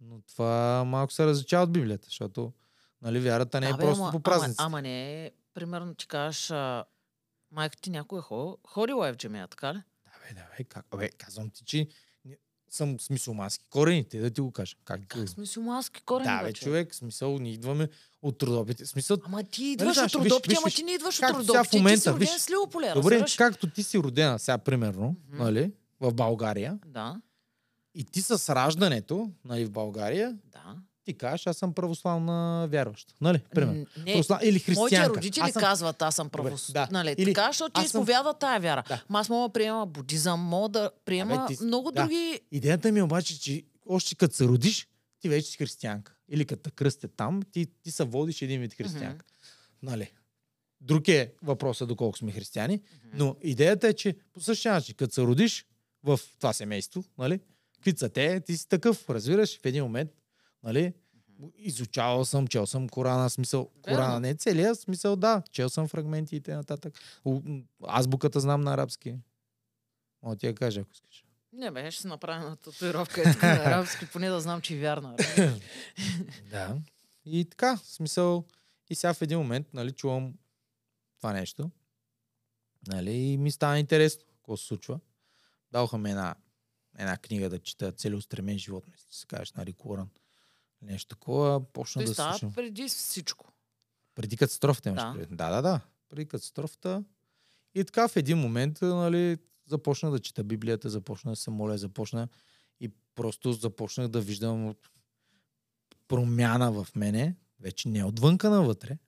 [0.00, 2.52] но това малко се различава от Библията, защото
[3.02, 4.62] нали, вярата не е Да, бе, просто ама, по празниците.
[4.62, 5.30] Ама, ама не е...
[5.54, 6.50] Примерно ти кажеш...
[6.50, 6.84] А,
[7.52, 9.78] майка ти някой е ходил, ходила е в джамия, така ли?
[10.04, 10.86] Да, бе, да, бе, как?
[10.96, 11.88] Бе, казвам ти, че
[12.70, 14.76] съм с мисулмански корени, те да ти го кажа.
[14.84, 16.94] Как, Как с мусулмански корени, да, бе, човек?
[16.94, 17.88] смисъл, ние идваме
[18.22, 18.86] от трудобите.
[18.86, 21.62] Смисъл, Ама ти идваш знаеш, от виж, ама ти не идваш от сега в Родопите.
[21.62, 23.36] Ти си момента, роден виж, с Лилополе, добре, разбираш?
[23.36, 25.42] както ти си родена сега, примерно, Мгм.
[25.42, 27.20] нали, в България, Да,
[27.94, 30.76] и ти с раждането, нали, в България, да.
[31.04, 33.14] Ти кажеш, аз съм православна вярваща.
[33.20, 33.86] Нали, примерно.
[33.96, 34.40] Не, Православ...
[34.42, 34.80] Или християнка.
[34.80, 35.60] Моите родители Аз съм...
[35.60, 36.72] казват, аз съм Добре, правос...
[36.72, 36.88] да.
[36.90, 38.06] Нали, Или така, защото ти аз съм-
[38.40, 38.82] тая вяра.
[38.88, 39.04] Да.
[39.08, 42.02] Аз мога да приема будизъм, мога да приема Абе, ти- много да.
[42.02, 42.40] други...
[42.52, 44.88] Идеята ми е обаче, че още като се родиш,
[45.20, 46.14] ти вече си християнка.
[46.28, 49.24] Или като те кръстят там, ти, ти се водиш един вид християнка.
[49.82, 50.12] Нали?
[50.80, 52.80] Друг е въпросът доколко сме християни,
[53.14, 55.66] но идеята е, че по същия начин, като се родиш
[56.02, 57.40] в това семейство, нали,
[57.74, 60.10] какви са те, ти си такъв, разбираш, в един момент,
[60.62, 60.94] нали,
[61.58, 66.36] изучавал съм, чел съм Корана, смисъл, Корана не е целия, смисъл да, чел съм фрагменти
[66.36, 66.90] и т.н.
[67.88, 69.18] Азбуката знам на арабски.
[70.22, 71.24] Мога ти я кажа, ако искаш.
[71.52, 75.16] Не бе, ще направя на татуировка на арабски, поне да знам, че е вярна.
[76.50, 76.76] Да.
[77.24, 78.44] И така, в смисъл,
[78.90, 80.34] и сега в един момент, нали, чувам
[81.16, 81.70] това нещо.
[82.86, 85.00] Нали, и ми стана интересно какво се случва.
[85.72, 86.34] Далха ми една,
[86.98, 90.10] една книга да чета целеустремен живот, мисля, се кажеш, нали, Коран.
[90.82, 92.52] Нещо такова, почна Той да става слушам.
[92.52, 93.52] преди всичко.
[94.14, 95.12] Преди катастрофата имаш Да.
[95.14, 95.36] предвид.
[95.36, 95.80] Да, да, да.
[96.08, 97.04] Преди катастрофата.
[97.74, 102.28] И така в един момент, нали, започна да чета Библията, започна да се моля, започна
[102.80, 104.74] и просто започнах да виждам
[106.08, 108.98] промяна в мене, вече не отвънка навътре,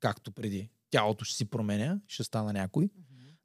[0.00, 0.70] както преди.
[0.90, 2.90] Тялото ще си променя, ще стана някой,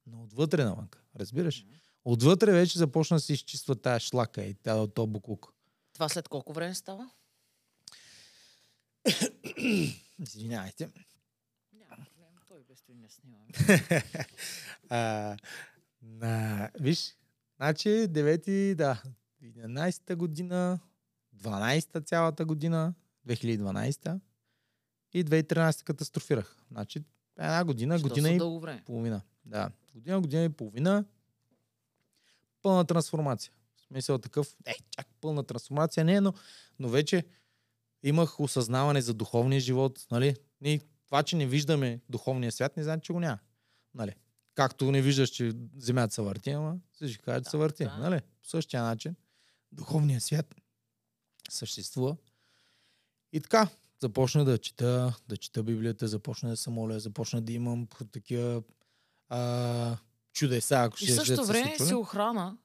[0.06, 1.00] но отвътре навънка.
[1.16, 1.64] Разбираш?
[1.64, 1.74] Мгм.
[2.06, 5.54] Отвътре вече започна да се изчиства тая шлака и тая то буклук.
[5.94, 7.10] Това след колко време става?
[10.20, 10.90] Извинявайте.
[11.74, 13.48] Няма проблем, той без той не снимам.
[14.90, 15.38] а,
[16.02, 17.16] на, виж,
[17.58, 19.04] значи 9, да,
[19.44, 20.80] 11-та година,
[21.38, 22.94] 12-та цялата година,
[23.28, 24.20] 2012
[25.14, 26.66] и 2013 катастрофирах.
[26.72, 27.04] Значи
[27.38, 28.84] една година, Що година и време?
[28.86, 29.22] половина.
[29.46, 31.06] Да, година, година и половина.
[32.62, 33.54] Пълна трансформация.
[33.76, 36.34] В смисъл такъв, е, чак пълна трансформация не е, но,
[36.80, 37.26] но вече
[38.04, 40.06] имах осъзнаване за духовния живот.
[40.12, 40.36] Нали?
[40.62, 43.40] Ние, това, че не виждаме духовния свят, не значи, че го няма.
[43.94, 44.14] Нали?
[44.56, 47.84] Както не виждаш, че земята се върти, ама всички кажат, че Да, се върти.
[47.84, 47.98] да.
[47.98, 48.22] Нали?
[48.42, 49.16] По същия начин
[49.72, 50.56] духовният свят
[51.50, 52.16] съществува.
[53.34, 53.68] И така,
[54.02, 58.64] започна да чета, да чета Библията, започна да се моля, започна да имам такива
[59.30, 59.98] а,
[60.34, 62.58] чудеса, ако И ще същото се време си охрана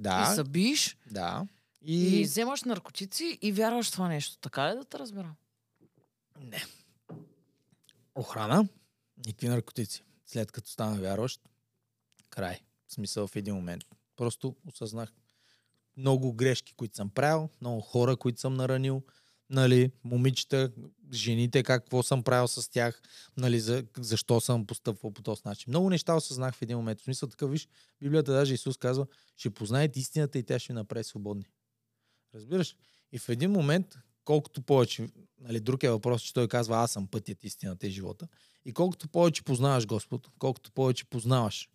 [0.00, 1.46] Да, и се биеш да.
[1.82, 2.20] И...
[2.20, 2.24] И...
[2.24, 4.38] вземаш наркотици и вярваш в това нещо.
[4.38, 5.34] Така ли да те разбера?
[6.40, 6.64] Не.
[8.14, 8.68] охрана,
[9.26, 10.02] никакви наркотици.
[10.26, 11.40] След като стана вярващ,
[12.30, 12.60] край.
[12.88, 13.84] В смисъл в един момент.
[14.16, 15.12] Просто осъзнах
[15.96, 19.02] много грешки, които съм правил, много хора, които съм наранил,
[19.50, 20.72] нали, момичета,
[21.12, 23.02] жените, какво съм правил с тях,
[23.36, 25.70] нали, за, защо съм постъпвал по този начин.
[25.70, 27.00] Много неща осъзнах в един момент.
[27.00, 27.68] В смисъл такъв, виж,
[28.00, 31.46] Библията даже Исус казва, ще познаете истината и тя ще ви направи свободни.
[32.34, 32.76] Разбираш?
[33.12, 35.08] И в един момент, колкото повече,
[35.38, 38.28] нали, друг е въпрос, че той казва, аз съм пътят, истината и живота.
[38.64, 41.68] И колкото повече познаваш Господ, колкото повече познаваш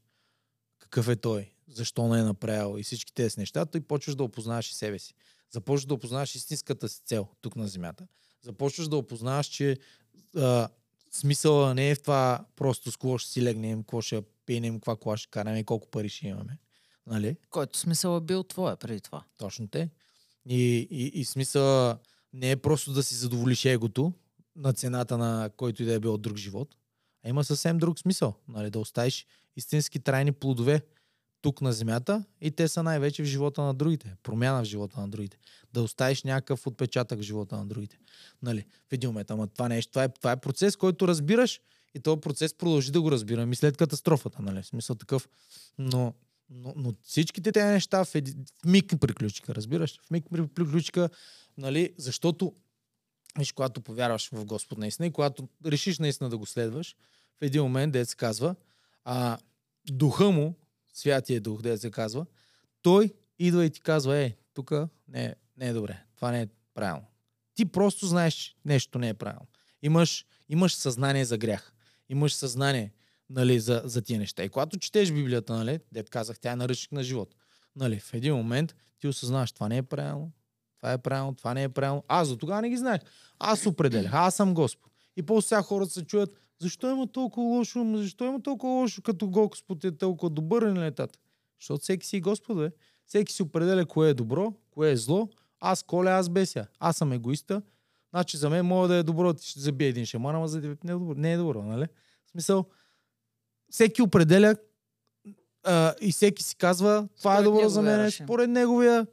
[0.80, 4.72] какъв е Той, защо не е направил и всички тези неща, той почваш да опознаваш
[4.72, 5.14] и себе си.
[5.52, 8.08] Започваш да опознаваш истинската си цел тук на земята.
[8.42, 9.78] Започваш да опознаваш, че
[10.38, 10.70] а,
[11.12, 14.96] смисъла не е в това просто с кого ще си легнем, какво ще пинем, каква
[14.96, 16.58] кола ще караме и колко пари ще имаме.
[17.08, 17.38] Нали?
[17.50, 19.24] Който смисъл е бил твоя преди това.
[19.38, 19.90] Точно те.
[20.50, 21.98] И, и, и смисъла
[22.34, 24.14] не е просто да си задоволиш егото
[24.56, 26.76] на цената на който и да е бил друг живот,
[27.26, 28.34] а има съвсем друг смисъл.
[28.48, 28.70] Нали?
[28.70, 30.82] Да оставиш истински трайни плодове
[31.42, 34.16] тук на земята и те са най-вече в живота на другите.
[34.24, 35.38] Промяна в живота на другите.
[35.74, 37.98] Да оставиш някакъв отпечатък в живота на другите.
[38.42, 38.66] Нали?
[38.90, 39.32] В един момент.
[39.32, 41.62] Ама това нещо, това е, това е процес, който разбираш
[41.96, 44.42] и този процес продължи да го разбирам и след катастрофата.
[44.42, 44.62] Нали?
[44.62, 45.30] В смисъл такъв.
[45.78, 46.14] Но,
[46.52, 50.00] но, но всичките тези неща в, еди, в миг приключиха, разбираш?
[50.08, 50.26] В миг
[50.56, 51.10] приключиха,
[51.58, 51.94] нали?
[51.98, 52.56] защото
[53.40, 56.96] Виж, когато повярваш в Господ наистина и когато решиш наистина да го следваш,
[57.40, 58.56] в един момент, дет се казва,
[59.04, 59.38] а,
[59.92, 60.56] духа му,
[60.94, 62.26] Святия Дух, да се казва,
[62.82, 64.72] той идва и ти казва, е, тук
[65.08, 67.06] не, не е добре, това не е правилно.
[67.56, 69.48] Ти просто знаеш, нещо не е правилно.
[69.82, 71.74] Имаш, имаш съзнание за грях.
[72.10, 72.92] Имаш съзнание
[73.32, 74.44] нали, за, за тия неща.
[74.44, 77.36] И когато четеш Библията, нали, дет казах, тя е наръчник на живот.
[77.76, 80.32] Нали, в един момент ти осъзнаваш, това не е правилно,
[80.78, 82.04] това е правилно, това не е правилно.
[82.08, 83.02] Аз до тогава не ги знаех.
[83.40, 84.92] Аз определях, аз съм Господ.
[85.18, 86.30] И после сега хората се чуят,
[86.60, 87.94] защо има толкова лошо?
[87.96, 91.20] Защо има толкова лошо, като Господ е толкова добър на летата?
[91.60, 92.72] Защото всеки си Господ, бе.
[93.06, 95.30] Всеки си определя кое е добро, кое е зло.
[95.60, 96.68] Аз коля, аз беся.
[96.80, 97.62] Аз съм егоиста.
[98.10, 100.84] Значи за мен мога да е добро, ти ще забие един шаман, ама за теб
[100.84, 101.14] не е добро.
[101.16, 101.86] Не е добро, нали?
[102.28, 102.66] В смисъл,
[103.72, 104.56] всеки определя
[105.64, 109.08] а, и всеки си казва, това е добро за мен, според неговия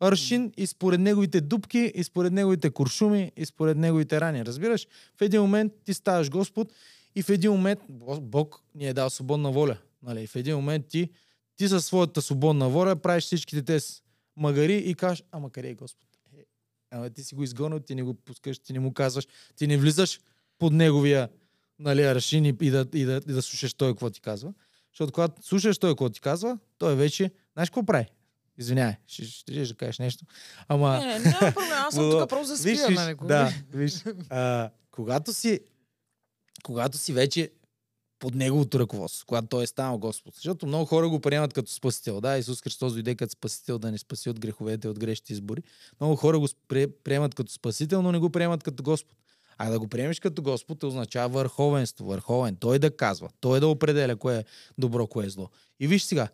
[0.00, 4.44] аршин и според неговите дупки, и според неговите куршуми, и според неговите рани.
[4.44, 4.86] Разбираш?
[5.18, 6.72] В един момент ти ставаш Господ
[7.14, 7.80] и в един момент
[8.20, 9.76] Бог ни е дал свободна воля.
[10.02, 10.26] Нали?
[10.26, 11.10] В един момент ти,
[11.56, 13.86] ти със своята свободна воля правиш всичките тези
[14.36, 16.08] магари и кажеш, ама къде е Господ?
[16.38, 16.44] Е,
[16.90, 19.26] ама ти си го изгонил, ти не го пускаш, ти не му казваш,
[19.56, 20.20] ти не влизаш
[20.58, 21.28] под неговия
[21.78, 24.52] нали, аршин и, и, да, и, да, и да слушаш той какво ти казва.
[24.92, 28.06] Защото когато слушаш той какво ти казва, той вече, знаеш какво прави?
[28.58, 30.24] Извинявай, ще, ще, ще, ще кажеш нещо.
[30.68, 30.98] Ама...
[30.98, 33.16] Не, не, няма проблем, аз съм тук просто за спия, виж, нали?
[33.24, 34.04] Да, виж.
[34.30, 35.60] А, когато си
[36.62, 37.50] когато си вече
[38.18, 40.34] под неговото ръководство, когато той е станал Господ.
[40.34, 42.20] Защото много хора го приемат като спасител.
[42.20, 45.62] Да, Исус Христос дойде като спасител да не спаси от греховете, от грешните избори.
[46.00, 46.48] Много хора го
[47.04, 49.16] приемат като спасител, но не го приемат като Господ.
[49.58, 52.56] А да го приемеш като Господ означава върховенство, върховен.
[52.56, 54.44] Той да казва, той да определя кое е
[54.78, 55.48] добро, кое е зло.
[55.80, 56.28] И виж сега,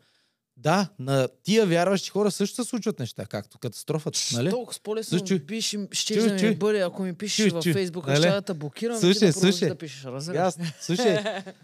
[0.56, 4.18] да, на тия вярващи хора също се случват неща, както катастрофата.
[4.32, 4.51] Нали?
[4.51, 7.72] Толкова по-лесно Слушай, биш, ще да ми бъде, ако ми пишеш Чуй, във чуй.
[7.72, 8.18] Фейсбук, Нали?
[8.18, 9.68] ще да те блокирам и Слушай, да продължиш слушай.
[9.68, 10.05] да пишеш.
[10.05, 10.38] Разбираш?
[10.40, 11.55] Аз, слушай, етапът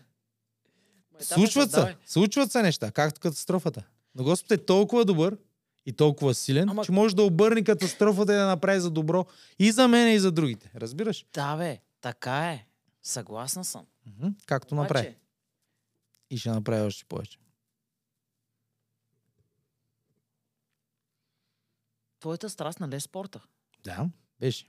[1.20, 3.82] случват е, се, случват се неща, както катастрофата.
[4.14, 5.36] Но Господ е толкова добър
[5.86, 9.26] и толкова силен, Ама- че може да обърне катастрофата и да направи за добро
[9.58, 10.70] и за мен и за другите.
[10.74, 11.26] Разбираш?
[11.32, 12.66] Да, бе, така е.
[13.02, 13.86] Съгласна съм.
[14.06, 15.06] Мгм, Както направи.
[15.06, 15.18] Обаче,
[16.30, 17.38] И ще направи още повече.
[22.20, 23.40] твоята страст нали е спорта?
[23.84, 24.08] Да,
[24.40, 24.66] беше.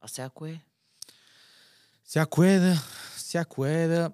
[0.00, 0.64] А сега кое?
[2.04, 2.74] Всяко е да...
[3.16, 4.12] Всяко е да...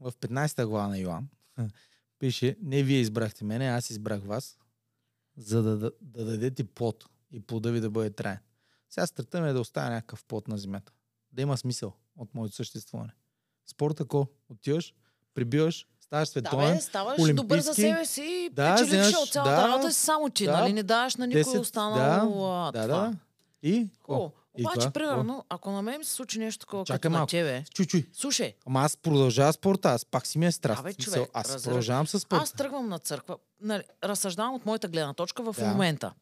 [0.00, 1.28] В 15-та глава на Йоан
[2.20, 4.58] пише, не вие избрахте мене, аз избрах вас,
[5.36, 8.38] за да, да, да дадете плод и плода ви да бъде траен.
[8.90, 10.92] Сега страта ми е да оставя някакъв плод на земята.
[11.32, 13.12] Да има смисъл от моето съществуване.
[13.66, 14.94] Спорт ако отиваш,
[15.34, 17.34] прибиваш, ставаш Да, световен, бе, ставаш олимпийски.
[17.36, 20.44] добър за себе си и Да, печелиш вземаш- от цялата да, работа си само ти,
[20.44, 20.52] да.
[20.52, 20.72] нали?
[20.72, 23.00] Не даваш на никой 10, останал а, да, това.
[23.00, 23.16] да.
[23.62, 23.88] И?
[24.00, 24.32] Хубаво.
[24.58, 24.90] И Обаче, това?
[24.90, 27.30] примерно, ако на мен ми се случи нещо такова, Чакай като на малко.
[27.30, 28.06] тебе, Чуй, чуй.
[28.12, 30.76] слушай, Ама аз продължавам спорта, аз пак си ми е страст.
[30.76, 31.64] Да, бе, В смисъл, човек, аз разбираш.
[31.64, 32.42] продължавам с спорта.
[32.42, 35.66] аз тръгвам на църква, нали, разсъждавам от моята гледна точка в Да.
[35.66, 36.14] момента.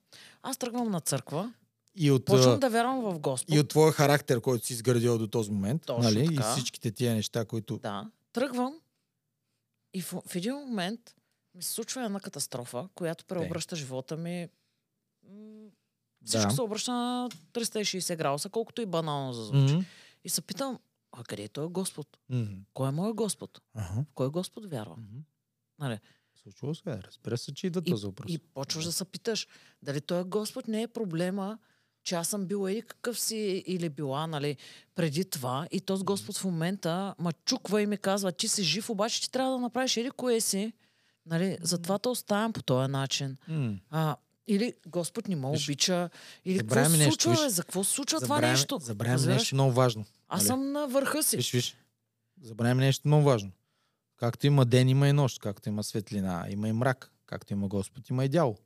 [0.43, 1.53] Аз тръгвам на църква,
[1.95, 3.55] И от, почвам да вярвам в Господ.
[3.55, 6.25] и от твоя характер, който си изградил до този момент, Точно нали?
[6.25, 6.53] и така.
[6.53, 7.79] всичките тия неща, които...
[7.79, 8.75] Да, тръгвам
[9.95, 11.01] и в, в един момент
[11.55, 14.49] ми се случва една катастрофа, която преобръща живота ми
[16.25, 16.55] Всичко Да.
[16.55, 19.75] се обръща на 360 градуса, колкото и банално за звучи.
[19.75, 19.85] Мгм.
[20.25, 20.79] И се питам,
[21.13, 22.07] а къде е той Господ?
[22.29, 22.55] Мгм.
[22.75, 23.61] Кой е моят Господ?
[23.75, 23.95] Аха.
[23.95, 25.01] В кой Господ вярвам?
[25.01, 25.19] Мгм.
[25.79, 25.99] Нали?
[26.59, 28.33] Случва се, разбира се, че идва този въпрос.
[28.33, 29.47] И почваш да се питаш,
[29.83, 31.59] дали той Господ не е проблема,
[32.05, 34.57] че аз съм бил еди какъв си или била, нали,
[34.95, 35.69] преди това.
[35.71, 39.31] И този Господ в момента ма чуква и ми казва, ти си жив, обаче ти
[39.31, 40.73] трябва да направиш еди кое си.
[41.27, 43.37] Нали, затова те оставям по този начин.
[43.49, 43.79] М.
[43.91, 44.17] А,
[44.49, 46.11] или Господ не ме обича,
[46.45, 47.41] или какво се случва, виж.
[47.49, 48.79] За какво се случва това нещо?
[48.83, 49.39] Забравяме Разбираш?
[49.39, 50.05] нещо много важно.
[50.29, 50.47] Аз нали?
[50.47, 51.37] съм на върха си.
[51.37, 51.77] Виж, виж.
[52.43, 53.51] Забравяме нещо много важно.
[54.17, 55.41] Както има ден, има и нощ.
[55.41, 57.13] Както има светлина, има и мрак.
[57.27, 58.57] Както има Господ, има и дявол.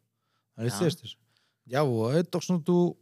[0.59, 0.77] Нали Да.
[0.77, 1.19] се сещаш?
[1.67, 2.97] Дявола е точното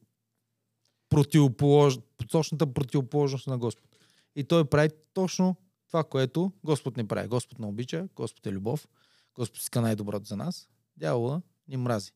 [1.09, 1.98] противополож...
[2.31, 3.97] точната противоположност на Господ.
[4.36, 7.28] И той прави точно това, което Господ не прави.
[7.28, 8.89] Господ не обича, Господ е любов,
[9.35, 10.69] Господ иска най-доброто за нас.
[10.97, 12.12] Дявола ни мрази.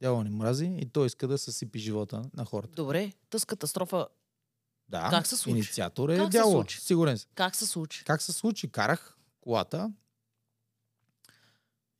[0.00, 2.72] Дявола ни мрази и той иска да съсипи живота на хората.
[2.74, 4.08] Добре, тъс катастрофа
[4.88, 5.56] Да, Как се случи?
[5.56, 6.52] инициатор е Как се дявола.
[6.54, 6.80] случи?
[6.80, 7.30] Сигурен съм.
[7.34, 8.04] как се случи?
[8.04, 8.72] Как се случи?
[8.72, 9.92] Карах колата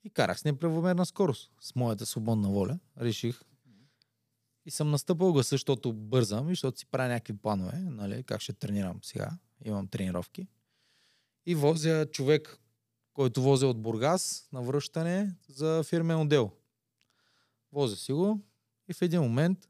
[0.05, 1.51] и карах с неправомерна скорост.
[1.61, 3.41] С моята свободна воля реших
[4.67, 8.53] и съм настъпал гъса, защото бързам и защото си правя някакви планове, нали, как ще
[8.53, 9.31] тренирам сега.
[9.65, 10.49] Имам тренировки.
[11.47, 12.59] И возя човек,
[13.13, 16.53] който возя от Бургас на връщане за фирмен отдел.
[17.73, 18.41] Возя си го
[18.89, 19.69] и в един момент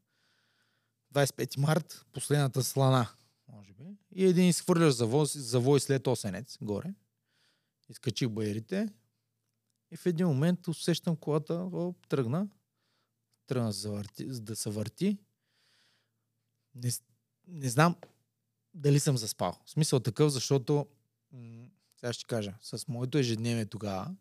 [1.15, 3.09] 25 март, последната слана,
[3.49, 3.85] може би.
[4.11, 6.95] И един изхвърляш завой, завой след осенец горе.
[7.89, 8.89] Изкачих байерите.
[9.91, 12.49] И в един момент усещам колата, о, тръгна.
[13.47, 13.73] Тръгна
[14.19, 15.19] да се върти.
[16.75, 16.91] Не,
[17.47, 17.97] не знам
[18.75, 19.57] дали съм заспал.
[19.65, 20.87] В смисъл такъв, защото
[21.33, 24.15] м- сега ще кажа, с моето ежедневие тогава,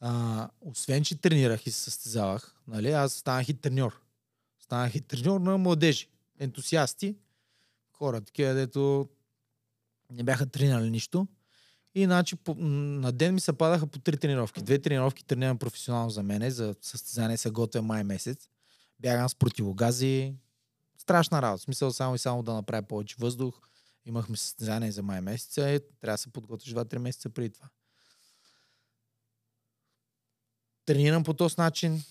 [0.00, 4.00] а, освен, че тренирах и се състезавах, нали, аз станах и треньор.
[4.60, 6.08] Станах и треньор на младежи,
[6.38, 7.16] ентусиасти,
[7.92, 9.08] хора, такива, дето
[10.12, 11.26] не бяха тренирали нищо.
[11.94, 14.62] И значи на ден ми се падаха по три тренировки.
[14.62, 18.48] Две тренировки тренирам професионално за мене, за състезание се готвя май месец.
[19.00, 20.34] Бягам с противогази.
[20.98, 21.62] Страшна работа.
[21.62, 23.60] Смисъл само и само да направя повече въздух.
[24.06, 27.68] Имахме състезание за май месеца и трябва да се подготвиш 2-3 месеца преди това.
[30.88, 32.02] Тренирам по този начин.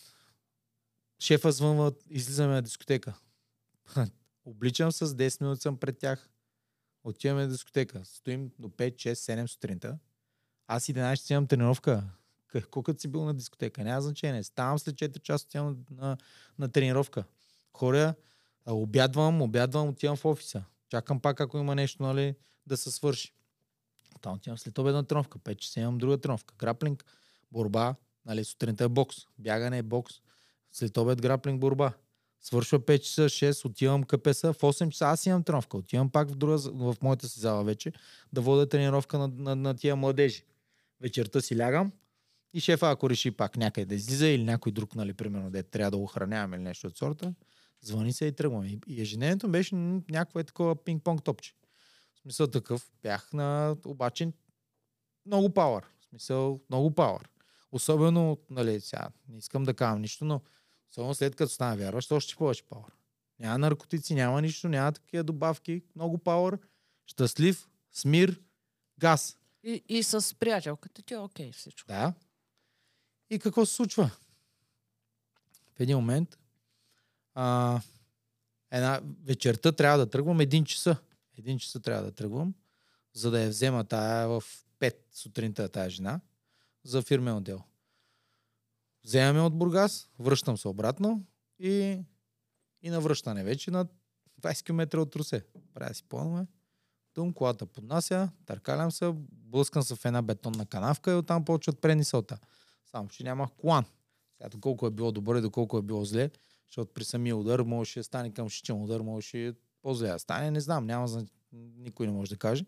[1.20, 3.14] Шефа звънва, излизаме на дискотека.
[4.46, 6.30] Обличам с 10 минути съм пред тях.
[7.04, 8.02] Отиваме на дискотека.
[8.06, 9.98] Стоим до 5, 6, 7 сутринта.
[10.68, 12.04] Аз 11 си имам тренировка.
[12.72, 13.84] Колко си бил на дискотека?
[13.84, 14.44] Няма значение.
[14.44, 16.18] Ставам след 4 часа, отивам на, на,
[16.60, 17.24] на тренировка.
[17.74, 18.16] Хора,
[18.66, 20.64] а, обядвам, обядвам, отивам в офиса.
[20.90, 22.36] Чакам пак, ако има нещо, нали,
[22.66, 23.34] да се свърши.
[24.22, 25.40] Там отивам след обедна тренировка.
[25.40, 26.56] 5 часа имам друга тренировка.
[26.58, 27.06] Граплинг,
[27.52, 27.96] борба,
[28.28, 29.18] нали, сутринта е бокс.
[29.40, 30.14] Бягане е бокс.
[30.72, 31.94] След обед граплинг, борба.
[32.42, 35.78] Свършва 5 часа, 6, отивам КПС, в 8 часа аз имам тренировка.
[35.78, 37.94] Отивам пак в, друга, в моята си зала вече
[38.34, 40.44] да водя тренировка на, на, на тия младежи.
[41.02, 41.92] Вечерта си лягам
[42.54, 45.92] и шефа, ако реши пак някъде да излиза или някой друг, нали, примерно, де трябва
[45.92, 47.34] да го охранявам или нещо от сорта,
[47.82, 48.80] звъни се и тръгваме.
[48.88, 51.54] И, ежедневието беше някакво е такова пинг-понг топче.
[52.14, 54.32] В смисъл такъв, бях на, обаче,
[55.26, 55.84] много пауър.
[56.00, 57.30] В смисъл, много пауър.
[57.72, 60.42] Особено, нали, сега, не искам да казвам нищо, но
[60.92, 62.92] Особено след като стана вярващ, още повече пауър.
[63.40, 66.60] Няма наркотици, няма нищо, няма такива добавки, много пауър,
[67.06, 68.42] щастлив, смир,
[69.00, 69.38] газ.
[69.64, 71.88] И, и с приятелката ти е окей всичко.
[71.88, 72.14] Да.
[73.30, 74.12] И какво се случва?
[75.76, 76.38] В един момент,
[77.34, 77.80] а,
[78.72, 80.98] една вечерта трябва да тръгвам един часа.
[81.38, 82.54] Един часа трябва да тръгвам,
[83.14, 84.44] за да я взема тая в
[84.80, 86.20] 5 сутринта тая жена
[86.88, 87.64] за фирмен отдел.
[89.04, 91.26] Вземаме от Бургас, връщам се обратно
[91.60, 92.00] и,
[92.82, 93.00] и на
[93.44, 93.88] вече на
[94.42, 95.46] 20 км от Русе.
[95.74, 96.48] Правя си планове.
[97.14, 102.38] Тум, колата поднася, търкалям се, блъскам се в една бетонна канавка и оттам почват пренисълта.
[102.86, 103.86] Само, че нямах колан.
[104.38, 106.30] Сега, доколко е било добре, доколко е било зле,
[106.68, 110.62] защото при самия удар можеше да стане към шичен удар, можеше по-зле да стане, не
[110.62, 111.26] знам, няма,
[111.78, 112.66] никой не може да каже.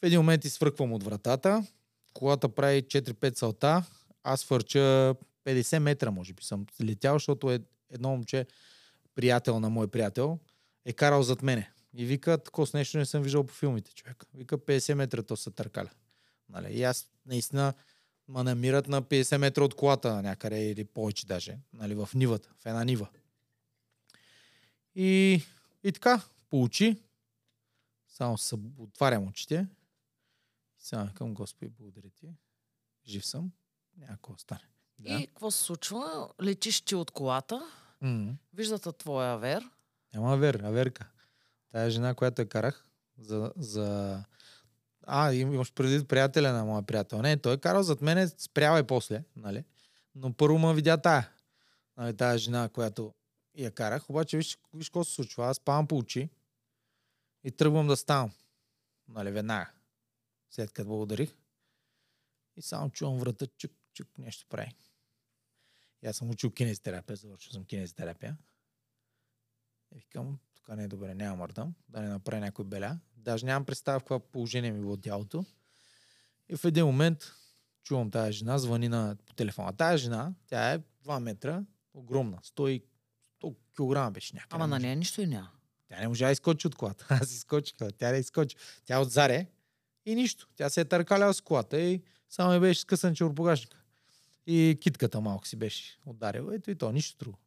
[0.00, 1.66] В един момент изфръквам от вратата,
[2.14, 3.84] колата прави 4-5 салта,
[4.24, 5.14] аз фърча
[5.44, 7.60] 50 метра, може би съм летял, защото е
[7.90, 8.46] едно момче,
[9.14, 10.38] приятел на мой приятел,
[10.84, 11.70] е карал зад мене.
[11.94, 14.24] И вика, такова с нещо не съм виждал по филмите, човек.
[14.34, 15.90] Вика, 50 метра то се търкаля.
[16.48, 16.72] Нали?
[16.72, 17.74] И аз наистина
[18.28, 22.66] ма намират на 50 метра от колата някъде или повече даже, нали, в нивата, в
[22.66, 23.08] една нива.
[24.94, 25.42] И,
[25.84, 26.96] и така, получи.
[28.08, 29.66] Само се отварям очите.
[30.80, 32.28] Сега към Господи, благодаря ти.
[33.06, 33.52] Жив съм.
[33.96, 34.58] Няма какво да.
[34.98, 36.28] И какво се случва?
[36.42, 37.70] Летиш ти от колата
[38.00, 38.34] М.
[38.54, 39.70] виждат твоя авер.
[40.14, 41.08] Няма Авер, Аверка.
[41.72, 42.86] Тая жена, която я карах
[43.18, 43.52] за...
[43.56, 44.24] за...
[45.06, 47.22] А, им- имаш предвид приятеля на моя приятел.
[47.22, 49.64] Не, той е карал зад мене, спрява и после, нали?
[50.14, 51.30] Но първо ма видя тая.
[51.96, 53.14] Нали, тая жена, която
[53.54, 54.10] я карах.
[54.10, 55.46] Обаче виж, виж какво се случва.
[55.46, 56.30] Аз спавам по очи
[57.44, 58.32] и тръгвам да ставам.
[59.08, 59.70] Нали, веднага.
[60.50, 61.36] След като благодарих.
[62.56, 64.74] И само чувам врата, чук, чук, нещо прави.
[66.02, 68.36] И аз съм учил кинезитерапия, завършил съм кинезитерапия.
[69.94, 72.98] И викам, тук не е добре, няма мърдам, да не направя някой беля.
[73.16, 75.44] Даже нямам представа в какво положение ми било тялото.
[76.48, 77.32] И в един момент
[77.82, 79.72] чувам тази жена, звъни на по телефона.
[79.72, 81.64] Тая жена, тя е 2 метра,
[81.94, 82.84] огромна, 100, и-
[83.42, 84.56] 100 кг беше някаква.
[84.56, 85.50] Ама на нея нищо и няма.
[85.88, 87.06] Тя не можа да изкочи от колата.
[87.22, 88.56] Аз изкочих, тя не изкочи.
[88.84, 89.46] Тя отзаре
[90.06, 90.48] и нищо.
[90.56, 93.76] Тя се е търкаляла с колата и само ми беше скъсан чорпогашника.
[94.46, 96.54] И китката малко си беше ударила.
[96.54, 97.38] Ето и то, нищо друго.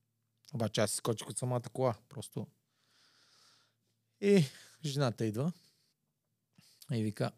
[0.54, 1.96] Обаче аз изкочих от самата кола.
[2.10, 2.48] Просто.
[4.22, 4.46] И
[4.86, 5.52] жената идва
[6.92, 7.32] и вика,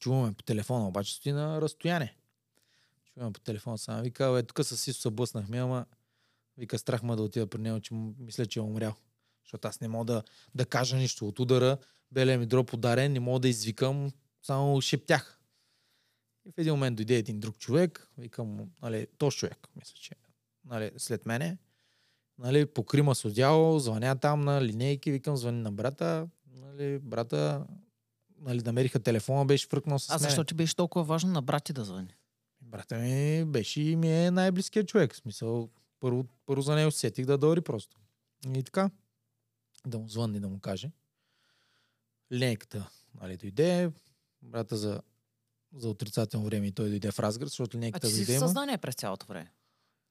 [0.00, 2.16] чуваме по телефона, обаче стои на разстояние.
[3.14, 4.02] Чуваме по телефона само.
[4.02, 5.86] Вика, бе, тук с Исо се блъснахме, ама
[6.58, 8.94] вика, страх ме да отида при него, че мисля, че е умрял.
[9.44, 10.22] Защото аз не мога да,
[10.54, 11.78] да кажа нищо от удара.
[12.12, 14.10] Белия ми дроп ударен, не мога да извикам,
[14.42, 15.40] само шептях.
[16.46, 20.14] И в един момент дойде един друг човек, викам, нали, този човек, мисля, че
[20.64, 21.58] нали, след мене,
[22.38, 27.66] нали, покрима с одяло, звъня там на линейки, викам, звъни на брата, нали, брата,
[28.40, 30.22] нали, намериха телефона, беше фръкнал с А мене.
[30.22, 32.14] защо ти беше толкова важно на брати да звъни?
[32.60, 35.12] Брата ми беше и ми е най-близкият човек.
[35.12, 35.70] В смисъл,
[36.00, 37.96] първо, първо за него се сетих да дори просто.
[38.56, 38.90] И така,
[39.86, 40.90] да му звънни, да му каже.
[42.34, 42.90] Линейката,
[43.20, 43.90] нали, дойде.
[44.42, 45.02] Брата за,
[45.76, 48.78] за отрицателно време и той дойде в разград, защото А линейката ти си в съзнание
[48.78, 49.52] през цялото време.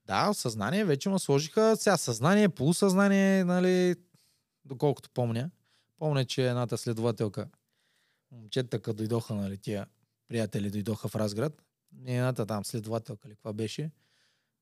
[0.06, 1.76] Да, съзнание вече ме сложиха.
[1.78, 3.96] Сега съзнание, полусъзнание, нали,
[4.66, 5.52] доколкото помня.
[5.98, 7.50] Помня, че едната следователка,
[8.32, 9.88] момчета, като дойдоха, нали, тия
[10.28, 11.64] приятели дойдоха в Разград,
[12.08, 13.92] и едната там следователка ли, каква беше,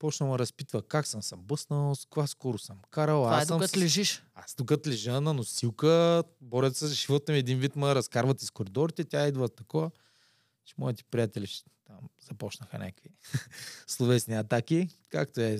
[0.01, 3.21] почна ме разпитва как съм се бъснал, с каква скоро съм карал.
[3.21, 4.23] Това аз е съм докато с- лежиш.
[4.35, 8.51] аз тук лежа на носилка, борят се за живота ми, един вид ме разкарват из
[8.51, 9.91] коридорите, тя идва такова.
[10.65, 11.47] Че моите приятели
[11.87, 13.09] там започнаха някакви
[13.87, 14.87] словесни атаки.
[15.09, 15.59] Както е,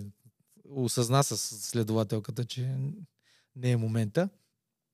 [0.69, 2.75] осъзна с следователката, че
[3.55, 4.29] не е момента.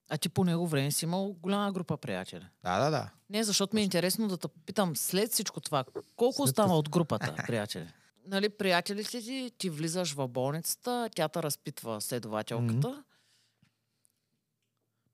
[0.10, 2.46] А ти по него време си имал голяма група приятели.
[2.64, 3.12] Да, да, да.
[3.30, 6.90] Не, защото ми е интересно да те питам след всичко това, колко След остава от
[6.90, 7.88] групата приятели?
[8.28, 13.04] Нали, приятелите ти, ти влизаш в болницата, тя те разпитва следователката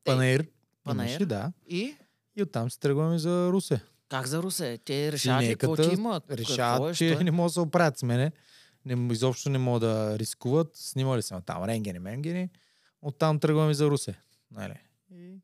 [0.03, 0.48] Панаир.
[0.84, 1.10] Панаир.
[1.10, 1.52] Имаше, да.
[1.68, 1.95] и
[2.35, 3.81] И оттам се тръгваме за Русе.
[4.10, 4.80] как за Русе?
[4.85, 6.31] Те решават ли какво ти Линейката имат?
[6.31, 7.15] Решават, е, че е?
[7.15, 8.31] не могат да се оправят с мене.
[8.85, 10.76] Не, изобщо не могат да рискуват.
[10.76, 12.49] Снимали съм там рентгени, менгени.
[13.02, 14.15] Оттам тръгваме за Русе.
[14.52, 14.76] Нали?
[15.15, 15.38] И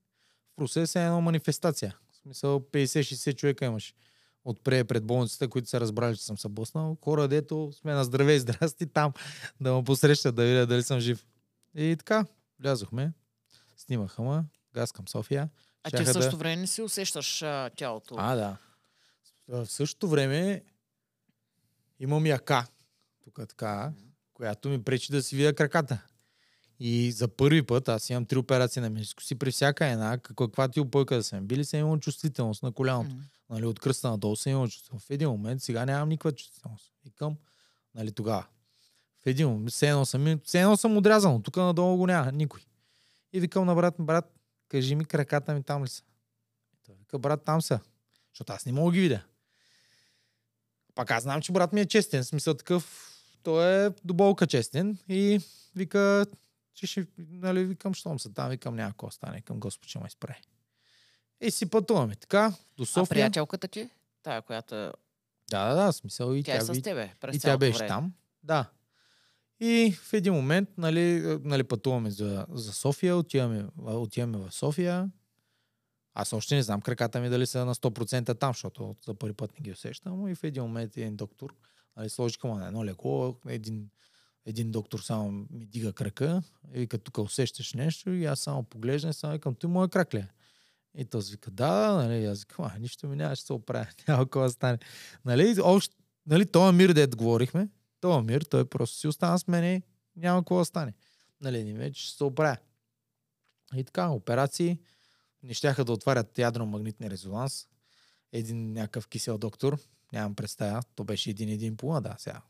[0.58, 1.98] в Русе се е една манифестация.
[2.12, 3.96] В смисъл 50-60 човека имаш.
[4.46, 6.98] Отпре пред болницата, които са разбрали, че съм се блъснал.
[7.04, 9.14] Хора, дето сме на здраве и здрасти там,
[9.62, 11.26] да ме посрещат, да видят дали съм жив.
[11.76, 12.26] И така,
[12.60, 13.14] влязохме,
[13.78, 14.44] снимаха ме,
[14.74, 15.50] газ към София.
[15.84, 18.16] А ти в същото време не си усещаш а, тялото.
[18.18, 18.58] А, да.
[19.48, 20.64] В същото време
[22.00, 22.68] имам яка,
[23.24, 23.92] тук така,
[24.34, 26.02] която ми пречи да си видя краката.
[26.80, 30.82] И за първи път, аз имам три операции на менискуси, при всяка една, каквато и
[30.82, 33.16] опойка да съм били, съм имал чувствителност на коляното.
[33.16, 33.24] М.
[33.50, 35.08] Нали, от кръста надолу съм имал чувствителност.
[35.08, 36.94] В един момент сега нямам никаква чувствителност.
[37.06, 37.38] Викам,
[37.96, 38.46] нали, тогава.
[39.24, 42.62] В един момент, все едно съм, все едно съм отрязан, тук надолу го няма, никой.
[43.34, 44.34] И викам на брат, брат,
[44.68, 46.04] кажи ми краката ми там ли са?
[46.74, 47.80] И той вика, брат, там са.
[48.34, 49.24] Защото аз не мога ги видя.
[50.96, 52.24] Пак аз знам, че брат ми е честен.
[52.24, 53.12] В смисъл такъв,
[53.44, 54.98] той е до болка честен.
[55.10, 55.40] И
[55.76, 56.26] вика,
[56.74, 60.08] че ще, нали, викам, щом са там, викам, няма какво стане, към Господ ще ме
[60.08, 60.42] изправи.
[61.42, 63.10] И си пътуваме така, до А София.
[63.10, 63.90] приятелката ти,
[64.24, 64.92] тая, която е-
[65.52, 67.78] Да, да, да, смисъл и тя, е тя, с ви- тебе през и тя беше
[67.78, 67.88] време.
[67.88, 68.14] там.
[68.44, 68.70] Да.
[69.60, 75.10] И в един момент, нали, нали пътуваме за, за София, отиваме, отиваме в София.
[76.14, 79.52] Аз още не знам краката ми дали са на 100% там, защото за първи път
[79.54, 80.28] не ги усещам.
[80.28, 81.56] И в един момент един доктор
[81.98, 83.90] нали, сложиха ме на едно леко, един,
[84.46, 86.42] един доктор само ми дига крака
[86.74, 90.14] и като тук усещаш нещо и аз само поглеждам и само викам, той моя крак
[90.14, 90.28] ли е?
[90.98, 94.26] И този вика, да, нали, аз викам, а, нищо ми няма, ще се оправя, няма
[94.26, 94.80] какво да стане.
[95.26, 95.96] Нали, още,
[96.26, 97.70] нали, това мир, дед говорихме,
[98.02, 99.82] това мир, той просто си остана с мене,
[100.16, 100.94] няма какво да стане.
[101.42, 102.58] Нали, не вече ще се оправя.
[103.76, 104.80] И така, операции,
[105.44, 107.68] не щяха да отварят ядрено-магнитен резонанс.
[108.32, 109.80] Един някакъв кисел доктор,
[110.14, 112.42] нямам представа, то беше един един половина, да, сега.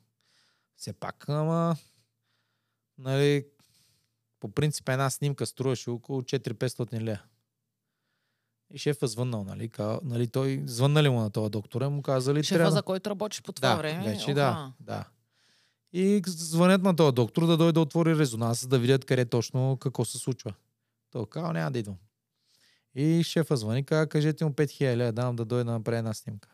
[0.76, 1.76] Все пак, ама,
[2.98, 3.46] нали,
[4.40, 7.24] по принцип една снимка струваше около 4-500 лея.
[8.74, 12.44] И шефа звъннал, нали, ка, нали, той звъннали му на този доктор и му казали,
[12.44, 12.72] Шефа, трябва...
[12.72, 14.04] за който работиш по това да, време.
[14.04, 14.34] вече Оха.
[14.34, 15.06] да, да.
[15.94, 20.06] И звънят на този доктор да дойде да отвори резонанс, да видят къде точно какво
[20.06, 20.54] се случва.
[21.12, 21.98] Той казал, няма да идвам.
[22.96, 26.50] И шефа звъни, каза, кажете му 5000 лева, давам да дойде да направи една снимка.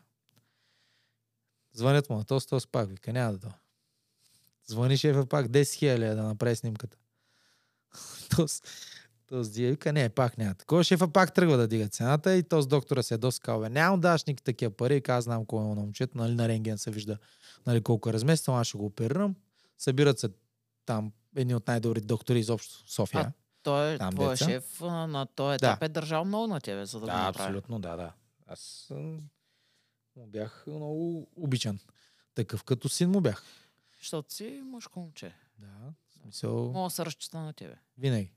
[1.72, 3.56] Звънят му на този, този пак вика, няма да дойде.
[4.66, 6.96] Звъни шефа пак 10 000 лева да направи снимката.
[8.36, 8.68] Тоест,
[9.28, 10.54] този дия вика, не, пак няма.
[10.54, 13.60] Такова шефа пак тръгва да дига цената и този доктора се е доскал.
[13.60, 15.00] Бе, нямам даш никакви такива пари.
[15.00, 17.18] Каза, знам кой е на момчето, нали, на рентген се вижда
[17.66, 19.36] нали, колко е разместил, аз ще го оперирам.
[19.78, 20.28] Събират се
[20.86, 23.20] там едни от най-добрите доктори изобщо в София.
[23.20, 23.32] А,
[23.62, 24.44] Той, Там твой деца.
[24.44, 27.46] шеф на този етап е държал много на тебе, за да, да, го направи.
[27.48, 28.12] абсолютно, да, да.
[28.46, 28.88] Аз
[30.16, 31.78] му бях много обичан.
[32.34, 33.42] Такъв като син му бях.
[33.98, 35.34] Защото си мъжко момче.
[35.58, 35.92] Да,
[36.22, 37.74] смисъл, Мога да се разчита на тебе.
[37.98, 38.32] винаги.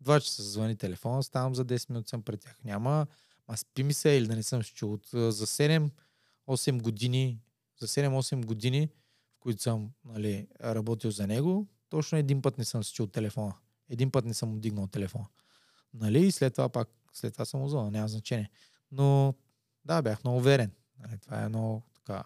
[0.00, 2.64] Два часа звъни телефона, ставам за 10 минути съм пред тях.
[2.64, 3.06] Няма,
[3.48, 4.98] ма спи ми се или да не съм се чул.
[5.14, 7.40] А, за 7-8 години,
[7.80, 8.88] за 7-8 години,
[9.36, 13.54] в които съм нали, работил за него, точно един път не съм се чул телефона.
[13.88, 15.26] Един път не съм му дигнал телефона.
[15.94, 16.26] Нали?
[16.26, 18.50] И след това пак, след това съм узвал, няма значение.
[18.90, 19.34] Но
[19.84, 20.72] да, бях много уверен.
[20.98, 21.18] Нали?
[21.18, 22.24] Това е много така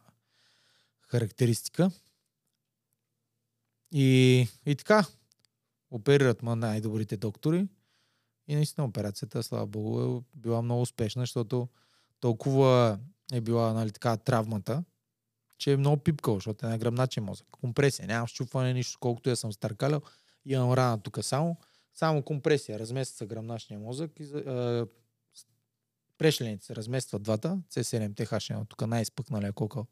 [1.00, 1.90] характеристика.
[3.92, 5.06] И, и така,
[5.90, 7.68] оперират ма най-добрите доктори
[8.48, 11.68] и наистина операцията, слава богу, е била много успешна, защото
[12.20, 12.98] толкова
[13.32, 14.84] е била нали, така травмата,
[15.58, 17.46] че е много пипкал, защото е на гръбначен мозък.
[17.50, 20.00] Компресия, нямам щупване нищо, колкото я съм стъркалял.
[20.44, 21.56] Имам рана тук само.
[21.94, 24.84] Само компресия, размества се гръбначния мозък и е,
[26.60, 29.86] се разместват двата, C7 TH1, тук най-изпъкналия кокъл.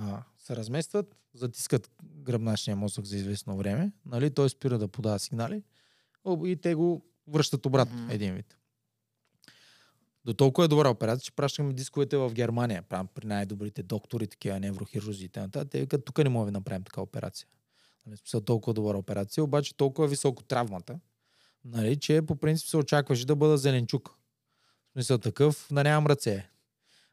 [0.00, 4.30] А, се разместват, затискат гръбначния мозък за известно време, нали?
[4.30, 5.62] той спира да подава сигнали
[6.44, 8.10] и те го връщат обратно, Мгм.
[8.10, 8.58] един вид.
[10.24, 14.60] До толкова е добра операция, че пращаме дисковете в Германия, прям при най-добрите доктори, такива
[14.60, 15.64] неврохирурзи и т.н.
[15.64, 17.48] Те викат, тук не можем да направим такава операция.
[18.06, 21.00] Нали, смисъл, толкова добра операция, обаче толкова е високо травмата,
[21.64, 24.08] нали, че по принцип се очакваше да бъда зеленчук.
[24.08, 26.50] В смисъл такъв, да нямам ръце.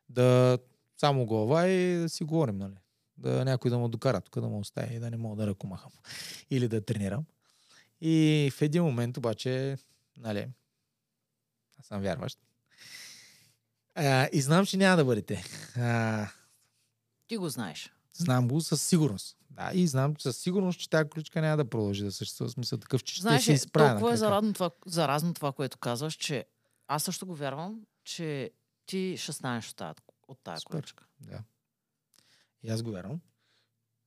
[0.10, 0.58] Да
[0.97, 2.76] само глава и да си говорим, нали.
[3.17, 5.91] Да някой да му докара тук, да му остави и да не мога да ръкомахам.
[6.49, 7.26] Или да тренирам.
[8.01, 9.77] И в един момент обаче,
[10.17, 10.47] нали,
[11.80, 12.39] аз съм вярващ.
[13.95, 15.43] А, и знам, че няма да бъдете.
[15.77, 16.27] А,
[17.27, 17.91] Ти го знаеш.
[18.13, 19.38] знам го със сигурност.
[19.49, 22.51] Да, и знам със сигурност, че тази ключка няма да продължи да съществува.
[22.51, 26.13] Смисъл такъв, че Знаеш, ще се изправя толкова е заразно това, заразно това, което казваш,
[26.13, 26.45] че
[26.88, 28.51] аз също го вярвам, че
[28.85, 29.95] ти ще станеш от тази,
[30.27, 30.72] от тази Супер.
[30.72, 31.06] количка.
[31.19, 31.43] Да.
[32.64, 33.22] И аз го вярвам.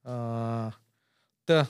[0.05, 0.73] А,
[1.47, 1.67] та,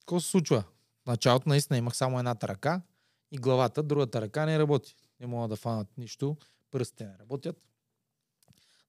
[0.00, 0.64] какво се случва?
[1.04, 2.82] В началото наистина имах само едната ръка
[3.30, 4.96] и главата, другата ръка не работи.
[5.20, 6.36] Не мога да фанат нищо,
[6.70, 7.56] пръстите не работят.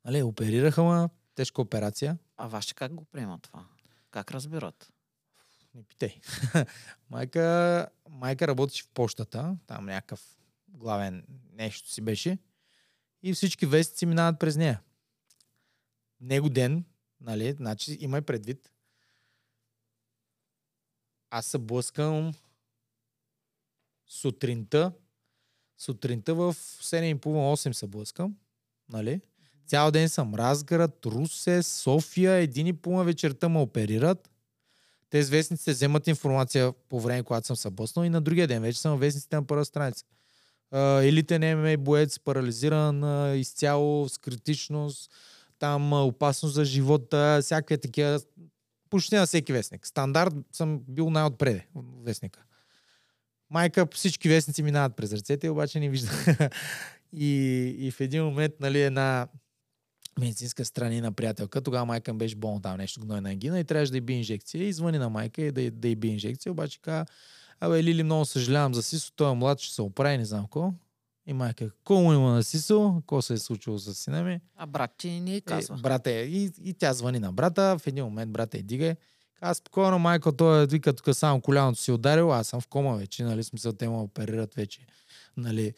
[0.06, 2.18] Нали, оперираха ма, тежка операция.
[2.38, 3.65] А вашите как го приемат това?
[4.11, 4.94] Как разбират?
[5.76, 6.22] Не питай.
[7.10, 10.38] майка, майка работеше в почтата, там някакъв
[10.68, 12.38] главен нещо си беше.
[13.23, 14.81] И всички вестици минават през нея.
[16.22, 16.86] Него ден,
[17.22, 18.72] нали, значи имай предвид,
[21.30, 22.34] аз се блъскам
[24.08, 24.91] сутринта,
[25.78, 28.36] сутринта в 7.30-8 се блъскам,
[28.90, 29.22] нали?
[29.68, 34.30] Цял ден съм Разград, Русе, София, един и половина вечерта ме оперират.
[35.10, 38.80] Тези вестниците вземат информация по време, когато съм се блъснал и на другия ден вече
[38.80, 40.06] съм вестниците на първа страница.
[41.02, 43.04] Елитен ММА боец, парализиран
[43.40, 45.12] изцяло с критичност,
[45.60, 48.19] там опасност за живота, всякакви такива,
[48.90, 49.88] почти на всеки вестник.
[49.88, 51.68] Стандарт съм бил най-отпреде
[52.03, 52.44] вестника.
[53.49, 56.10] Майка всички вестници минават през ръцете, обаче не вижда.
[57.14, 57.36] и,
[57.80, 59.27] и в един момент, нали, една
[60.19, 63.98] медицинска странина приятелка, тогава майка ми беше болна там нещо гнойна ангина и трябваше да
[63.98, 64.68] й би инжекция.
[64.68, 67.06] И звъни на майка и да, й- да й би инжекция, обаче каза,
[67.60, 70.73] абе, Лили, много съжалявам за Сисо, той е млад, ще се оправи, не знам какво.
[71.30, 74.41] И майка, какво му има на Сисо, какво се е случило с сина ми?
[74.56, 75.77] А брат ти ни Е, казва.
[75.77, 78.95] брата е, и, и тя звъни на брата, в един момент брата е дига.
[79.39, 82.95] Каза, спокойно, майко, той е вика, тук само коляното си ударил, аз съм в кома
[82.95, 84.85] вече, нали, смисъл, те ме оперират вече.
[85.38, 85.73] Нали,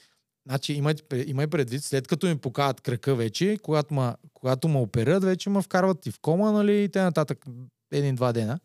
[0.46, 0.94] Значи имай,
[1.26, 5.62] имай предвид, след като ми покават кръка вече, когато ма, когато ме оперират, вече ме
[5.62, 7.46] вкарват и в кома, нали, и те нататък
[7.92, 8.60] един-два дена.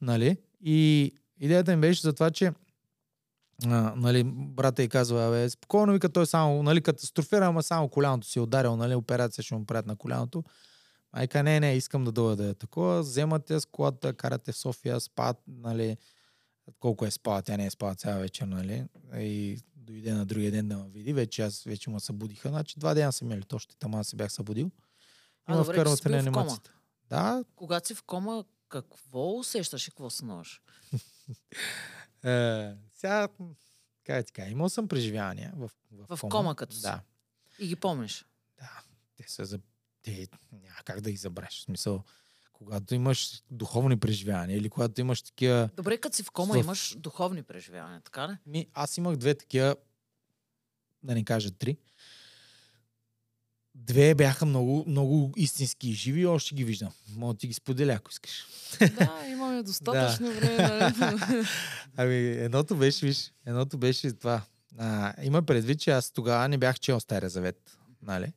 [0.00, 0.36] Нали?
[0.60, 2.52] И идеята им беше за това, че
[3.64, 8.26] а, нали, брата й казва, бе, спокойно, вика, той само, нали, катастрофира, ама само коляното
[8.26, 10.44] си е ударил, нали, операция ще му правят на коляното.
[11.12, 13.00] Майка, не, не, искам да дойда да е такова.
[13.00, 15.96] Вземате с колата, карате в София, спад, нали,
[16.80, 18.84] колко е спала, тя не е спала цяла вечер, нали?
[19.14, 21.12] И дойде на другия ден да ме види.
[21.12, 22.48] Вече аз вече му събудиха.
[22.48, 23.74] Значи два дена са имали точно.
[23.78, 24.70] Там аз се бях събудил.
[25.46, 26.14] А, Има добре, в кома.
[26.16, 26.72] реанимацията.
[27.10, 30.62] Да, Когато си в кома, какво усещаш и какво сънуваш?
[32.26, 33.28] е, сега,
[34.08, 36.82] да ти кажа, имал съм преживявания в, в, В кома като си.
[36.82, 37.00] Да,
[37.58, 38.26] И ги помниш.
[38.58, 38.82] да.
[39.16, 39.58] Те са за...
[40.02, 41.58] Те няма как да ги забравиш.
[41.58, 42.04] В смисъл,
[42.52, 45.68] когато имаш духовни преживявания или когато имаш такива...
[45.76, 48.36] Добре, като си в кома, В- имаш духовни преживявания, така ли?
[48.46, 49.76] Ми, аз имах две такива,
[51.02, 51.76] да не кажа три.
[53.78, 56.92] Две бяха много, много истински и живи още ги виждам.
[57.16, 58.46] Мога да ти ги споделя, ако искаш.
[58.98, 60.94] Да, имаме достатъчно време.
[61.96, 64.42] Ами, едното беше, виж, едното беше това.
[64.78, 68.32] А, има предвид, че аз тогава не бях чел Стария завет, нали?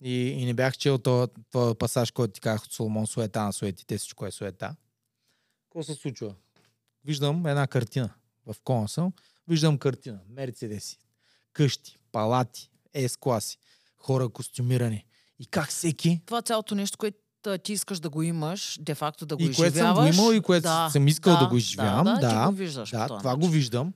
[0.00, 3.52] И, и не бях чел този, този пасаж, който ти казах от Соломон, суета на
[3.52, 4.76] суетите, всичко е суета.
[5.62, 6.34] Какво се случва?
[7.04, 8.10] Виждам една картина.
[8.46, 9.12] В кома съм.
[9.48, 10.20] Виждам картина.
[10.28, 10.98] Мерцедеси,
[11.52, 13.58] къщи, палати, С-класи,
[14.04, 15.04] хора костюмирани.
[15.38, 17.18] И как всеки Това цялото нещо, което
[17.62, 20.16] ти искаш да го имаш, де-факто да го и което съм го изживяваш.
[20.16, 22.04] имал и което съм искал да, го изживявам.
[22.04, 23.50] Да, да, да, ти го виждаш да това го начин.
[23.50, 23.94] виждам.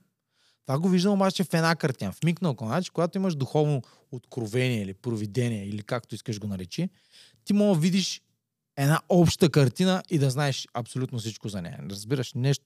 [0.65, 2.11] Това го виждам обаче в една картина.
[2.11, 2.65] В миг на око.
[2.65, 3.81] Значи, когато имаш духовно
[4.11, 6.89] откровение или провидение, или както искаш го наречи,
[7.45, 8.21] ти мога да видиш
[8.77, 11.79] една обща картина и да знаеш абсолютно всичко за нея.
[11.89, 12.63] Разбираш нещо.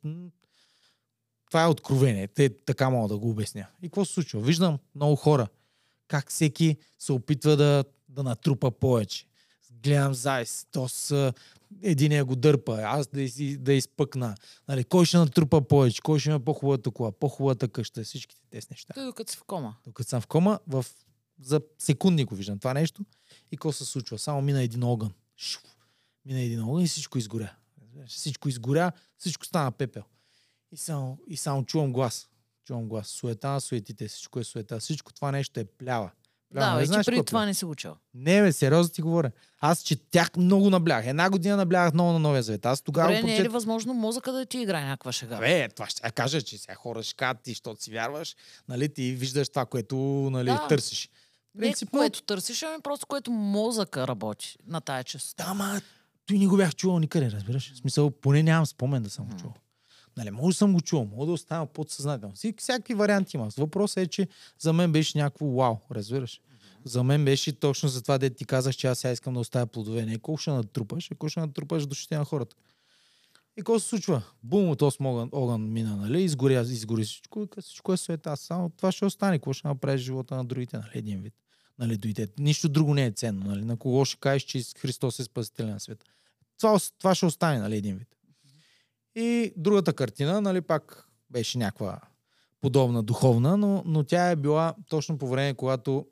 [1.49, 2.27] Това е откровение.
[2.27, 3.67] Те така мога да го обясня.
[3.81, 4.41] И какво се случва?
[4.41, 5.47] Виждам много хора.
[6.07, 9.25] Как всеки се опитва да, да натрупа повече.
[9.83, 10.67] Гледам зайс.
[10.71, 11.33] То с
[11.81, 14.35] единия го дърпа, аз да, из, да изпъкна.
[14.67, 18.93] Нали, кой ще натрупа повече, кой ще има по-хубавата кола, по-хубавата къща, всичките тези неща.
[18.93, 19.75] Той докато си в кома.
[19.85, 20.85] Докато съм в кома, в,
[21.41, 23.05] за секунди го виждам това нещо
[23.51, 24.19] и какво се случва?
[24.19, 25.13] Само мина един огън.
[25.37, 25.59] Шу,
[26.25, 27.55] мина един огън и всичко изгоря.
[28.07, 30.03] Всичко изгоря, всичко стана пепел.
[30.71, 32.29] И само, и само чувам глас.
[32.65, 33.07] Чувам глас.
[33.07, 34.79] Суета на суетите, всичко е суета.
[34.79, 36.11] Всичко това нещо е плява.
[36.53, 36.67] плява.
[36.67, 37.95] Да, Не бе, знаеш ти преди е това не си чел.
[38.13, 39.31] не, бе, сериозно ти говоря.
[39.59, 41.07] Аз четях много наблягах.
[41.07, 42.65] Една година наблягах много на Новия Завет.
[42.65, 43.53] Аз тогава Добре, го не е ли прочет...
[43.53, 45.37] възможно мозъка да ти играе някаква шега?
[45.39, 48.35] Бе, това ще кажа, че сега хора ще кажат ти, защото си вярваш,
[48.67, 49.95] нали, ти виждаш това, което
[50.31, 50.67] нали, Да.
[50.67, 51.09] търсиш.
[51.55, 55.45] не Принципно, което търсиш, ами просто което мозъка работи на тая частота.
[55.45, 55.81] да, ма,
[56.25, 57.73] той не го бях чувал никъде, разбираш.
[57.73, 59.53] В смисъл, поне нямам спомен да съм го чувал.
[60.17, 62.35] Нали, може да съм го чувал, мога да остана подсъзнателно.
[62.57, 63.49] Всякакви варианти има.
[63.57, 64.27] Въпросът е, че
[64.59, 66.41] за мен беше някакво вау, разбираш.
[66.85, 69.67] За мен беше точно за това, де ти казах, че аз сега искам да оставя
[69.67, 70.05] плодове.
[70.05, 72.55] Не колко ще натрупаш, а колко ще натрупаш душите на хората.
[73.57, 74.21] И какво се случва?
[74.43, 76.23] Бум, от 8 огън, огън мина, нали?
[76.23, 78.37] Изгоря, изгори всичко, всичко е света.
[78.37, 79.37] Само това ще остане.
[79.37, 80.91] Какво ще направиш живота на другите, нали?
[80.93, 81.33] Един вид.
[81.79, 82.27] Нали, дойде.
[82.39, 83.65] Нищо друго не е ценно, нали?
[83.65, 86.05] На кого ще кажеш, че Христос е спасител на света.
[86.59, 88.07] Това, това ще остане, нали, един вид.
[89.15, 91.99] И другата картина, нали, пак беше някаква
[92.61, 96.05] подобна духовна, но, но тя е била точно по време, когато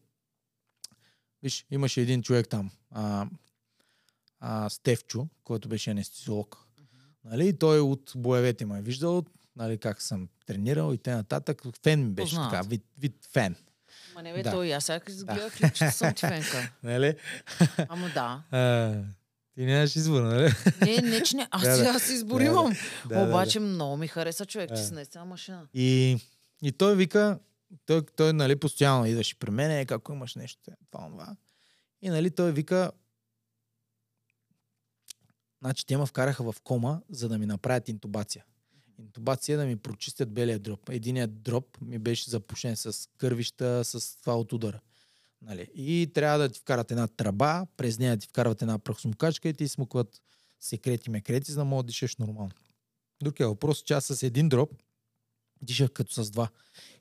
[1.44, 3.28] виж, имаше един човек там, а,
[4.40, 6.58] а, Стевчо, който беше анестезиолог.
[7.24, 9.24] Нали, той от боевете ме е виждал,
[9.56, 11.62] нали, как съм тренирал и те нататък.
[11.84, 12.52] Фен ми беше Познават.
[12.52, 13.56] така, вид, вид фен.
[14.16, 14.52] Ма не бе, Да.
[14.52, 16.72] той аз сега изгледах клипчета, съм ти фенка.
[16.84, 17.16] Нали?
[17.90, 18.44] Ама да.
[18.52, 18.94] А,
[19.56, 20.54] ти нямаш избор, нали?
[20.82, 21.48] Не, не, че не.
[21.52, 22.52] Аз Да, сега си избор Да, да.
[22.52, 22.74] имам.
[23.10, 24.84] Да, да, Обаче много ми хареса човек, че Да.
[24.88, 25.68] си наистина машина.
[25.74, 26.18] И,
[26.62, 27.40] и той вика,
[27.86, 30.62] той, той нали, постоянно идваше при мен, како имаш нещо,
[30.92, 31.36] това, това.
[32.02, 32.92] И нали, той вика,
[35.62, 38.46] значи те ме вкараха в кома, за да ми направят интубация.
[39.00, 40.90] Интубация да ми прочистят белия дроб.
[40.90, 44.80] Единият дроб ми беше запушен с кървища, с това от удара.
[45.42, 45.68] Нали.
[45.76, 49.68] И трябва да ти вкарат една тръба, през нея ти вкарват една прахосмукачка и ти
[49.68, 50.22] смукват
[50.60, 52.52] секрети мекрети, за да мога да дишаш нормално.
[53.24, 54.72] Друг е въпрос, че аз с един дроб
[55.62, 56.50] дишах като с два.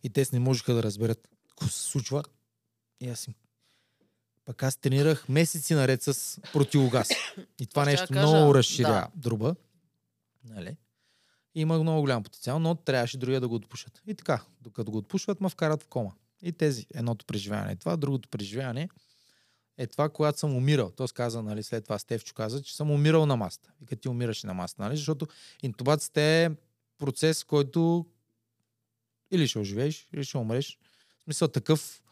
[0.03, 2.25] И те не можеха да разберат какво се случва.
[3.01, 3.35] И аз им...
[4.45, 7.09] Пък аз тренирах месеци наред с противогаз.
[7.61, 9.09] И това нещо кажа, много разширя да.
[9.15, 9.57] дроба.
[10.45, 10.77] Нали?
[11.55, 14.03] И има много голям потенциал, но трябваше другия да го отпушат.
[14.07, 16.11] И така, докато го отпушват, ме вкарат в кома.
[16.43, 18.89] И тези, едното преживяване е това, другото преживяване
[19.79, 20.91] е това, когато съм умирал.
[20.91, 23.71] Той каза, нали, след това Стевчо каза, че съм умирал на маста.
[23.83, 24.97] И като ти умираш на маста, нали?
[24.97, 25.27] Защото
[25.63, 26.51] интубацията е
[26.99, 28.07] процес, който
[29.31, 30.79] или ще оживееш, или ще умреш.
[31.19, 32.03] В смисъл такъв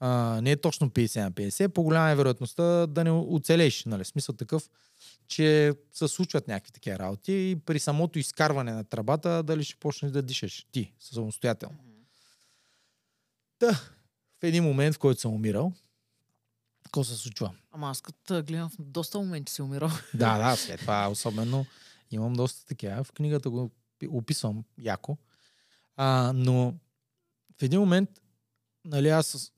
[0.00, 3.84] а, не е точно 50 на 50, по-голяма е вероятността да не оцелеш.
[3.84, 4.04] Нали?
[4.04, 4.70] В смисъл такъв,
[5.28, 10.12] че се случват някакви такива работи и при самото изкарване на тръбата дали ще почнеш
[10.12, 11.89] да дишаш ти самостоятелно.
[13.60, 13.72] Та,
[14.40, 15.72] в един момент, в който съм умирал,
[16.84, 17.54] какво се случва?
[17.70, 19.90] Ама аз като гледам в доста моменти си умирал.
[20.14, 21.66] Да, да, след това особено
[22.10, 23.04] имам доста такива.
[23.04, 25.18] В книгата го Пи- Описвам яко.
[25.96, 26.74] А, но
[27.58, 28.10] в един момент,
[28.84, 29.52] нали, аз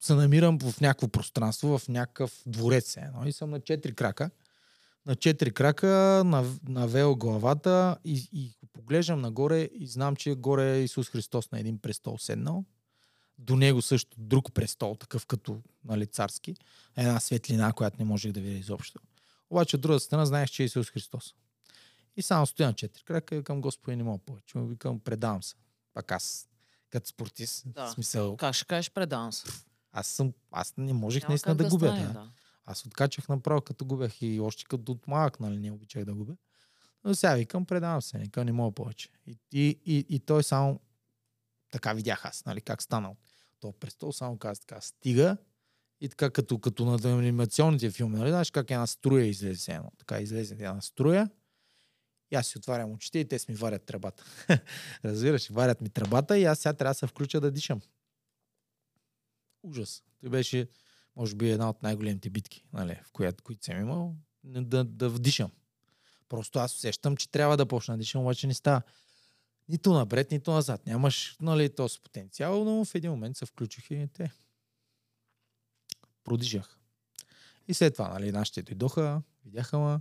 [0.00, 2.96] се намирам в някакво пространство, в някакъв дворец.
[2.96, 4.30] е, едно, и съм на четири крака.
[5.06, 5.86] На четири крака,
[6.26, 11.60] нав- навел главата и, и поглеждам нагоре и знам, че горе е Исус Христос на
[11.60, 12.64] един престол седнал.
[13.38, 16.54] До него също друг престол, такъв като нали, царски.
[16.96, 19.00] Една светлина, която не можех да видя изобщо.
[19.50, 21.34] Обаче от другата страна знаех, че е Исус Христос.
[22.16, 24.58] И само стоя на четири крака и викам, Господи, не мога повече.
[24.58, 25.54] Му викам, предавам се.
[25.94, 26.48] Пак аз,
[26.90, 27.88] като спортист, Да.
[27.88, 29.48] смисъл, Как ще кажеш предавам се?
[29.92, 31.86] аз съм, аз не можех Няма наистина как да губя.
[31.86, 32.12] да.
[32.12, 32.28] да.
[32.64, 36.36] Аз откачах направо като губех и още като от малък, нали, не обичах да губя.
[37.04, 39.08] Но сега викам, предавам се, викам, не мога повече.
[39.26, 40.80] И, и, и, и той само
[41.70, 43.16] така видях аз, нали, как станал.
[43.60, 45.36] То престол само каза така, стига
[46.00, 49.92] и така като, като на анимационните филми, нали, знаеш как една струя излезе едно.
[49.98, 51.30] Така излезе една струя
[52.32, 54.24] и аз си отварям очите и те си ми варят тръбата.
[55.04, 57.80] Разбираш, варят ми тръбата и аз сега трябва да се включа да дишам.
[59.62, 60.02] Ужас.
[60.20, 60.68] Той беше,
[61.16, 65.50] може би, една от най-големите битки, нали, в която, които съм имал, да, да вдишам.
[66.28, 68.82] Просто аз усещам, че трябва да почна да дишам, обаче не става.
[69.68, 70.86] Нито напред, нито назад.
[70.86, 74.32] Нямаш нали, този потенциал, но в един момент се включих и те.
[76.24, 76.78] Продижах.
[77.68, 80.00] И след това, нали, нашите дойдоха, видяха ма,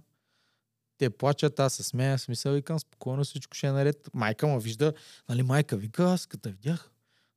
[0.97, 4.09] те плачат, аз се смея, смисъл викам, спокойно всичко ще е наред.
[4.13, 4.93] Майка ма вижда,
[5.29, 6.91] нали, майка вика, аз като видях,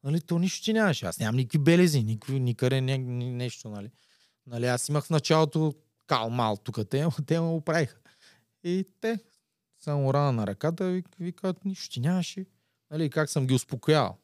[0.05, 1.07] нали, то нищо ти нямаше.
[1.07, 3.91] Аз нямам никакви белези, никакви, никъде не, ни, нещо, нали.
[4.47, 5.75] Нали, аз имах в началото
[6.07, 7.99] кал-мал тук, те, те ме оправиха.
[8.65, 9.19] И те,
[9.79, 12.47] само рана на ръката, вик- викат, нищо ти нямаше.
[12.91, 14.19] Нали, как съм ги успокоявал.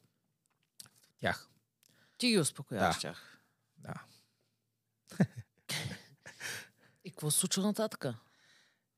[1.19, 1.49] Тях.
[2.17, 3.01] Ти ги успокояваш Да.
[3.01, 3.41] тях.
[3.77, 3.93] Да.
[7.03, 8.05] И какво се случва нататък?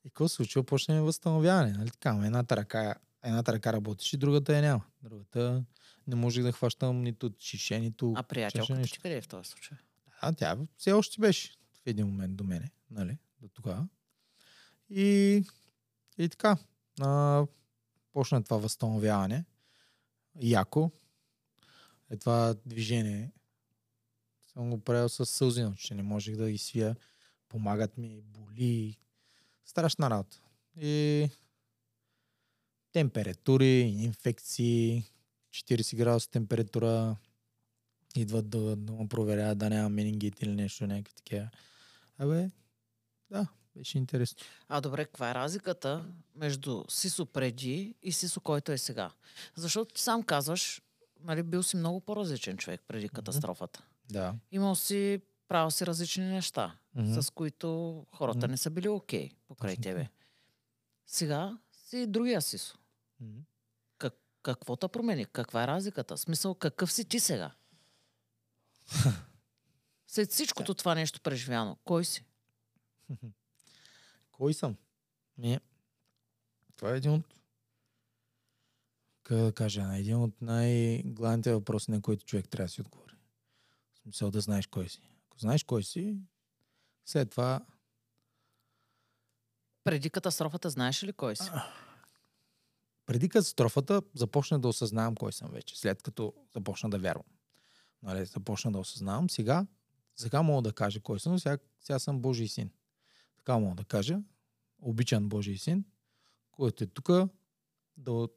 [0.05, 0.64] И какво се случва?
[0.64, 1.72] Почне възстановяване.
[1.72, 1.89] Нали?
[1.89, 4.84] Така, едната ръка, едната ръка работеше, другата я няма.
[5.01, 5.64] Другата
[6.07, 8.13] не можех да хващам нито шише, нито...
[8.15, 9.77] А приятелката ти къде е в този случай?
[10.21, 13.88] А тя все още беше в един момент до мене, нали, до тогава.
[14.89, 15.43] И,
[16.17, 16.57] и така,
[17.01, 17.45] а,
[18.13, 19.45] почна това възстановяване.
[20.41, 20.91] Яко.
[22.09, 23.31] Е това движение.
[24.53, 26.95] Съм го правил с сълзи, че не можех да ги свия.
[27.49, 28.97] Помагат ми, боли.
[29.65, 30.41] Страшна работа.
[30.81, 31.30] И
[32.91, 35.03] температури, инфекции,
[35.53, 37.15] 40 градуса температура,
[38.15, 41.49] идват да, да ме проверяват да няма менингит или нещо, някакви такива.
[42.17, 42.51] Абе,
[43.30, 44.38] да, беше интересно.
[44.67, 46.05] А добре, каква е разликата
[46.35, 49.11] между Сисо преди и Сисо, който е сега?
[49.55, 50.81] Защото ти сам казваш,
[51.19, 53.84] нали, бил си много по-различен човек преди катастрофата.
[54.11, 54.35] Да.
[54.51, 57.21] Имал си, правил си различни неща, Мгм.
[57.21, 58.51] с които хората Мгм.
[58.51, 60.09] не са били окей покрай Точно тебе.
[61.07, 62.77] Сега си другия Сисо.
[63.19, 63.39] Мгм.
[64.43, 65.25] Как, какво те промени?
[65.25, 66.17] Каква е разликата?
[66.17, 67.51] Смисъл, какъв си ти сега?
[70.07, 72.25] След всичкото това нещо преживяно, кой си?
[74.31, 74.77] Кой съм?
[75.37, 75.59] Ми,
[76.75, 77.33] това е един от
[79.23, 83.13] как да кажа, един от най-главните въпроси, на които човек трябва да си отговори.
[83.93, 85.01] В смисъл да знаеш кой си.
[85.27, 86.17] Ако знаеш кой си,
[87.05, 87.65] след това
[89.83, 91.49] Преди катастрофата знаеш ли кой си?
[93.05, 97.25] Преди катастрофата започна да осъзнавам кой съм вече, след като започна да вярвам.
[98.03, 99.30] Нали, започна да осъзнавам.
[99.30, 99.67] Сега,
[100.15, 102.71] сега мога да кажа кой съм, сега, сега съм Божий син.
[103.38, 104.19] Така мога да кажа.
[104.81, 105.85] Обичан Божий син,
[106.51, 107.09] който е тук
[107.97, 108.27] да,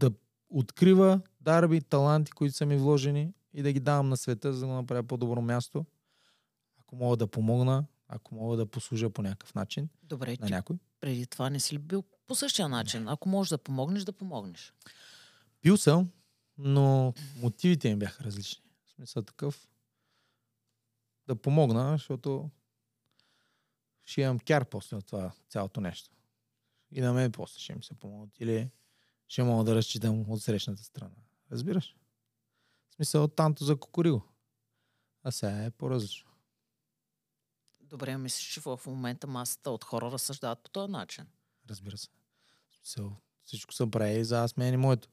[0.00, 0.10] да
[0.48, 4.66] открива дарби, таланти, които са ми вложени и да ги давам на света, за да
[4.66, 5.86] го направя по-добро място.
[6.80, 10.78] Ако мога да помогна, ако мога да послужа по някакъв начин Добре, на някой.
[11.00, 13.08] преди това не си ли бил по същия начин?
[13.08, 14.74] Ако можеш да помогнеш, да помогнеш.
[15.60, 16.10] Пил съм,
[16.58, 18.62] но мотивите ми бяха различни.
[18.86, 19.68] В смисъл такъв
[21.26, 22.50] да помогна, защото
[24.04, 26.10] ще имам кяр после от това цялото нещо.
[26.90, 28.40] И на мен после ще им се помогнат.
[28.40, 28.70] Или
[29.28, 31.14] ще мога да разчитам от срещната страна.
[31.52, 31.96] Разбираш?
[32.90, 34.22] В смисъл танто за кукурил.
[35.22, 36.30] А сега е по-различно.
[37.80, 41.26] Добре, мислиш, че в момента масата от хора разсъждават по този начин.
[41.70, 42.08] Разбира се.
[42.76, 45.08] Смисъл, всичко са правили за аз мен и моето.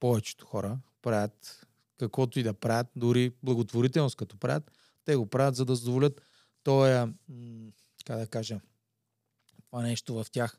[0.00, 1.66] Повечето хора правят
[1.98, 4.70] каквото и да правят, дори благотворителност като правят,
[5.04, 6.22] те го правят за да задоволят
[6.62, 7.14] тоя,
[8.04, 8.60] как да кажа,
[9.66, 10.58] това нещо в тях,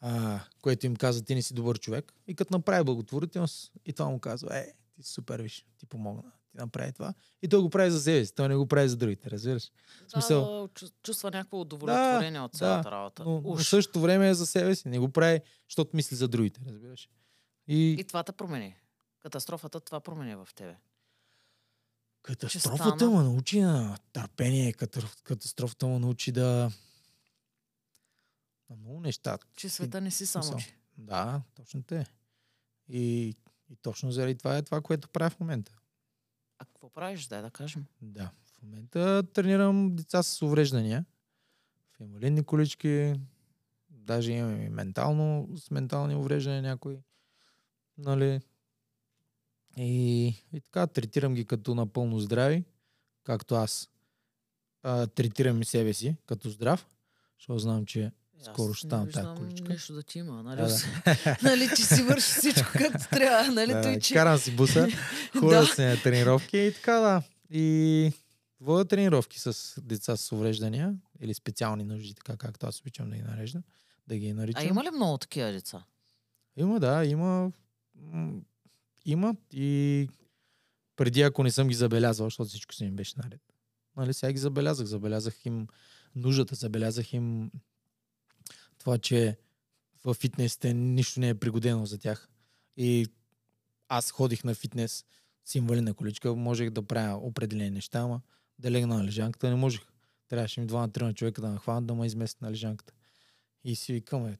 [0.00, 2.12] а, което им казва, ти не си добър човек.
[2.26, 6.32] И като направи благотворителност, и това му казва, е, ти си супер, виж, ти помогна,
[6.54, 7.14] ти направи това.
[7.42, 9.70] И той го прави за себе си, той не го прави за другите, разбираш?
[10.02, 13.24] Да, смисъл- чу- чувства някакво удовлетворение от цялата да, работа.
[13.24, 14.88] Но, в същото време е за себе си.
[14.88, 17.08] Не го прави, защото мисли за другите, разбираш?
[17.68, 18.76] И, И това те промени.
[19.20, 20.76] Катастрофата това промени в тебе.
[22.22, 23.10] катастрофата стана.
[23.10, 24.72] му научи на търпение,
[25.24, 26.70] катастрофата му научи да...
[28.70, 29.38] на много неща.
[29.56, 30.72] Че света не си само смисъл.
[30.98, 32.06] Да, точно те.
[32.88, 33.34] И,
[33.70, 35.72] и точно заради това е това, което правя в момента.
[36.58, 37.84] А какво правиш, дай да кажем?
[38.02, 38.30] Да.
[38.44, 41.04] В момента тренирам деца с увреждания.
[41.92, 43.14] В инвалидни колички.
[43.90, 46.98] Даже имам и ментално, с ментални увреждания някои.
[47.98, 48.40] Нали?
[49.76, 52.64] И, и така, третирам ги като напълно здрави,
[53.24, 53.90] както аз
[54.82, 56.86] а, третирам и себе си като здрав,
[57.38, 58.12] защото знам, че
[58.48, 59.68] Аз Скоро ще не стана тази количка.
[59.68, 60.60] Нещо да ти има, нали?
[60.60, 61.36] Да, да.
[61.42, 63.72] нали, че си върши всичко както трябва, нали?
[63.72, 64.14] да, Той, че...
[64.14, 64.88] карам си буса,
[65.38, 67.22] ходя се на тренировки и така да.
[67.50, 68.12] И
[68.60, 73.22] водя тренировки с деца с увреждания или специални нужди, така както аз обичам да ги
[73.22, 73.62] нарежда,
[74.06, 74.62] да ги наричам.
[74.62, 75.84] А има ли много такива деца?
[76.56, 77.52] Има, да, има.
[79.04, 80.08] Има и
[80.96, 83.40] преди, ако не съм ги забелязал, защото всичко си ми беше наред.
[83.96, 84.86] Нали, сега ги забелязах.
[84.86, 85.66] Забелязах им
[86.16, 87.50] нуждата, забелязах им
[88.84, 89.36] това, че
[90.04, 92.28] в фитнесите нищо не е пригодено за тях.
[92.76, 93.06] И
[93.88, 95.04] аз ходих на фитнес
[95.44, 98.20] с инвалидна количка, можех да правя определени неща, ама
[98.58, 99.82] да легна на лежанката не можех.
[100.28, 102.92] Трябваше ми два на три на човека да ме хванат да ме изместят на лежанката.
[103.64, 104.38] И си викам, е,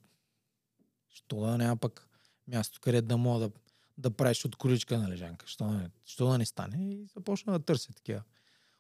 [1.09, 2.09] що да няма пък
[2.49, 3.51] място, където да мога да,
[3.99, 5.47] да правиш от количка на лежанка.
[5.47, 6.95] Що, да не- що да не стане?
[6.95, 8.23] И започна да търся такива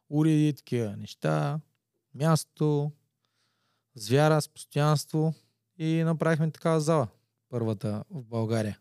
[0.08, 1.60] уреди, такива неща,
[2.14, 2.92] място,
[3.94, 5.34] звяра с постоянство
[5.78, 7.08] и направихме такава зала.
[7.48, 8.78] Първата в България.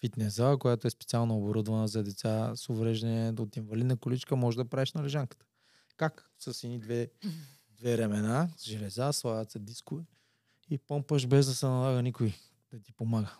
[0.00, 4.64] Фитнес зала, която е специално оборудвана за деца с увреждане от инвалидна количка, може да
[4.64, 5.46] правиш на лежанката.
[5.96, 6.30] Как?
[6.38, 7.10] С едни две,
[7.70, 10.04] две ремена, с железа, слагат се дискове
[10.70, 12.34] и помпаш без да се налага никой
[12.72, 13.36] да ти помага.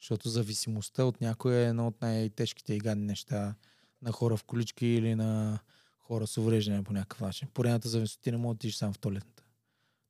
[0.00, 3.54] Защото зависимостта от някой е едно от най-тежките и гадни неща
[4.02, 5.58] на хора в колички или на
[5.98, 7.48] хора с увреждане по някакъв начин.
[7.54, 9.42] Поредната зависимост ти не можеш да отидеш сам в туалетната.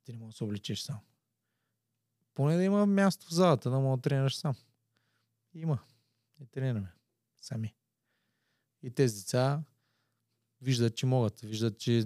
[0.04, 0.98] Ти не можеш да се обличеш сам.
[2.34, 4.54] Поне да има място в залата, да мога да тренираш сам.
[5.54, 5.78] Има.
[6.40, 6.92] И тренираме.
[7.40, 7.74] Сами.
[8.82, 9.62] И тези деца
[10.60, 11.40] виждат, че могат.
[11.40, 12.04] Виждат, че,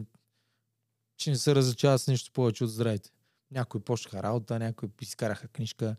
[1.17, 3.11] че не се различават с нищо повече от здравите.
[3.51, 5.97] Някои почнаха работа, някои изкараха книжка.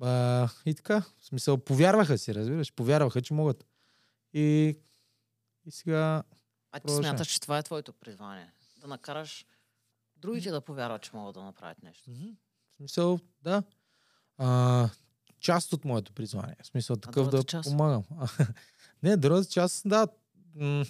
[0.00, 3.66] А, и така, в смисъл, повярваха си, разбираш, повярваха, че могат.
[4.32, 4.76] И,
[5.64, 6.22] и сега,
[6.72, 7.10] А ти Продължавай.
[7.10, 8.52] смяташ, че това е твоето призвание?
[8.76, 9.46] Да накараш
[10.16, 12.10] другите да повярват, че могат да направят нещо.
[12.76, 13.62] В смисъл, да,
[14.38, 14.88] а,
[15.40, 16.56] част от моето призвание.
[16.62, 17.70] В смисъл, такъв да част?
[17.70, 18.02] помагам.
[19.02, 20.08] Не, другата част, да.
[20.54, 20.84] м,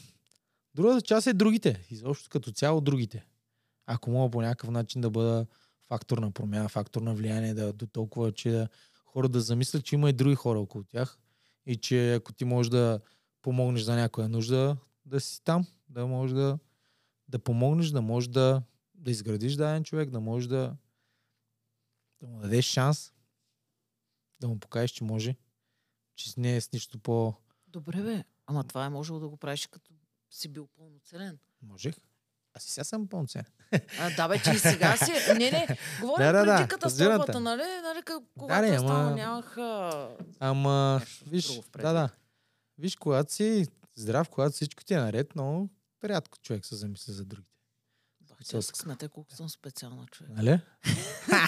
[0.75, 1.87] Другата част е другите.
[1.91, 3.27] Изобщо като цяло другите.
[3.87, 5.47] Ако мога по някакъв начин да бъда
[5.89, 8.69] фактор на промяна, фактор на влияние, да до толкова, че да,
[9.05, 11.19] хора да замислят, че има и други хора около тях
[11.67, 13.01] и че ако ти можеш да
[13.43, 16.59] помогнеш за някоя нужда, да си там, да можеш да,
[17.29, 18.63] да помогнеш, да можеш да,
[18.95, 20.77] да изградиш даден човек, да можеш да,
[22.21, 23.13] да му дадеш шанс,
[24.41, 25.37] да му покажеш, че може,
[26.17, 27.35] че не е с нищо по...
[27.67, 28.25] Добре, бе.
[28.47, 29.93] Ама това е можело да го правиш като
[30.31, 31.39] си бил пълноценен.
[31.63, 31.95] Можех.
[32.55, 33.47] Аз и сега съм пълноценен.
[34.01, 35.13] А, да, бе, че и сега си.
[35.29, 37.63] Не, не, говоря Да, да, преди да, катастрофата, нали?
[37.83, 38.03] нали
[38.39, 39.59] когато не, е станало, ама- нямах...
[39.59, 41.01] а, Ама,
[41.33, 42.09] Нещо виж, да, да.
[42.79, 45.69] Виж, когато си здрав, когато всичко ти е наред, много
[46.05, 47.56] рядко човек се замисля за другите.
[48.45, 50.33] Че аз смятай колко съм специална човек.
[50.37, 50.61] Нали?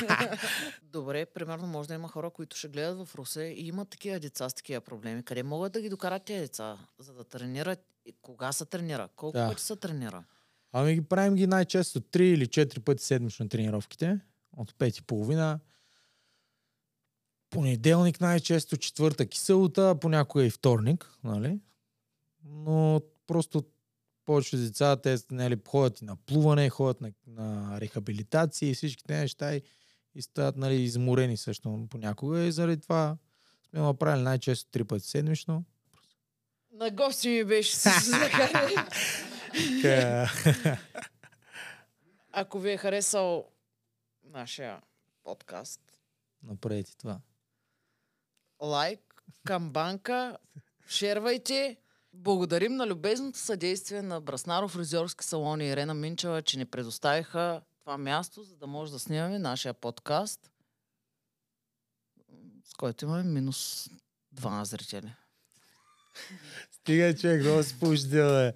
[0.83, 4.49] Добре, примерно може да има хора, които ще гледат в Русе и имат такива деца
[4.49, 5.23] с такива проблеми.
[5.23, 7.79] Къде могат да ги докарат тези деца, за да тренират?
[8.07, 9.09] И кога се тренира?
[9.17, 9.49] Колко Да.
[9.49, 10.25] пъти се тренира?
[10.73, 14.21] Ами ги правим ги най-често 3 или 4 пъти седмично тренировките.
[14.57, 15.61] От 5 и половина.
[17.51, 21.61] Понеделник най-често, четвъртък и събота, понякога и вторник, нали?
[22.45, 23.65] Но просто
[24.29, 29.21] повечето деца, те нали, ходят и на плуване, ходят на, на рехабилитация и всички тези
[29.21, 29.63] неща и,
[30.15, 33.17] и стават нали, изморени също понякога и заради това
[33.71, 35.65] сме направили най-често три пъти седмично.
[36.73, 37.91] На гости ми беше с.
[42.33, 43.49] Ако ви е харесал
[44.25, 44.81] нашия
[45.25, 45.81] подкаст,
[46.43, 47.21] Направете това.
[48.63, 50.37] лайк, камбанка,
[50.89, 51.77] шервайте.
[52.13, 57.99] Благодарим на любезното съдействие на Браснаров фризьорски салон и Ирена Минчева, че ни предоставиха това
[57.99, 60.51] място, за да може да снимаме нашия подкаст,
[62.65, 63.89] с който имаме минус
[64.35, 65.15] 2 зрители.
[66.71, 68.53] Стига, човек, много си поучител, бе.